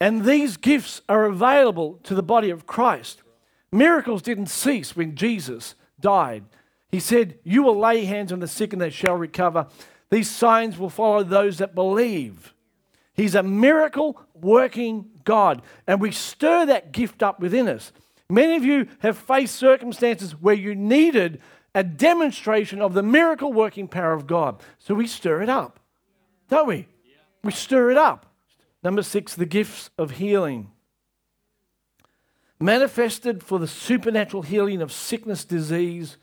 And 0.00 0.24
these 0.24 0.56
gifts 0.56 1.02
are 1.08 1.24
available 1.24 2.00
to 2.04 2.14
the 2.14 2.22
body 2.22 2.50
of 2.50 2.66
Christ. 2.66 3.22
Miracles 3.70 4.22
didn't 4.22 4.46
cease 4.46 4.96
when 4.96 5.14
Jesus 5.14 5.74
died. 6.00 6.44
He 6.88 6.98
said, 6.98 7.38
You 7.44 7.62
will 7.62 7.78
lay 7.78 8.04
hands 8.04 8.32
on 8.32 8.40
the 8.40 8.48
sick 8.48 8.72
and 8.72 8.80
they 8.80 8.90
shall 8.90 9.14
recover. 9.14 9.66
These 10.10 10.30
signs 10.30 10.78
will 10.78 10.90
follow 10.90 11.22
those 11.22 11.58
that 11.58 11.74
believe. 11.74 12.52
He's 13.14 13.34
a 13.34 13.42
miracle 13.42 14.20
working 14.34 15.10
God. 15.24 15.62
And 15.86 16.00
we 16.00 16.10
stir 16.10 16.66
that 16.66 16.92
gift 16.92 17.22
up 17.22 17.40
within 17.40 17.68
us. 17.68 17.92
Many 18.28 18.56
of 18.56 18.64
you 18.64 18.88
have 19.00 19.18
faced 19.18 19.56
circumstances 19.56 20.32
where 20.32 20.54
you 20.54 20.74
needed 20.74 21.40
a 21.74 21.84
demonstration 21.84 22.80
of 22.80 22.94
the 22.94 23.02
miracle 23.02 23.52
working 23.52 23.88
power 23.88 24.12
of 24.12 24.26
God. 24.26 24.60
So 24.78 24.94
we 24.94 25.06
stir 25.06 25.42
it 25.42 25.48
up, 25.48 25.80
don't 26.48 26.66
we? 26.66 26.86
We 27.42 27.52
stir 27.52 27.90
it 27.90 27.96
up. 27.96 28.26
Number 28.82 29.02
six, 29.02 29.34
the 29.34 29.46
gifts 29.46 29.90
of 29.98 30.12
healing. 30.12 30.70
Manifested 32.58 33.42
for 33.42 33.58
the 33.58 33.68
supernatural 33.68 34.42
healing 34.42 34.82
of 34.82 34.92
sickness, 34.92 35.44
disease, 35.44 36.16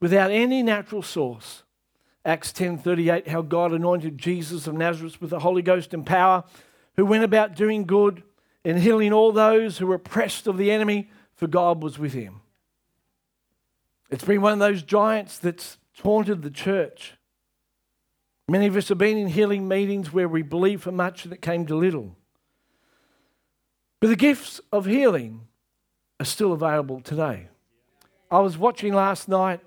without 0.00 0.30
any 0.30 0.62
natural 0.62 1.02
source. 1.02 1.62
Acts 2.28 2.52
10:38 2.52 3.28
how 3.28 3.40
God 3.40 3.72
anointed 3.72 4.18
Jesus 4.18 4.66
of 4.66 4.74
Nazareth 4.74 5.18
with 5.18 5.30
the 5.30 5.38
Holy 5.38 5.62
Ghost 5.62 5.94
and 5.94 6.04
power 6.04 6.44
who 6.94 7.06
went 7.06 7.24
about 7.24 7.56
doing 7.56 7.86
good 7.86 8.22
and 8.66 8.78
healing 8.78 9.14
all 9.14 9.32
those 9.32 9.78
who 9.78 9.86
were 9.86 9.94
oppressed 9.94 10.46
of 10.46 10.58
the 10.58 10.70
enemy 10.70 11.08
for 11.34 11.46
God 11.46 11.82
was 11.82 11.98
with 11.98 12.12
him. 12.12 12.42
It's 14.10 14.26
been 14.26 14.42
one 14.42 14.52
of 14.52 14.58
those 14.58 14.82
giants 14.82 15.38
that's 15.38 15.78
taunted 15.96 16.42
the 16.42 16.50
church. 16.50 17.14
Many 18.46 18.66
of 18.66 18.76
us 18.76 18.90
have 18.90 18.98
been 18.98 19.16
in 19.16 19.28
healing 19.28 19.66
meetings 19.66 20.12
where 20.12 20.28
we 20.28 20.42
believe 20.42 20.82
for 20.82 20.92
much 20.92 21.24
and 21.24 21.32
it 21.32 21.40
came 21.40 21.64
to 21.64 21.74
little. 21.74 22.14
But 24.00 24.08
the 24.08 24.16
gifts 24.16 24.60
of 24.70 24.84
healing 24.84 25.48
are 26.20 26.26
still 26.26 26.52
available 26.52 27.00
today. 27.00 27.48
I 28.30 28.40
was 28.40 28.58
watching 28.58 28.92
last 28.92 29.30
night 29.30 29.60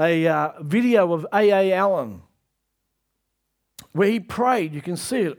a 0.00 0.26
uh, 0.26 0.52
video 0.62 1.12
of 1.12 1.26
A.A. 1.32 1.72
Allen 1.74 2.22
where 3.92 4.08
he 4.08 4.18
prayed. 4.18 4.74
You 4.74 4.80
can 4.80 4.96
see 4.96 5.20
it 5.20 5.38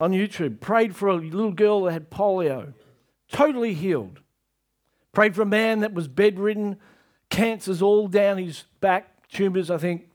on 0.00 0.12
YouTube. 0.12 0.60
Prayed 0.60 0.96
for 0.96 1.08
a 1.08 1.14
little 1.14 1.52
girl 1.52 1.82
that 1.82 1.92
had 1.92 2.10
polio, 2.10 2.72
totally 3.30 3.74
healed. 3.74 4.20
Prayed 5.12 5.34
for 5.34 5.42
a 5.42 5.46
man 5.46 5.80
that 5.80 5.92
was 5.92 6.08
bedridden 6.08 6.78
cancers 7.30 7.82
all 7.82 8.08
down 8.08 8.38
his 8.38 8.64
back, 8.80 9.28
tumors, 9.28 9.70
I 9.70 9.78
think. 9.78 10.08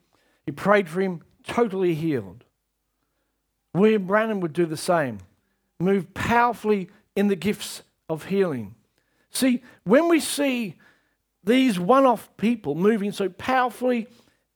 He 0.46 0.52
prayed 0.52 0.90
for 0.90 1.02
him, 1.02 1.22
totally 1.44 1.94
healed. 1.94 2.44
William 3.74 4.06
Branham 4.06 4.40
would 4.40 4.54
do 4.54 4.66
the 4.66 4.78
same, 4.78 5.20
move 5.80 6.14
powerfully 6.14 6.90
in 7.16 7.28
the 7.28 7.36
gifts 7.36 7.82
of 8.08 8.26
healing. 8.26 8.76
See, 9.30 9.64
when 9.84 10.08
we 10.08 10.20
see 10.20 10.76
these 11.44 11.80
one 11.80 12.06
off 12.06 12.36
people 12.38 12.76
moving 12.76 13.12
so 13.12 13.30
powerfully 13.30 14.08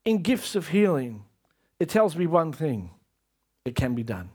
in 0.05 0.21
gifts 0.21 0.55
of 0.55 0.69
healing, 0.69 1.25
it 1.79 1.89
tells 1.89 2.15
me 2.15 2.25
one 2.27 2.53
thing 2.53 2.91
it 3.65 3.75
can 3.75 3.93
be 3.93 4.03
done. 4.03 4.29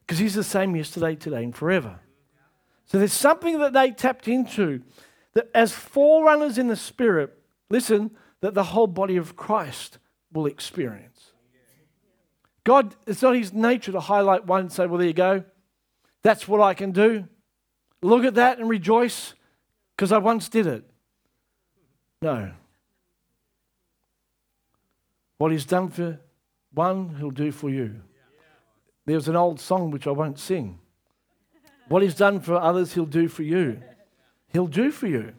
Because 0.00 0.18
he's 0.18 0.34
the 0.34 0.44
same 0.44 0.76
yesterday, 0.76 1.14
today, 1.14 1.44
and 1.44 1.54
forever. 1.54 2.00
So 2.86 2.98
there's 2.98 3.12
something 3.12 3.58
that 3.60 3.72
they 3.72 3.90
tapped 3.92 4.28
into 4.28 4.82
that 5.32 5.48
as 5.54 5.72
forerunners 5.72 6.58
in 6.58 6.68
the 6.68 6.76
Spirit, 6.76 7.38
listen, 7.70 8.10
that 8.40 8.54
the 8.54 8.64
whole 8.64 8.86
body 8.86 9.16
of 9.16 9.36
Christ 9.36 9.98
will 10.32 10.46
experience. 10.46 11.32
God, 12.64 12.94
it's 13.06 13.22
not 13.22 13.36
his 13.36 13.52
nature 13.52 13.92
to 13.92 14.00
highlight 14.00 14.46
one 14.46 14.62
and 14.62 14.72
say, 14.72 14.86
well, 14.86 14.98
there 14.98 15.06
you 15.06 15.14
go. 15.14 15.44
That's 16.22 16.48
what 16.48 16.60
I 16.60 16.74
can 16.74 16.92
do. 16.92 17.28
Look 18.02 18.24
at 18.24 18.34
that 18.34 18.58
and 18.58 18.68
rejoice 18.68 19.34
because 19.96 20.12
I 20.12 20.18
once 20.18 20.48
did 20.48 20.66
it. 20.66 20.84
No. 22.24 22.50
What 25.36 25.52
he's 25.52 25.66
done 25.66 25.90
for 25.90 26.18
one, 26.72 27.16
he'll 27.18 27.30
do 27.30 27.52
for 27.52 27.68
you. 27.68 28.00
There's 29.04 29.28
an 29.28 29.36
old 29.36 29.60
song 29.60 29.90
which 29.90 30.06
I 30.06 30.10
won't 30.10 30.38
sing. 30.38 30.78
What 31.88 32.02
he's 32.02 32.14
done 32.14 32.40
for 32.40 32.54
others, 32.54 32.94
he'll 32.94 33.04
do 33.04 33.28
for 33.28 33.42
you. 33.42 33.82
He'll 34.54 34.66
do 34.66 34.90
for 34.90 35.06
you. 35.06 35.34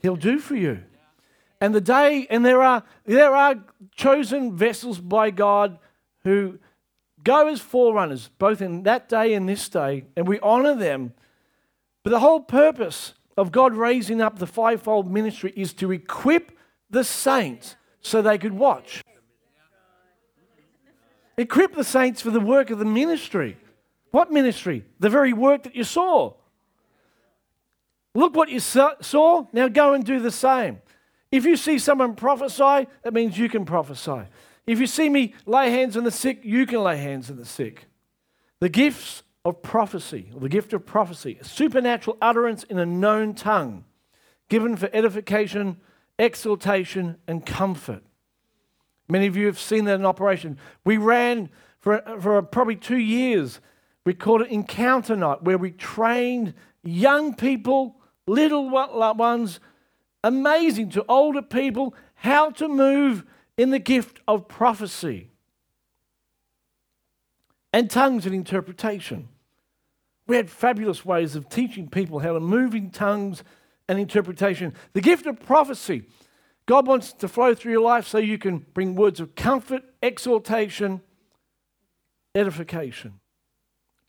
He'll 0.00 0.14
do 0.14 0.38
for 0.38 0.54
you. 0.54 0.84
And 1.60 1.74
the 1.74 1.80
day, 1.80 2.28
and 2.30 2.46
there 2.46 2.62
are 2.62 2.84
there 3.04 3.34
are 3.34 3.56
chosen 3.96 4.56
vessels 4.56 5.00
by 5.00 5.32
God 5.32 5.76
who 6.22 6.60
go 7.24 7.48
as 7.48 7.60
forerunners, 7.60 8.30
both 8.38 8.62
in 8.62 8.84
that 8.84 9.08
day 9.08 9.34
and 9.34 9.48
this 9.48 9.68
day, 9.68 10.04
and 10.14 10.28
we 10.28 10.38
honor 10.38 10.76
them. 10.76 11.14
But 12.04 12.10
the 12.10 12.20
whole 12.20 12.40
purpose 12.40 13.14
of 13.36 13.52
God 13.52 13.74
raising 13.74 14.20
up 14.20 14.38
the 14.38 14.46
fivefold 14.46 15.10
ministry 15.10 15.52
is 15.56 15.72
to 15.74 15.90
equip 15.92 16.56
the 16.90 17.04
saints 17.04 17.76
so 18.00 18.20
they 18.20 18.38
could 18.38 18.52
watch. 18.52 19.02
Equip 21.38 21.74
the 21.74 21.84
saints 21.84 22.20
for 22.20 22.30
the 22.30 22.40
work 22.40 22.70
of 22.70 22.78
the 22.78 22.84
ministry. 22.84 23.56
What 24.10 24.30
ministry? 24.30 24.84
The 25.00 25.08
very 25.08 25.32
work 25.32 25.62
that 25.62 25.74
you 25.74 25.84
saw. 25.84 26.34
Look 28.14 28.36
what 28.36 28.50
you 28.50 28.60
saw, 28.60 29.46
now 29.52 29.68
go 29.68 29.94
and 29.94 30.04
do 30.04 30.20
the 30.20 30.30
same. 30.30 30.82
If 31.30 31.46
you 31.46 31.56
see 31.56 31.78
someone 31.78 32.14
prophesy, 32.14 32.86
that 33.02 33.14
means 33.14 33.38
you 33.38 33.48
can 33.48 33.64
prophesy. 33.64 34.24
If 34.66 34.78
you 34.78 34.86
see 34.86 35.08
me 35.08 35.34
lay 35.46 35.70
hands 35.70 35.96
on 35.96 36.04
the 36.04 36.10
sick, 36.10 36.40
you 36.44 36.66
can 36.66 36.82
lay 36.82 36.98
hands 36.98 37.30
on 37.30 37.38
the 37.38 37.46
sick. 37.46 37.86
The 38.60 38.68
gifts 38.68 39.22
of 39.44 39.62
prophecy, 39.62 40.30
or 40.34 40.40
the 40.40 40.48
gift 40.48 40.72
of 40.72 40.86
prophecy, 40.86 41.38
a 41.40 41.44
supernatural 41.44 42.16
utterance 42.20 42.62
in 42.64 42.78
a 42.78 42.86
known 42.86 43.34
tongue, 43.34 43.84
given 44.48 44.76
for 44.76 44.88
edification, 44.92 45.80
exaltation, 46.18 47.16
and 47.26 47.44
comfort. 47.44 48.02
Many 49.08 49.26
of 49.26 49.36
you 49.36 49.46
have 49.46 49.58
seen 49.58 49.84
that 49.86 49.96
in 49.96 50.06
operation. 50.06 50.58
We 50.84 50.96
ran 50.96 51.50
for, 51.80 52.02
for 52.20 52.40
probably 52.42 52.76
two 52.76 52.98
years. 52.98 53.60
We 54.04 54.14
called 54.14 54.42
it 54.42 54.48
Encounter 54.48 55.16
Night, 55.16 55.42
where 55.42 55.58
we 55.58 55.72
trained 55.72 56.54
young 56.82 57.34
people 57.34 57.96
little 58.26 58.70
ones, 58.70 59.60
amazing 60.22 60.90
to 60.90 61.04
older 61.08 61.42
people, 61.42 61.94
how 62.14 62.50
to 62.50 62.68
move 62.68 63.24
in 63.56 63.70
the 63.70 63.78
gift 63.78 64.20
of 64.28 64.48
prophecy 64.48 65.30
and 67.72 67.90
tongues 67.90 68.26
and 68.26 68.34
interpretation. 68.34 69.28
We 70.26 70.36
had 70.36 70.48
fabulous 70.48 71.04
ways 71.04 71.34
of 71.34 71.48
teaching 71.48 71.88
people 71.88 72.20
how 72.20 72.32
to 72.32 72.40
move 72.40 72.74
in 72.74 72.90
tongues 72.90 73.42
and 73.88 73.98
interpretation. 73.98 74.74
The 74.92 75.00
gift 75.00 75.26
of 75.26 75.40
prophecy. 75.40 76.04
God 76.66 76.86
wants 76.86 77.12
to 77.14 77.28
flow 77.28 77.54
through 77.54 77.72
your 77.72 77.82
life 77.82 78.06
so 78.06 78.18
you 78.18 78.38
can 78.38 78.58
bring 78.72 78.94
words 78.94 79.18
of 79.18 79.34
comfort, 79.34 79.82
exhortation, 80.02 81.00
edification. 82.34 83.20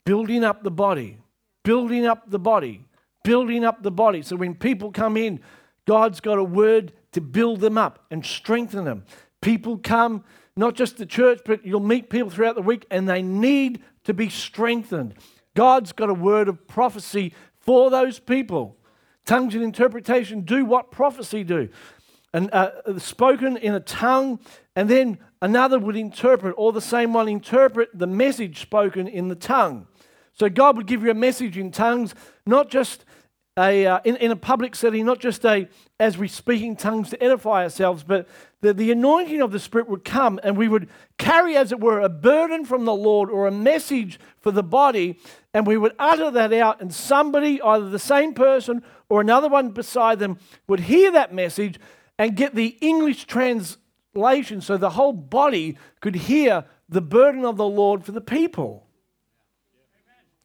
Building 0.04 0.44
up 0.44 0.62
the 0.62 0.70
body, 0.70 1.18
building 1.64 2.06
up 2.06 2.30
the 2.30 2.38
body, 2.38 2.86
building 3.24 3.64
up 3.64 3.82
the 3.82 3.90
body. 3.90 4.22
So 4.22 4.36
when 4.36 4.54
people 4.54 4.92
come 4.92 5.16
in, 5.16 5.40
God's 5.86 6.20
got 6.20 6.38
a 6.38 6.44
word 6.44 6.92
to 7.12 7.20
build 7.20 7.60
them 7.60 7.76
up 7.76 8.04
and 8.10 8.24
strengthen 8.24 8.84
them. 8.84 9.04
People 9.40 9.78
come, 9.78 10.24
not 10.56 10.74
just 10.74 10.96
to 10.98 11.06
church, 11.06 11.40
but 11.44 11.66
you'll 11.66 11.80
meet 11.80 12.08
people 12.08 12.30
throughout 12.30 12.54
the 12.54 12.62
week 12.62 12.86
and 12.90 13.08
they 13.08 13.22
need 13.22 13.82
to 14.04 14.14
be 14.14 14.28
strengthened. 14.28 15.14
God's 15.54 15.92
got 15.92 16.10
a 16.10 16.14
word 16.14 16.48
of 16.48 16.66
prophecy 16.66 17.32
for 17.58 17.90
those 17.90 18.18
people. 18.18 18.76
Tongues 19.24 19.54
and 19.54 19.62
interpretation 19.62 20.42
do 20.42 20.64
what 20.64 20.90
prophecy 20.90 21.44
do. 21.44 21.68
And 22.32 22.52
uh, 22.52 22.98
spoken 22.98 23.56
in 23.56 23.74
a 23.74 23.80
tongue, 23.80 24.40
and 24.74 24.90
then 24.90 25.18
another 25.40 25.78
would 25.78 25.96
interpret, 25.96 26.54
or 26.58 26.72
the 26.72 26.80
same 26.80 27.12
one 27.12 27.28
interpret 27.28 27.90
the 27.94 28.08
message 28.08 28.60
spoken 28.60 29.06
in 29.06 29.28
the 29.28 29.36
tongue. 29.36 29.86
So 30.32 30.48
God 30.48 30.76
would 30.76 30.88
give 30.88 31.04
you 31.04 31.10
a 31.10 31.14
message 31.14 31.56
in 31.56 31.70
tongues, 31.70 32.14
not 32.44 32.70
just 32.70 33.04
a, 33.56 33.86
uh, 33.86 34.00
in, 34.04 34.16
in 34.16 34.30
a 34.30 34.36
public 34.36 34.74
setting, 34.74 35.06
not 35.06 35.20
just 35.20 35.44
a 35.44 35.68
as 36.00 36.18
we 36.18 36.26
speak 36.26 36.60
in 36.62 36.74
tongues 36.74 37.10
to 37.10 37.22
edify 37.22 37.62
ourselves, 37.62 38.02
but 38.02 38.26
the, 38.62 38.74
the 38.74 38.90
anointing 38.90 39.40
of 39.40 39.52
the 39.52 39.60
Spirit 39.60 39.88
would 39.88 40.04
come 40.04 40.40
and 40.42 40.56
we 40.56 40.66
would 40.66 40.88
carry, 41.18 41.56
as 41.56 41.70
it 41.70 41.78
were, 41.78 42.00
a 42.00 42.08
burden 42.08 42.64
from 42.64 42.84
the 42.84 42.94
Lord 42.94 43.30
or 43.30 43.46
a 43.46 43.52
message 43.52 44.18
for 44.40 44.50
the 44.50 44.62
body, 44.62 45.18
and 45.52 45.66
we 45.66 45.76
would 45.76 45.94
utter 45.98 46.32
that 46.32 46.52
out, 46.52 46.80
and 46.80 46.92
somebody, 46.92 47.62
either 47.62 47.88
the 47.88 47.98
same 47.98 48.34
person 48.34 48.82
or 49.08 49.20
another 49.20 49.48
one 49.48 49.70
beside 49.70 50.18
them, 50.18 50.38
would 50.66 50.80
hear 50.80 51.12
that 51.12 51.32
message 51.32 51.78
and 52.18 52.36
get 52.36 52.56
the 52.56 52.76
English 52.80 53.26
translation 53.26 54.60
so 54.60 54.76
the 54.76 54.90
whole 54.90 55.12
body 55.12 55.78
could 56.00 56.14
hear 56.14 56.64
the 56.88 57.00
burden 57.00 57.44
of 57.44 57.56
the 57.56 57.66
Lord 57.66 58.04
for 58.04 58.12
the 58.12 58.20
people. 58.20 58.83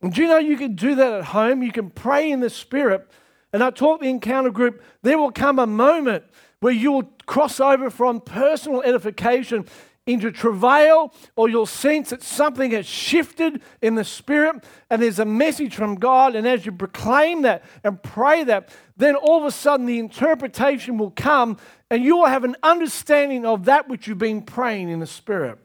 And 0.02 0.14
do 0.14 0.22
you 0.22 0.28
know 0.28 0.38
you 0.38 0.58
can 0.58 0.76
do 0.76 0.95
that 0.95 1.14
at 1.14 1.26
home? 1.26 1.62
You 1.62 1.72
can 1.72 1.89
pray 1.89 2.32
in 2.32 2.39
the 2.39 2.50
Spirit. 2.50 3.08
And 3.52 3.64
I 3.64 3.72
taught 3.72 4.00
the 4.00 4.10
encounter 4.10 4.52
group 4.52 4.82
there 5.02 5.18
will 5.18 5.32
come 5.32 5.60
a 5.60 5.68
moment 5.68 6.24
where 6.60 6.74
you 6.74 6.91
will 6.91 7.14
cross 7.26 7.60
over 7.60 7.89
from 7.89 8.22
personal 8.22 8.82
edification 8.82 9.66
into 10.06 10.32
travail, 10.32 11.14
or 11.36 11.50
you'll 11.50 11.68
sense 11.68 12.10
that 12.10 12.24
something 12.24 12.72
has 12.72 12.88
shifted 12.88 13.62
in 13.80 13.93
the 13.93 14.04
spirit 14.04 14.64
and 14.89 15.02
there's 15.02 15.20
a 15.20 15.26
message 15.26 15.76
from 15.76 15.95
God. 15.95 16.36
And 16.36 16.47
as 16.47 16.66
you 16.66 16.72
proclaim 16.72 17.43
that 17.43 17.64
and 17.84 18.02
pray 18.02 18.43
that, 18.45 18.70
then 18.97 19.16
all 19.16 19.38
of 19.38 19.45
a 19.45 19.52
sudden 19.52 19.86
the 19.86 20.00
interpretation 20.00 20.97
will 20.97 21.12
come 21.12 21.58
and 21.91 22.04
you 22.04 22.18
will 22.18 22.26
have 22.26 22.43
an 22.43 22.56
understanding 22.64 23.45
of 23.45 23.66
that 23.66 23.88
which 23.88 24.08
you've 24.08 24.18
been 24.18 24.41
praying 24.41 24.89
in 24.89 25.00
the 25.00 25.08
spirit. 25.08 25.60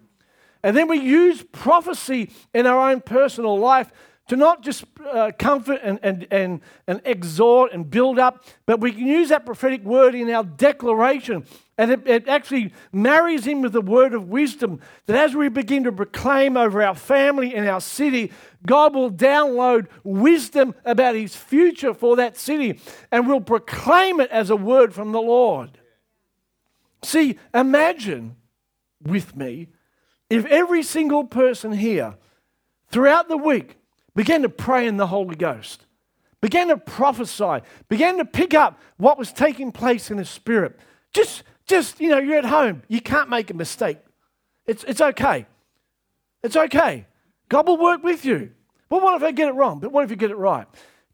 And 0.63 0.77
then 0.77 0.89
we 0.89 0.99
use 0.99 1.43
prophecy 1.53 2.31
in 2.53 2.67
our 2.67 2.91
own 2.91 3.01
personal 3.01 3.59
life 3.59 3.91
to 4.29 4.37
not 4.37 4.63
just 4.63 4.85
uh, 5.07 5.33
comfort 5.39 5.81
and, 5.83 5.99
and, 6.03 6.27
and, 6.31 6.61
and 6.87 7.01
exhort 7.05 7.73
and 7.73 7.91
build 7.91 8.19
up, 8.19 8.45
but 8.65 8.81
we 8.81 8.93
can 8.93 9.07
use 9.07 9.29
that 9.29 9.45
prophetic 9.45 9.83
word 9.85 10.15
in 10.15 10.31
our 10.31 10.45
declaration. 10.45 11.45
And 11.77 11.91
it, 11.91 12.07
it, 12.07 12.29
actually 12.29 12.73
marries 12.93 13.47
in 13.47 13.61
with 13.61 13.73
the 13.73 13.81
word 13.81 14.15
of 14.15 14.29
wisdom 14.29 14.81
that 15.07 15.17
as 15.17 15.35
we 15.35 15.49
begin 15.49 15.85
to 15.85 15.93
proclaim 15.93 16.57
over 16.57 16.83
our 16.83 16.95
family 16.95 17.55
and 17.55 17.69
our 17.69 17.81
city, 17.81 18.33
God 18.65 18.95
will 18.95 19.11
download 19.11 19.89
wisdom 20.05 20.75
about 20.85 21.17
his 21.17 21.37
future 21.37 21.93
for 21.93 22.17
that 22.17 22.39
city 22.39 22.81
and 23.11 23.27
will 23.27 23.41
proclaim 23.41 24.21
it 24.21 24.31
as 24.31 24.51
a 24.51 24.57
word 24.57 24.95
from 24.95 25.13
the 25.13 25.21
Lord. 25.21 25.79
See, 27.03 27.39
imagine 27.53 28.37
with 29.03 29.37
me 29.37 29.69
if 30.31 30.47
every 30.47 30.83
single 30.83 31.25
person 31.25 31.73
here 31.73 32.15
throughout 32.91 33.29
the 33.29 33.37
week 33.37 33.77
began 34.15 34.43
to 34.43 34.49
pray 34.49 34.87
in 34.87 34.97
the 34.97 35.07
Holy 35.07 35.37
Ghost, 35.37 35.87
began 36.41 36.69
to 36.69 36.77
prophesy, 36.77 37.61
began 37.89 38.19
to 38.19 38.25
pick 38.25 38.55
up 38.55 38.81
what 38.97 39.19
was 39.19 39.33
taking 39.33 39.73
place 39.73 40.11
in 40.11 40.17
the 40.17 40.25
Spirit. 40.25 40.79
Just, 41.13 41.43
just 41.67 42.01
you 42.01 42.09
know, 42.09 42.19
you're 42.19 42.39
at 42.39 42.45
home. 42.45 42.83
You 42.89 43.01
can't 43.01 43.29
make 43.29 43.51
a 43.51 43.55
mistake. 43.55 43.99
It's, 44.67 44.85
it's 44.85 45.01
okay. 45.01 45.47
It's 46.43 46.57
okay. 46.57 47.07
God 47.49 47.67
will 47.67 47.79
work 47.79 48.03
with 48.03 48.25
you. 48.25 48.53
But 48.89 49.03
what 49.03 49.17
if 49.17 49.23
I 49.23 49.33
get 49.33 49.49
it 49.49 49.55
wrong? 49.55 49.81
But 49.81 49.93
what 49.93 50.05
if 50.05 50.11
you 50.11 50.17
get 50.17 50.31
it 50.31 50.37
right? 50.37 50.67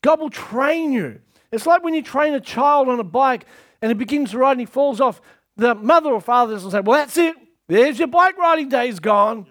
God 0.02 0.20
will 0.20 0.30
train 0.30 0.92
you. 0.92 1.20
It's 1.52 1.66
like 1.66 1.82
when 1.82 1.94
you 1.94 2.02
train 2.02 2.34
a 2.34 2.40
child 2.40 2.88
on 2.88 3.00
a 3.00 3.04
bike 3.04 3.46
and 3.82 3.90
he 3.90 3.94
begins 3.94 4.32
to 4.32 4.38
ride 4.38 4.52
and 4.52 4.60
he 4.60 4.66
falls 4.66 5.00
off. 5.00 5.20
The 5.56 5.74
mother 5.74 6.10
or 6.10 6.20
father 6.20 6.54
doesn't 6.54 6.70
say, 6.70 6.80
Well, 6.80 6.98
that's 6.98 7.16
it. 7.16 7.34
There's 7.68 7.98
your 7.98 8.08
bike 8.08 8.36
riding 8.38 8.68
days 8.68 8.98
gone. 8.98 9.46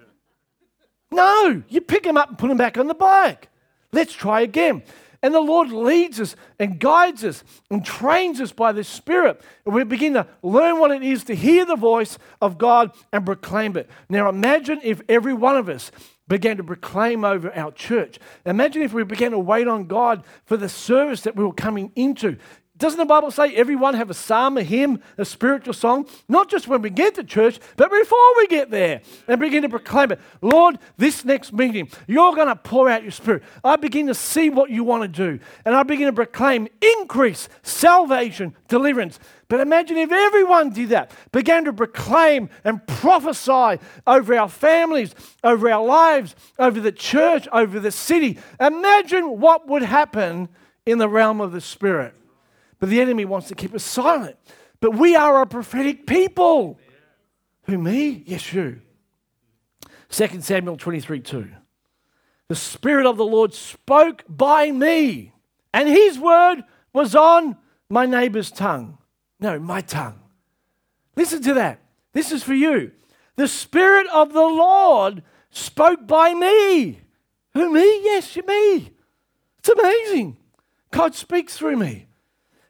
No, 1.11 1.63
you 1.67 1.81
pick 1.81 2.05
him 2.05 2.17
up 2.17 2.29
and 2.29 2.37
put 2.37 2.51
him 2.51 2.57
back 2.57 2.77
on 2.77 2.87
the 2.87 2.93
bike. 2.93 3.49
Let's 3.91 4.13
try 4.13 4.41
again. 4.41 4.83
And 5.21 5.33
the 5.33 5.41
Lord 5.41 5.69
leads 5.69 6.19
us 6.21 6.35
and 6.59 6.79
guides 6.79 7.25
us 7.25 7.43
and 7.69 7.83
trains 7.83 8.39
us 8.39 8.53
by 8.53 8.71
the 8.71 8.85
Spirit. 8.85 9.41
And 9.65 9.75
we 9.75 9.83
begin 9.83 10.13
to 10.13 10.27
learn 10.41 10.79
what 10.79 10.91
it 10.91 11.03
is 11.03 11.25
to 11.25 11.35
hear 11.35 11.65
the 11.65 11.75
voice 11.75 12.17
of 12.41 12.57
God 12.57 12.91
and 13.11 13.25
proclaim 13.25 13.75
it. 13.75 13.89
Now, 14.07 14.29
imagine 14.29 14.79
if 14.81 15.01
every 15.09 15.33
one 15.33 15.57
of 15.57 15.67
us 15.67 15.91
began 16.29 16.55
to 16.57 16.63
proclaim 16.63 17.25
over 17.25 17.53
our 17.53 17.71
church. 17.71 18.19
Imagine 18.45 18.83
if 18.83 18.93
we 18.93 19.03
began 19.03 19.31
to 19.31 19.39
wait 19.39 19.67
on 19.67 19.87
God 19.87 20.23
for 20.45 20.55
the 20.55 20.69
service 20.69 21.21
that 21.21 21.35
we 21.35 21.43
were 21.43 21.53
coming 21.53 21.91
into. 21.95 22.37
Doesn't 22.79 22.97
the 22.97 23.05
Bible 23.05 23.29
say 23.29 23.53
everyone 23.55 23.93
have 23.95 24.09
a 24.09 24.13
psalm, 24.13 24.57
a 24.57 24.63
hymn, 24.63 25.01
a 25.17 25.25
spiritual 25.25 25.73
song? 25.73 26.07
Not 26.29 26.49
just 26.49 26.65
when 26.65 26.81
we 26.81 26.89
get 26.89 27.13
to 27.15 27.25
church, 27.25 27.59
but 27.75 27.91
before 27.91 28.37
we 28.37 28.47
get 28.47 28.71
there 28.71 29.01
and 29.27 29.37
begin 29.37 29.63
to 29.63 29.69
proclaim 29.69 30.13
it. 30.13 30.19
Lord, 30.41 30.79
this 30.95 31.25
next 31.25 31.51
meeting, 31.51 31.89
you're 32.07 32.33
going 32.33 32.47
to 32.47 32.55
pour 32.55 32.89
out 32.89 33.03
your 33.03 33.11
spirit. 33.11 33.43
I 33.65 33.75
begin 33.75 34.07
to 34.07 34.13
see 34.13 34.49
what 34.49 34.69
you 34.69 34.85
want 34.85 35.03
to 35.03 35.09
do. 35.09 35.43
And 35.65 35.75
I 35.75 35.83
begin 35.83 36.05
to 36.05 36.13
proclaim 36.13 36.69
increase, 36.81 37.49
salvation, 37.63 38.55
deliverance. 38.69 39.19
But 39.49 39.59
imagine 39.59 39.97
if 39.97 40.13
everyone 40.13 40.69
did 40.69 40.89
that, 40.89 41.11
began 41.33 41.65
to 41.65 41.73
proclaim 41.73 42.49
and 42.63 42.87
prophesy 42.87 43.83
over 44.07 44.37
our 44.37 44.47
families, 44.47 45.13
over 45.43 45.69
our 45.69 45.85
lives, 45.85 46.33
over 46.57 46.79
the 46.79 46.93
church, 46.93 47.45
over 47.51 47.81
the 47.81 47.91
city. 47.91 48.37
Imagine 48.57 49.41
what 49.41 49.67
would 49.67 49.83
happen 49.83 50.47
in 50.85 50.97
the 50.97 51.09
realm 51.09 51.41
of 51.41 51.51
the 51.51 51.59
Spirit. 51.59 52.13
But 52.79 52.89
the 52.89 53.01
enemy 53.01 53.25
wants 53.25 53.47
to 53.49 53.55
keep 53.55 53.73
us 53.75 53.83
silent. 53.83 54.37
But 54.79 54.95
we 54.95 55.15
are 55.15 55.41
a 55.41 55.45
prophetic 55.45 56.07
people. 56.07 56.79
Who, 57.63 57.77
me? 57.77 58.23
Yes, 58.25 58.53
you. 58.53 58.81
2 60.09 60.41
Samuel 60.41 60.77
23 60.77 61.19
2. 61.19 61.49
The 62.47 62.55
Spirit 62.55 63.05
of 63.05 63.17
the 63.17 63.25
Lord 63.25 63.53
spoke 63.53 64.23
by 64.27 64.71
me, 64.71 65.33
and 65.73 65.87
his 65.87 66.17
word 66.17 66.63
was 66.93 67.15
on 67.15 67.57
my 67.89 68.05
neighbor's 68.05 68.49
tongue. 68.49 68.97
No, 69.39 69.59
my 69.59 69.81
tongue. 69.81 70.19
Listen 71.15 71.43
to 71.43 71.53
that. 71.55 71.81
This 72.13 72.31
is 72.31 72.41
for 72.41 72.55
you. 72.55 72.91
The 73.35 73.47
Spirit 73.47 74.07
of 74.11 74.33
the 74.33 74.39
Lord 74.39 75.21
spoke 75.51 76.07
by 76.07 76.33
me. 76.33 77.01
Who, 77.53 77.71
me? 77.71 78.03
Yes, 78.03 78.35
you, 78.35 78.43
me. 78.47 78.91
It's 79.59 79.69
amazing. 79.69 80.37
God 80.91 81.13
speaks 81.13 81.55
through 81.55 81.77
me 81.77 82.08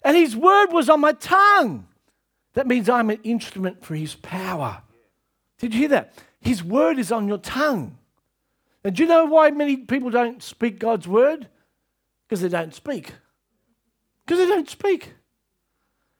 and 0.02 0.16
his 0.16 0.36
word 0.36 0.72
was 0.72 0.90
on 0.90 1.02
my 1.02 1.14
tongue. 1.14 1.88
That 2.54 2.68
means 2.68 2.90
I'm 2.90 3.10
an 3.10 3.20
instrument 3.24 3.84
for 3.84 3.96
his 3.96 4.16
power. 4.16 4.82
Did 5.60 5.74
you 5.74 5.82
hear 5.82 5.90
that? 5.90 6.14
His 6.40 6.64
word 6.64 7.00
is 7.00 7.12
on 7.12 7.28
your 7.28 7.38
tongue. 7.38 7.98
And 8.84 8.96
do 8.96 9.04
you 9.04 9.10
know 9.10 9.26
why 9.26 9.52
many 9.52 9.78
people 9.78 10.10
don't 10.10 10.42
speak 10.42 10.80
God's 10.80 11.08
word? 11.08 11.48
Because 12.28 12.42
they 12.42 12.50
don't 12.50 12.74
speak. 12.74 13.14
Because 14.26 14.40
they 14.40 14.48
don't 14.48 14.70
speak. 14.70 15.14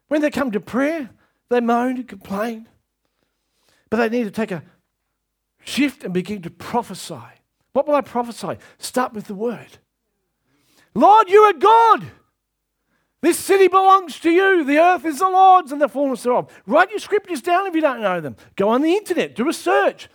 When 0.08 0.22
they 0.22 0.30
come 0.30 0.52
to 0.52 0.60
prayer, 0.60 1.10
they 1.50 1.62
moan 1.62 1.98
and 1.98 2.08
complain. 2.08 2.68
But 3.90 3.98
they 3.98 4.10
need 4.10 4.26
to 4.26 4.32
take 4.32 4.52
a 4.52 4.64
shift 5.64 6.04
and 6.04 6.14
begin 6.14 6.42
to 6.42 6.50
prophesy. 6.50 7.16
What 7.74 7.88
will 7.88 7.96
I 7.96 8.02
prophesy? 8.02 8.58
Start 8.78 9.14
with 9.14 9.28
the 9.28 9.36
word. 9.36 9.78
Lord, 10.94 11.30
you 11.30 11.42
are 11.42 11.54
God. 11.54 12.06
This 13.22 13.38
city 13.38 13.68
belongs 13.68 14.20
to 14.22 14.30
you. 14.30 14.64
The 14.64 14.80
earth 14.80 15.06
is 15.06 15.20
the 15.20 15.30
Lord's 15.30 15.72
and 15.72 15.82
the 15.82 15.90
fullness 15.90 16.24
thereof. 16.24 16.50
Write 16.66 16.90
your 16.90 17.00
scriptures 17.00 17.42
down 17.42 17.68
if 17.68 17.76
you 17.76 17.82
don't 17.82 18.02
know 18.02 18.22
them. 18.22 18.38
Go 18.56 18.70
on 18.70 18.82
the 18.82 18.94
internet, 18.94 19.36
do 19.36 19.50
a 19.50 19.54
search. 19.54 20.08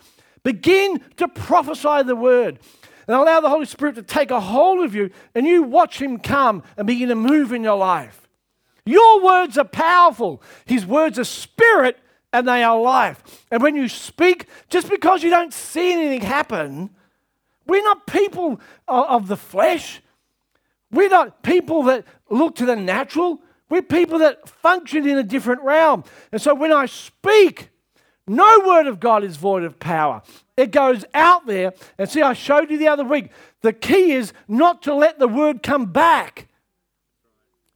Begin 0.43 1.01
to 1.17 1.27
prophesy 1.27 2.03
the 2.03 2.15
word 2.15 2.59
and 3.07 3.15
allow 3.15 3.41
the 3.41 3.49
Holy 3.49 3.65
Spirit 3.65 3.95
to 3.95 4.03
take 4.03 4.31
a 4.31 4.39
hold 4.39 4.83
of 4.83 4.95
you 4.95 5.11
and 5.35 5.45
you 5.45 5.63
watch 5.63 6.01
Him 6.01 6.17
come 6.17 6.63
and 6.77 6.87
begin 6.87 7.09
to 7.09 7.15
move 7.15 7.51
in 7.51 7.63
your 7.63 7.77
life. 7.77 8.27
Your 8.85 9.23
words 9.23 9.57
are 9.57 9.65
powerful, 9.65 10.41
His 10.65 10.85
words 10.85 11.19
are 11.19 11.23
spirit 11.23 11.99
and 12.33 12.47
they 12.47 12.63
are 12.63 12.79
life. 12.79 13.45
And 13.51 13.61
when 13.61 13.75
you 13.75 13.87
speak, 13.87 14.47
just 14.69 14.89
because 14.89 15.23
you 15.23 15.29
don't 15.29 15.53
see 15.53 15.93
anything 15.93 16.21
happen, 16.21 16.89
we're 17.67 17.83
not 17.83 18.05
people 18.07 18.59
of 18.87 19.27
the 19.27 19.37
flesh. 19.37 20.01
We're 20.95 21.09
not 21.09 21.43
people 21.43 21.83
that 21.83 22.05
look 22.29 22.55
to 22.55 22.65
the 22.65 22.75
natural. 22.75 23.41
We're 23.69 23.81
people 23.81 24.19
that 24.19 24.47
function 24.47 25.07
in 25.07 25.17
a 25.17 25.23
different 25.23 25.61
realm. 25.61 26.03
And 26.31 26.41
so 26.41 26.55
when 26.55 26.71
I 26.71 26.85
speak, 26.85 27.69
no 28.27 28.63
word 28.65 28.87
of 28.87 28.99
God 28.99 29.23
is 29.23 29.37
void 29.37 29.63
of 29.63 29.77
power. 29.79 30.21
It 30.57 30.71
goes 30.71 31.05
out 31.13 31.45
there. 31.45 31.73
And 31.97 32.09
see, 32.09 32.21
I 32.21 32.33
showed 32.33 32.71
you 32.71 32.77
the 32.77 32.87
other 32.87 33.03
week. 33.03 33.29
The 33.61 33.73
key 33.73 34.13
is 34.13 34.33
not 34.47 34.81
to 34.83 34.95
let 34.95 35.19
the 35.19 35.27
word 35.27 35.61
come 35.61 35.87
back 35.87 36.47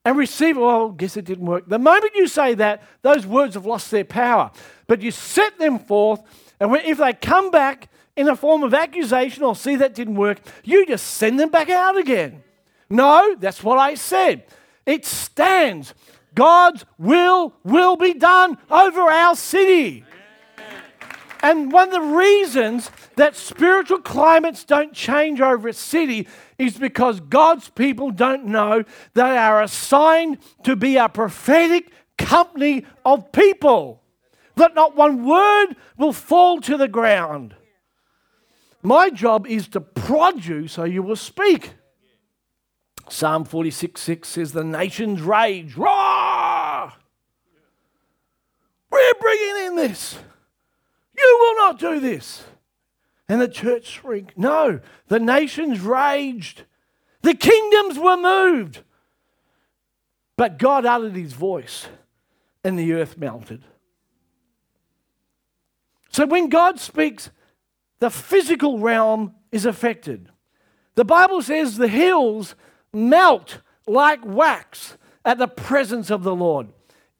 and 0.05 0.17
receive. 0.17 0.57
Well, 0.57 0.91
I 0.93 0.97
guess 0.97 1.17
it 1.17 1.25
didn't 1.25 1.45
work. 1.45 1.67
The 1.67 1.77
moment 1.77 2.13
you 2.15 2.27
say 2.27 2.53
that, 2.55 2.83
those 3.01 3.27
words 3.27 3.55
have 3.55 3.65
lost 3.65 3.91
their 3.91 4.05
power. 4.05 4.51
But 4.87 5.01
you 5.01 5.11
set 5.11 5.59
them 5.59 5.77
forth, 5.77 6.21
and 6.59 6.73
if 6.75 6.97
they 6.97 7.13
come 7.13 7.51
back 7.51 7.89
in 8.15 8.27
a 8.27 8.35
form 8.35 8.63
of 8.63 8.73
accusation 8.73 9.43
or 9.43 9.55
see 9.55 9.75
that 9.75 9.93
didn't 9.93 10.15
work, 10.15 10.39
you 10.63 10.85
just 10.85 11.05
send 11.05 11.39
them 11.39 11.49
back 11.49 11.69
out 11.69 11.97
again. 11.97 12.43
No, 12.89 13.35
that's 13.39 13.63
what 13.63 13.77
I 13.77 13.95
said. 13.95 14.45
It 14.85 15.05
stands. 15.05 15.93
God's 16.33 16.85
will 16.97 17.53
will 17.63 17.95
be 17.95 18.13
done 18.13 18.57
over 18.69 19.01
our 19.01 19.35
city. 19.35 20.05
And 21.41 21.71
one 21.71 21.87
of 21.87 21.93
the 21.93 22.15
reasons 22.15 22.91
that 23.15 23.35
spiritual 23.35 23.99
climates 23.99 24.65
don't 24.65 24.93
change 24.93 25.39
over 25.39 25.69
a 25.69 25.73
city 25.73 26.27
is 26.57 26.77
because 26.77 27.19
God's 27.21 27.69
people 27.69 28.11
don't 28.11 28.45
know 28.45 28.83
they 29.13 29.37
are 29.37 29.61
assigned 29.61 30.39
to 30.63 30.75
be 30.75 30.97
a 30.97 31.07
prophetic 31.07 31.91
company 32.17 32.85
of 33.05 33.31
people. 33.31 34.01
That 34.55 34.75
not 34.75 34.97
one 34.97 35.25
word 35.25 35.77
will 35.97 36.11
fall 36.11 36.59
to 36.61 36.75
the 36.75 36.89
ground. 36.89 37.55
My 38.81 39.09
job 39.09 39.47
is 39.47 39.69
to 39.69 39.81
prod 39.81 40.43
you 40.45 40.67
so 40.67 40.83
you 40.83 41.01
will 41.01 41.15
speak. 41.15 41.73
Psalm 43.11 43.45
46 43.45 43.99
6 43.99 44.27
says, 44.27 44.51
The 44.53 44.63
nations 44.63 45.21
rage, 45.21 45.75
roar! 45.75 46.93
We're 48.91 49.13
bringing 49.19 49.65
in 49.67 49.75
this. 49.75 50.17
You 51.17 51.37
will 51.41 51.55
not 51.55 51.79
do 51.79 51.99
this. 51.99 52.43
And 53.27 53.39
the 53.39 53.47
church 53.47 53.85
shrieked. 53.85 54.37
No, 54.37 54.79
the 55.07 55.19
nations 55.19 55.81
raged. 55.81 56.63
The 57.21 57.35
kingdoms 57.35 57.99
were 57.99 58.17
moved. 58.17 58.81
But 60.35 60.57
God 60.57 60.85
uttered 60.85 61.15
his 61.15 61.33
voice 61.33 61.87
and 62.63 62.79
the 62.79 62.93
earth 62.93 63.17
melted. 63.17 63.63
So 66.11 66.25
when 66.25 66.49
God 66.49 66.79
speaks, 66.79 67.29
the 67.99 68.09
physical 68.09 68.79
realm 68.79 69.35
is 69.51 69.65
affected. 69.65 70.29
The 70.95 71.05
Bible 71.05 71.41
says 71.41 71.77
the 71.77 71.87
hills 71.87 72.55
melt 72.93 73.59
like 73.87 74.25
wax 74.25 74.97
at 75.25 75.37
the 75.37 75.47
presence 75.47 76.09
of 76.09 76.23
the 76.23 76.35
Lord. 76.35 76.67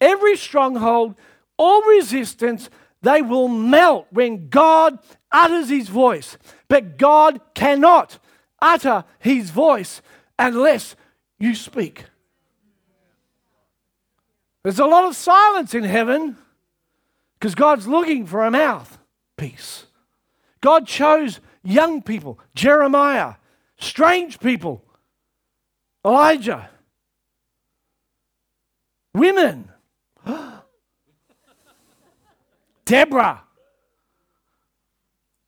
Every 0.02 0.38
stronghold, 0.38 1.16
all 1.58 1.82
resistance, 1.84 2.70
they 3.02 3.22
will 3.22 3.48
melt 3.48 4.08
when 4.12 4.50
God 4.50 5.00
utters 5.32 5.70
his 5.70 5.90
voice. 5.90 6.38
But 6.68 6.98
God 6.98 7.42
cannot 7.54 8.20
utter 8.62 9.04
his 9.20 9.50
voice 9.50 10.02
unless 10.38 10.96
you 11.38 11.56
speak. 11.56 12.06
There's 14.64 14.80
a 14.80 14.86
lot 14.86 15.06
of 15.06 15.16
silence 15.16 15.74
in 15.74 15.84
heaven 15.84 16.38
because 17.40 17.56
God's 17.56 17.88
looking 17.88 18.26
for 18.26 18.44
a 18.44 18.52
mouthpiece. 18.52 19.86
God 20.62 20.86
chose 20.86 21.40
young 21.64 22.02
people, 22.02 22.40
Jeremiah, 22.54 23.36
strange 23.78 24.40
people, 24.40 24.84
Elijah, 26.06 26.70
women, 29.14 29.70
Deborah, 32.86 33.44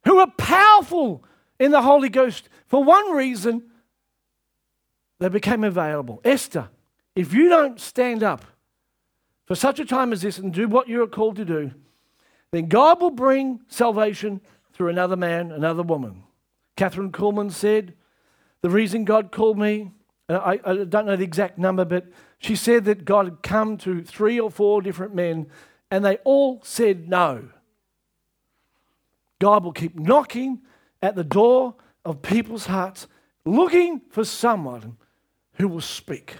who 0.05 0.19
are 0.19 0.31
powerful 0.37 1.23
in 1.59 1.71
the 1.71 1.81
Holy 1.81 2.09
Ghost. 2.09 2.49
For 2.67 2.83
one 2.83 3.13
reason, 3.13 3.63
they 5.19 5.29
became 5.29 5.63
available. 5.63 6.19
Esther, 6.23 6.69
if 7.15 7.33
you 7.33 7.47
don't 7.49 7.79
stand 7.79 8.23
up 8.23 8.43
for 9.45 9.55
such 9.55 9.79
a 9.79 9.85
time 9.85 10.11
as 10.11 10.21
this 10.21 10.37
and 10.37 10.53
do 10.53 10.67
what 10.67 10.87
you're 10.87 11.07
called 11.07 11.35
to 11.37 11.45
do, 11.45 11.71
then 12.51 12.67
God 12.67 13.01
will 13.01 13.11
bring 13.11 13.61
salvation 13.67 14.41
through 14.73 14.89
another 14.89 15.15
man, 15.15 15.51
another 15.51 15.83
woman. 15.83 16.23
Kathryn 16.75 17.11
Kuhlman 17.11 17.51
said, 17.51 17.93
The 18.61 18.69
reason 18.69 19.05
God 19.05 19.31
called 19.31 19.57
me, 19.57 19.91
I, 20.39 20.59
I 20.63 20.83
don't 20.83 21.05
know 21.05 21.15
the 21.15 21.23
exact 21.23 21.57
number, 21.57 21.85
but 21.85 22.05
she 22.37 22.55
said 22.55 22.85
that 22.85 23.05
God 23.05 23.25
had 23.25 23.43
come 23.43 23.77
to 23.79 24.03
three 24.03 24.39
or 24.39 24.51
four 24.51 24.81
different 24.81 25.15
men 25.15 25.47
and 25.89 26.05
they 26.05 26.17
all 26.23 26.61
said 26.63 27.09
no. 27.09 27.49
God 29.39 29.63
will 29.63 29.73
keep 29.73 29.99
knocking 29.99 30.61
at 31.01 31.15
the 31.15 31.23
door 31.23 31.75
of 32.05 32.21
people's 32.21 32.67
hearts, 32.67 33.07
looking 33.45 34.01
for 34.09 34.23
someone 34.23 34.97
who 35.55 35.67
will 35.67 35.81
speak. 35.81 36.35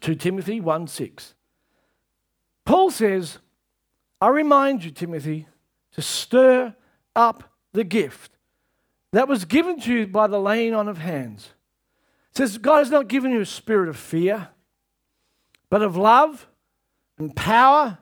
2 0.00 0.14
Timothy 0.14 0.60
1 0.60 0.86
6. 0.86 1.34
Paul 2.64 2.90
says, 2.90 3.38
I 4.20 4.28
remind 4.28 4.84
you, 4.84 4.90
Timothy, 4.90 5.46
to 5.92 6.02
stir 6.02 6.74
up 7.14 7.44
the 7.72 7.84
gift 7.84 8.32
that 9.12 9.28
was 9.28 9.44
given 9.44 9.80
to 9.80 9.92
you 9.92 10.06
by 10.06 10.26
the 10.26 10.40
laying 10.40 10.74
on 10.74 10.88
of 10.88 10.98
hands. 10.98 11.50
Says, 12.38 12.56
God 12.56 12.78
has 12.78 12.90
not 12.92 13.08
given 13.08 13.32
you 13.32 13.40
a 13.40 13.44
spirit 13.44 13.88
of 13.88 13.96
fear, 13.96 14.50
but 15.70 15.82
of 15.82 15.96
love 15.96 16.46
and 17.18 17.34
power 17.34 17.98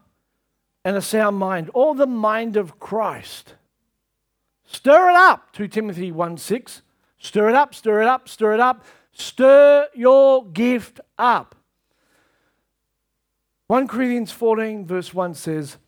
and 0.85 0.95
a 0.95 1.01
sound 1.01 1.39
mind, 1.39 1.71
or 1.73 1.95
the 1.95 2.07
mind 2.07 2.55
of 2.59 2.79
Christ. 2.79 3.55
Stir 4.67 5.09
it 5.09 5.17
up, 5.17 5.53
2 5.53 5.69
Timothy 5.69 6.13
1 6.13 6.37
6. 6.37 6.83
Stir 7.17 7.49
it 7.49 7.55
up, 7.55 7.75
stir 7.75 8.03
it 8.03 8.09
up, 8.09 8.29
stir 8.29 8.53
it 8.53 8.61
up. 8.61 8.85
Stir 9.11 9.89
your 9.95 10.45
gift 10.45 11.01
up. 11.17 11.55
1 13.69 13.89
Corinthians 13.89 14.33
14, 14.33 14.85
verse 14.85 15.15
1 15.15 15.33
says, 15.33 15.79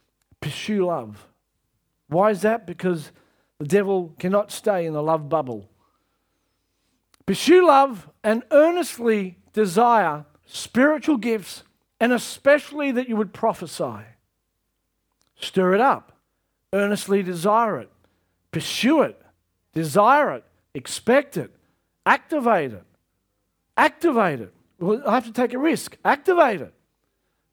Pursue 0.41 0.87
love. 0.87 1.29
Why 2.07 2.31
is 2.31 2.41
that? 2.41 2.67
Because 2.67 3.13
the 3.59 3.67
devil 3.67 4.15
cannot 4.19 4.51
stay 4.51 4.87
in 4.87 4.95
the 4.95 5.03
love 5.03 5.29
bubble. 5.29 5.69
Pursue 7.29 7.67
love 7.67 8.09
and 8.25 8.43
earnestly 8.51 9.37
desire 9.53 10.25
spiritual 10.47 11.19
gifts 11.19 11.63
and 12.01 12.11
especially 12.11 12.91
that 12.93 13.07
you 13.07 13.17
would 13.17 13.35
prophesy. 13.35 13.99
Stir 15.39 15.75
it 15.75 15.81
up, 15.83 16.17
earnestly 16.73 17.23
desire 17.23 17.81
it, 17.81 17.91
pursue 18.51 19.03
it, 19.03 19.21
desire 19.75 20.37
it, 20.37 20.45
expect 20.73 21.37
it, 21.37 21.55
activate 22.07 22.73
it. 22.73 22.85
Activate 23.77 24.41
it. 24.41 24.55
Well, 24.81 25.03
I 25.07 25.13
have 25.13 25.27
to 25.27 25.33
take 25.33 25.53
a 25.53 25.59
risk. 25.59 25.99
Activate 26.07 26.63
it. 26.63 26.73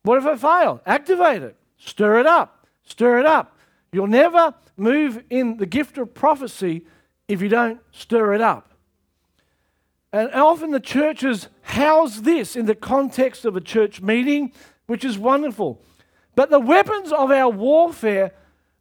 What 0.04 0.20
if 0.20 0.26
I 0.26 0.38
fail? 0.38 0.82
Activate 0.86 1.44
it. 1.44 1.58
Stir 1.78 2.22
it 2.22 2.26
up. 2.26 2.66
Stir 2.86 3.20
it 3.20 3.26
up. 3.26 3.58
You'll 3.92 4.08
never 4.08 4.54
move 4.78 5.22
in 5.30 5.58
the 5.58 5.66
gift 5.66 5.98
of 5.98 6.14
prophecy 6.14 6.86
if 7.28 7.42
you 7.42 7.50
don't 7.50 7.82
stir 7.92 8.36
it 8.36 8.40
up. 8.40 8.72
And 10.16 10.32
often 10.32 10.72
the 10.72 10.80
churches 10.80 11.50
house 11.62 12.22
this 12.22 12.56
in 12.56 12.68
the 12.68 12.74
context 12.74 13.44
of 13.44 13.58
a 13.58 13.62
church 13.62 14.02
meeting, 14.02 14.54
which 14.86 15.04
is 15.04 15.18
wonderful. 15.18 15.82
But 16.36 16.50
the 16.50 16.60
weapons 16.60 17.12
of 17.12 17.32
our 17.32 17.50
warfare 17.50 18.32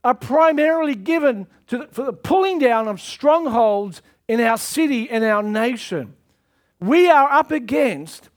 are 0.05 0.14
primarily 0.14 0.95
given 0.95 1.49
the, 1.66 1.89
for 1.91 2.05
the 2.05 2.12
pulling 2.12 2.61
down 2.61 2.87
of 2.87 3.01
strongholds 3.01 4.01
in 4.28 4.41
our 4.41 4.57
city 4.57 5.11
and 5.11 5.24
our 5.24 5.43
nation. 5.43 6.14
We 6.78 7.11
are 7.11 7.28
up 7.28 7.51
against 7.51 8.28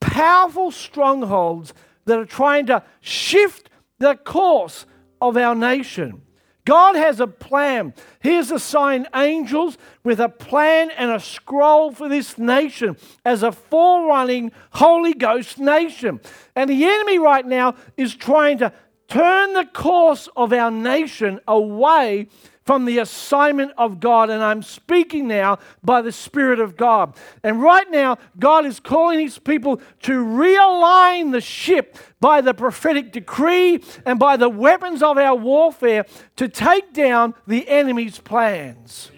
powerful 0.00 0.70
strongholds 0.70 1.72
that 2.04 2.18
are 2.18 2.26
trying 2.26 2.66
to 2.66 2.82
shift 3.00 3.70
the 4.00 4.16
course 4.16 4.84
of 5.18 5.38
our 5.38 5.54
nation. 5.54 6.20
God 6.64 6.96
has 6.96 7.20
a 7.20 7.26
plan. 7.26 7.92
He 8.22 8.34
has 8.34 8.50
assigned 8.50 9.08
angels 9.14 9.76
with 10.02 10.18
a 10.18 10.28
plan 10.28 10.90
and 10.90 11.10
a 11.10 11.20
scroll 11.20 11.92
for 11.92 12.08
this 12.08 12.38
nation 12.38 12.96
as 13.24 13.42
a 13.42 13.52
forerunning 13.52 14.50
Holy 14.70 15.12
Ghost 15.12 15.58
nation. 15.58 16.20
And 16.56 16.70
the 16.70 16.84
enemy 16.84 17.18
right 17.18 17.44
now 17.44 17.74
is 17.96 18.14
trying 18.14 18.58
to 18.58 18.72
turn 19.08 19.52
the 19.52 19.66
course 19.66 20.28
of 20.36 20.52
our 20.52 20.70
nation 20.70 21.38
away 21.46 22.28
from 22.64 22.84
the 22.86 22.98
assignment 22.98 23.72
of 23.76 24.00
God. 24.00 24.30
And 24.30 24.42
I'm 24.42 24.62
speaking 24.62 25.28
now 25.28 25.58
by 25.82 26.02
the 26.02 26.12
Spirit 26.12 26.60
of 26.60 26.76
God. 26.76 27.14
And 27.42 27.62
right 27.62 27.90
now, 27.90 28.18
God 28.38 28.66
is 28.66 28.80
calling 28.80 29.20
his 29.20 29.38
people 29.38 29.80
to 30.02 30.24
realign 30.24 31.32
the 31.32 31.40
ship 31.40 31.96
by 32.20 32.40
the 32.40 32.54
prophetic 32.54 33.12
decree 33.12 33.82
and 34.06 34.18
by 34.18 34.36
the 34.36 34.48
weapons 34.48 35.02
of 35.02 35.18
our 35.18 35.36
warfare 35.36 36.06
to 36.36 36.48
take 36.48 36.92
down 36.92 37.34
the 37.46 37.68
enemy's 37.68 38.18
plans. 38.18 39.10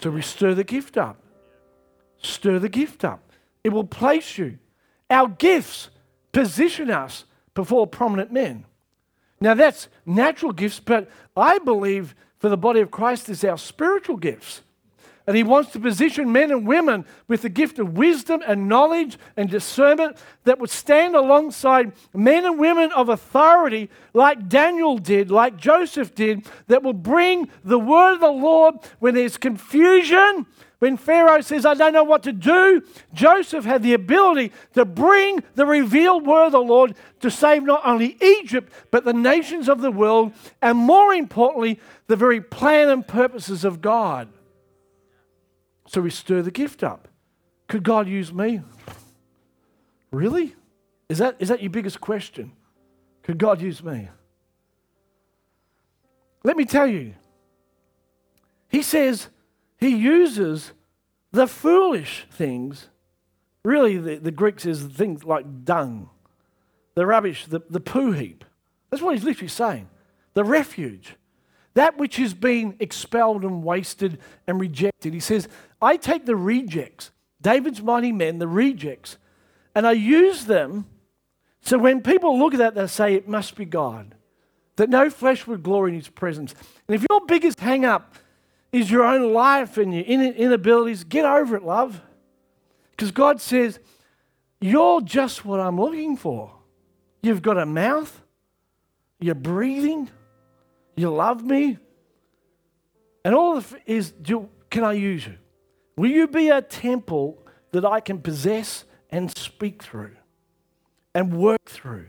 So 0.00 0.10
we 0.10 0.22
stir 0.22 0.54
the 0.54 0.64
gift 0.64 0.98
up. 0.98 1.16
Stir 2.18 2.58
the 2.58 2.68
gift 2.68 3.04
up. 3.04 3.32
It 3.64 3.70
will 3.70 3.84
place 3.84 4.36
you. 4.36 4.58
Our 5.08 5.28
gifts 5.28 5.90
position 6.32 6.90
us 6.90 7.24
before 7.54 7.86
prominent 7.86 8.30
men. 8.30 8.66
Now, 9.40 9.54
that's 9.54 9.88
natural 10.04 10.52
gifts, 10.52 10.80
but 10.80 11.10
I 11.36 11.58
believe 11.58 12.14
for 12.38 12.48
the 12.48 12.56
body 12.56 12.80
of 12.80 12.90
Christ 12.90 13.28
is 13.28 13.44
our 13.44 13.58
spiritual 13.58 14.16
gifts. 14.16 14.62
And 15.26 15.36
he 15.36 15.42
wants 15.42 15.72
to 15.72 15.80
position 15.80 16.30
men 16.30 16.52
and 16.52 16.66
women 16.66 17.04
with 17.26 17.42
the 17.42 17.48
gift 17.48 17.80
of 17.80 17.98
wisdom 17.98 18.42
and 18.46 18.68
knowledge 18.68 19.18
and 19.36 19.50
discernment 19.50 20.16
that 20.44 20.60
would 20.60 20.70
stand 20.70 21.16
alongside 21.16 21.92
men 22.14 22.44
and 22.44 22.60
women 22.60 22.92
of 22.92 23.08
authority, 23.08 23.90
like 24.14 24.48
Daniel 24.48 24.98
did, 24.98 25.30
like 25.30 25.56
Joseph 25.56 26.14
did, 26.14 26.46
that 26.68 26.84
will 26.84 26.92
bring 26.92 27.48
the 27.64 27.78
word 27.78 28.14
of 28.14 28.20
the 28.20 28.30
Lord 28.30 28.76
when 29.00 29.14
there's 29.14 29.36
confusion 29.36 30.46
when 30.78 30.96
Pharaoh 30.96 31.40
says, 31.40 31.64
I 31.64 31.74
don't 31.74 31.94
know 31.94 32.04
what 32.04 32.22
to 32.24 32.32
do, 32.32 32.82
Joseph 33.14 33.64
had 33.64 33.82
the 33.82 33.94
ability 33.94 34.52
to 34.74 34.84
bring 34.84 35.42
the 35.54 35.64
revealed 35.64 36.26
word 36.26 36.46
of 36.46 36.52
the 36.52 36.58
Lord 36.60 36.94
to 37.20 37.30
save 37.30 37.62
not 37.62 37.80
only 37.84 38.18
Egypt, 38.20 38.70
but 38.90 39.04
the 39.04 39.14
nations 39.14 39.68
of 39.68 39.80
the 39.80 39.90
world, 39.90 40.32
and 40.60 40.76
more 40.76 41.14
importantly, 41.14 41.80
the 42.08 42.16
very 42.16 42.42
plan 42.42 42.90
and 42.90 43.06
purposes 43.06 43.64
of 43.64 43.80
God. 43.80 44.28
So 45.88 46.02
we 46.02 46.10
stir 46.10 46.42
the 46.42 46.50
gift 46.50 46.82
up. 46.82 47.08
Could 47.68 47.82
God 47.82 48.06
use 48.06 48.32
me? 48.32 48.60
Really? 50.10 50.54
Is 51.08 51.18
that, 51.18 51.36
is 51.38 51.48
that 51.48 51.62
your 51.62 51.70
biggest 51.70 52.00
question? 52.00 52.52
Could 53.22 53.38
God 53.38 53.60
use 53.60 53.82
me? 53.82 54.08
Let 56.44 56.56
me 56.56 56.64
tell 56.64 56.86
you. 56.86 57.14
He 58.68 58.82
says, 58.82 59.28
he 59.78 59.88
uses 59.96 60.72
the 61.32 61.46
foolish 61.46 62.26
things. 62.30 62.88
Really, 63.64 63.98
the, 63.98 64.16
the 64.16 64.30
Greek 64.30 64.60
says 64.60 64.82
things 64.82 65.24
like 65.24 65.64
dung, 65.64 66.10
the 66.94 67.06
rubbish, 67.06 67.46
the, 67.46 67.60
the 67.68 67.80
poo 67.80 68.12
heap. 68.12 68.44
That's 68.90 69.02
what 69.02 69.14
he's 69.14 69.24
literally 69.24 69.48
saying. 69.48 69.88
The 70.34 70.44
refuge. 70.44 71.16
That 71.74 71.98
which 71.98 72.16
has 72.16 72.32
been 72.32 72.76
expelled 72.80 73.42
and 73.42 73.62
wasted 73.62 74.18
and 74.46 74.60
rejected. 74.60 75.12
He 75.12 75.20
says, 75.20 75.48
I 75.82 75.96
take 75.96 76.24
the 76.24 76.36
rejects, 76.36 77.10
David's 77.42 77.82
mighty 77.82 78.12
men, 78.12 78.38
the 78.38 78.48
rejects, 78.48 79.18
and 79.74 79.86
I 79.86 79.92
use 79.92 80.46
them 80.46 80.86
so 81.66 81.78
when 81.78 82.00
people 82.00 82.38
look 82.38 82.54
at 82.54 82.58
that, 82.58 82.76
they 82.76 82.86
say, 82.86 83.14
It 83.14 83.26
must 83.26 83.56
be 83.56 83.64
God. 83.64 84.14
That 84.76 84.88
no 84.88 85.10
flesh 85.10 85.48
would 85.48 85.64
glory 85.64 85.90
in 85.90 85.96
his 85.96 86.08
presence. 86.08 86.54
And 86.86 86.94
if 86.94 87.04
your 87.10 87.26
biggest 87.26 87.58
hang 87.58 87.84
up 87.84 88.14
is 88.76 88.90
your 88.90 89.04
own 89.04 89.32
life 89.32 89.78
and 89.78 89.94
your 89.94 90.04
inabilities, 90.04 91.02
get 91.02 91.24
over 91.24 91.56
it, 91.56 91.62
love. 91.62 92.02
Because 92.90 93.10
God 93.10 93.40
says, 93.40 93.80
You're 94.60 95.00
just 95.00 95.46
what 95.46 95.60
I'm 95.60 95.80
looking 95.80 96.16
for. 96.16 96.52
You've 97.22 97.40
got 97.40 97.56
a 97.56 97.64
mouth, 97.64 98.22
you're 99.18 99.34
breathing, 99.34 100.10
you 100.94 101.10
love 101.10 101.42
me. 101.42 101.78
And 103.24 103.34
all 103.34 103.62
is, 103.86 104.12
do, 104.12 104.48
can 104.70 104.84
I 104.84 104.92
use 104.92 105.26
you? 105.26 105.36
Will 105.96 106.10
you 106.10 106.28
be 106.28 106.50
a 106.50 106.60
temple 106.60 107.42
that 107.72 107.84
I 107.84 108.00
can 108.00 108.20
possess 108.20 108.84
and 109.10 109.34
speak 109.36 109.82
through 109.82 110.16
and 111.14 111.32
work 111.32 111.64
through 111.64 112.08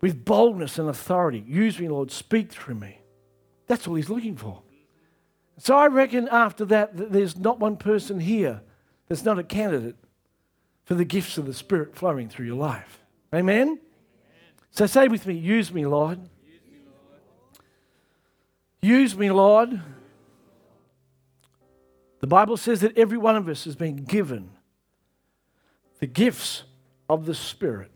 with 0.00 0.24
boldness 0.24 0.78
and 0.78 0.88
authority? 0.88 1.44
Use 1.46 1.78
me, 1.78 1.88
Lord, 1.88 2.10
speak 2.10 2.50
through 2.50 2.74
me. 2.74 2.98
That's 3.68 3.86
all 3.86 3.94
He's 3.94 4.10
looking 4.10 4.36
for. 4.36 4.62
So 5.62 5.76
I 5.76 5.86
reckon 5.86 6.26
after 6.26 6.64
that, 6.64 6.96
that 6.96 7.12
there's 7.12 7.36
not 7.36 7.60
one 7.60 7.76
person 7.76 8.18
here 8.18 8.62
that's 9.06 9.24
not 9.24 9.38
a 9.38 9.44
candidate 9.44 9.94
for 10.82 10.94
the 10.94 11.04
gifts 11.04 11.38
of 11.38 11.46
the 11.46 11.54
Spirit 11.54 11.94
flowing 11.94 12.28
through 12.28 12.46
your 12.46 12.56
life. 12.56 12.98
Amen? 13.32 13.68
Amen. 13.68 13.80
So 14.72 14.86
say 14.86 15.06
with 15.06 15.24
me, 15.24 15.34
use 15.34 15.72
me, 15.72 15.86
Lord. 15.86 16.18
Use 18.80 19.16
me, 19.16 19.30
Lord. 19.30 19.80
The 22.18 22.26
Bible 22.26 22.56
says 22.56 22.80
that 22.80 22.98
every 22.98 23.18
one 23.18 23.36
of 23.36 23.48
us 23.48 23.62
has 23.62 23.76
been 23.76 23.98
given 23.98 24.50
the 26.00 26.08
gifts 26.08 26.64
of 27.08 27.24
the 27.24 27.36
Spirit. 27.36 27.92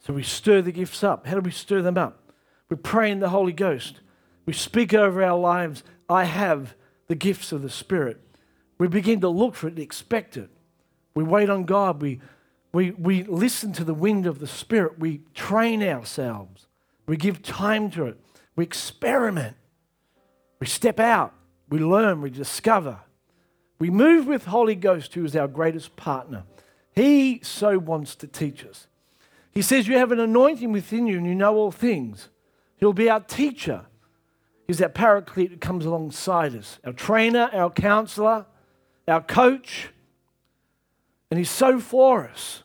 So 0.00 0.12
we 0.12 0.24
stir 0.24 0.60
the 0.60 0.72
gifts 0.72 1.04
up. 1.04 1.24
How 1.24 1.36
do 1.36 1.40
we 1.42 1.52
stir 1.52 1.82
them 1.82 1.98
up? 1.98 2.32
We 2.68 2.74
pray 2.74 3.12
in 3.12 3.20
the 3.20 3.28
Holy 3.28 3.52
Ghost. 3.52 4.00
We 4.46 4.52
speak 4.52 4.92
over 4.92 5.22
our 5.22 5.38
lives, 5.38 5.82
I 6.08 6.24
have 6.24 6.74
the 7.08 7.14
gifts 7.14 7.52
of 7.52 7.62
the 7.62 7.70
Spirit. 7.70 8.20
We 8.78 8.88
begin 8.88 9.20
to 9.20 9.28
look 9.28 9.54
for 9.54 9.68
it 9.68 9.74
and 9.74 9.78
expect 9.78 10.36
it. 10.36 10.50
We 11.14 11.22
wait 11.22 11.50
on 11.50 11.64
God. 11.64 12.02
We, 12.02 12.20
we, 12.72 12.90
we 12.92 13.22
listen 13.22 13.72
to 13.74 13.84
the 13.84 13.94
wind 13.94 14.26
of 14.26 14.38
the 14.38 14.46
Spirit. 14.46 14.98
We 14.98 15.20
train 15.34 15.82
ourselves. 15.82 16.66
We 17.06 17.16
give 17.16 17.42
time 17.42 17.90
to 17.92 18.06
it. 18.06 18.20
We 18.56 18.64
experiment. 18.64 19.56
We 20.58 20.66
step 20.66 20.98
out. 20.98 21.34
We 21.68 21.78
learn. 21.78 22.22
We 22.22 22.30
discover. 22.30 22.98
We 23.78 23.90
move 23.90 24.26
with 24.26 24.46
Holy 24.46 24.74
Ghost, 24.74 25.14
who 25.14 25.24
is 25.24 25.36
our 25.36 25.48
greatest 25.48 25.96
partner. 25.96 26.44
He 26.94 27.40
so 27.42 27.78
wants 27.78 28.14
to 28.16 28.26
teach 28.26 28.64
us. 28.64 28.86
He 29.50 29.62
says, 29.62 29.88
You 29.88 29.98
have 29.98 30.12
an 30.12 30.20
anointing 30.20 30.72
within 30.72 31.06
you 31.06 31.18
and 31.18 31.26
you 31.26 31.34
know 31.34 31.54
all 31.56 31.72
things. 31.72 32.28
He'll 32.76 32.92
be 32.92 33.10
our 33.10 33.20
teacher. 33.20 33.86
He's 34.66 34.78
that 34.78 34.94
paraclete 34.94 35.50
that 35.50 35.60
comes 35.60 35.84
alongside 35.84 36.54
us, 36.54 36.78
our 36.84 36.92
trainer, 36.92 37.50
our 37.52 37.70
counselor, 37.70 38.46
our 39.08 39.20
coach. 39.20 39.90
And 41.30 41.38
He's 41.38 41.50
so 41.50 41.80
for 41.80 42.28
us. 42.28 42.62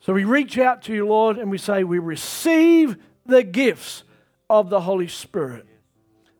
So 0.00 0.12
we 0.12 0.24
reach 0.24 0.58
out 0.58 0.82
to 0.82 0.94
you, 0.94 1.06
Lord, 1.06 1.38
and 1.38 1.50
we 1.50 1.58
say, 1.58 1.84
We 1.84 1.98
receive 1.98 2.96
the 3.24 3.42
gifts 3.42 4.04
of 4.48 4.70
the 4.70 4.82
Holy 4.82 5.08
Spirit 5.08 5.66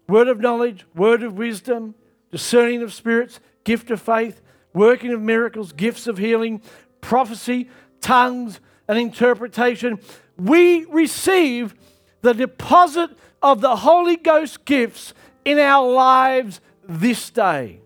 word 0.09 0.29
of 0.29 0.39
knowledge, 0.39 0.87
word 0.95 1.23
of 1.25 1.37
wisdom, 1.37 1.95
discerning 2.31 2.83
of 2.83 2.93
spirits, 2.93 3.41
gift 3.65 3.91
of 3.91 4.01
faith, 4.01 4.41
working 4.73 5.13
of 5.13 5.21
miracles, 5.21 5.73
gifts 5.73 6.07
of 6.07 6.19
healing, 6.19 6.63
prophecy, 7.01 7.69
tongues, 8.01 8.61
and 8.87 8.99
interpretation. 8.99 9.99
We 10.39 10.85
receive 10.85 11.75
the 12.23 12.35
deposit 12.35 13.11
of 13.47 13.61
the 13.61 13.77
Holy 13.77 14.17
Ghost 14.17 14.65
gifts 14.65 15.15
in 15.45 15.61
our 15.61 15.89
lives 15.89 16.61
this 16.89 17.31
day. 17.31 17.81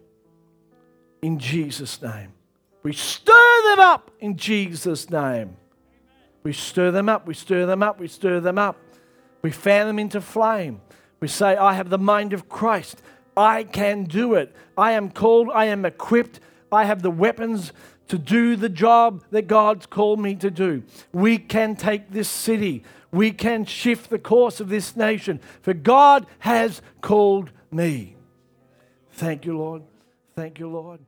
In 1.21 1.39
Jesus' 1.39 2.01
name. 2.01 2.33
We 2.83 2.95
stir 2.95 3.63
them 3.69 3.81
up 3.81 4.11
in 4.21 4.39
Jesus' 4.39 5.11
name. 5.11 5.59
We 6.43 6.55
stir 6.55 6.91
them 6.91 7.11
up, 7.11 7.27
we 7.27 7.35
stir 7.35 7.67
them 7.67 7.83
up, 7.83 8.01
we 8.01 8.09
stir 8.09 8.41
them 8.41 8.57
up. 8.57 8.79
We 9.43 9.51
fan 9.51 9.87
them 9.87 9.99
into 9.99 10.23
flame. 10.23 10.81
We 11.21 11.29
say, 11.29 11.57
I 11.57 11.75
have 11.75 11.91
the 11.91 11.99
mind 11.99 12.33
of 12.33 12.49
Christ. 12.49 13.03
I 13.37 13.65
can 13.65 14.05
do 14.05 14.35
it. 14.35 14.57
I 14.79 14.93
am 14.93 15.11
called, 15.11 15.51
I 15.53 15.67
am 15.67 15.85
equipped, 15.85 16.41
I 16.73 16.85
have 16.85 17.03
the 17.03 17.11
weapons 17.11 17.75
to 18.09 18.17
do 18.17 18.57
the 18.57 18.71
job 18.71 19.25
that 19.31 19.47
God's 19.47 19.85
called 19.85 20.21
me 20.21 20.37
to 20.37 20.51
do. 20.51 20.85
We 21.13 21.37
can 21.37 21.77
take 21.77 22.11
this 22.11 22.31
city 22.31 22.83
we 23.13 23.33
can 23.33 23.65
shift 23.65 24.11
the 24.11 24.19
course 24.19 24.61
of 24.61 24.69
this 24.69 24.97
nation. 24.97 25.41
For 25.63 25.75
God 25.75 26.27
has 26.41 26.83
called 27.01 27.51
me. 27.71 28.17
Thank 29.13 29.45
you, 29.45 29.59
Lord. 29.59 29.83
Thank 30.35 30.59
you, 30.59 30.69
Lord. 30.69 31.01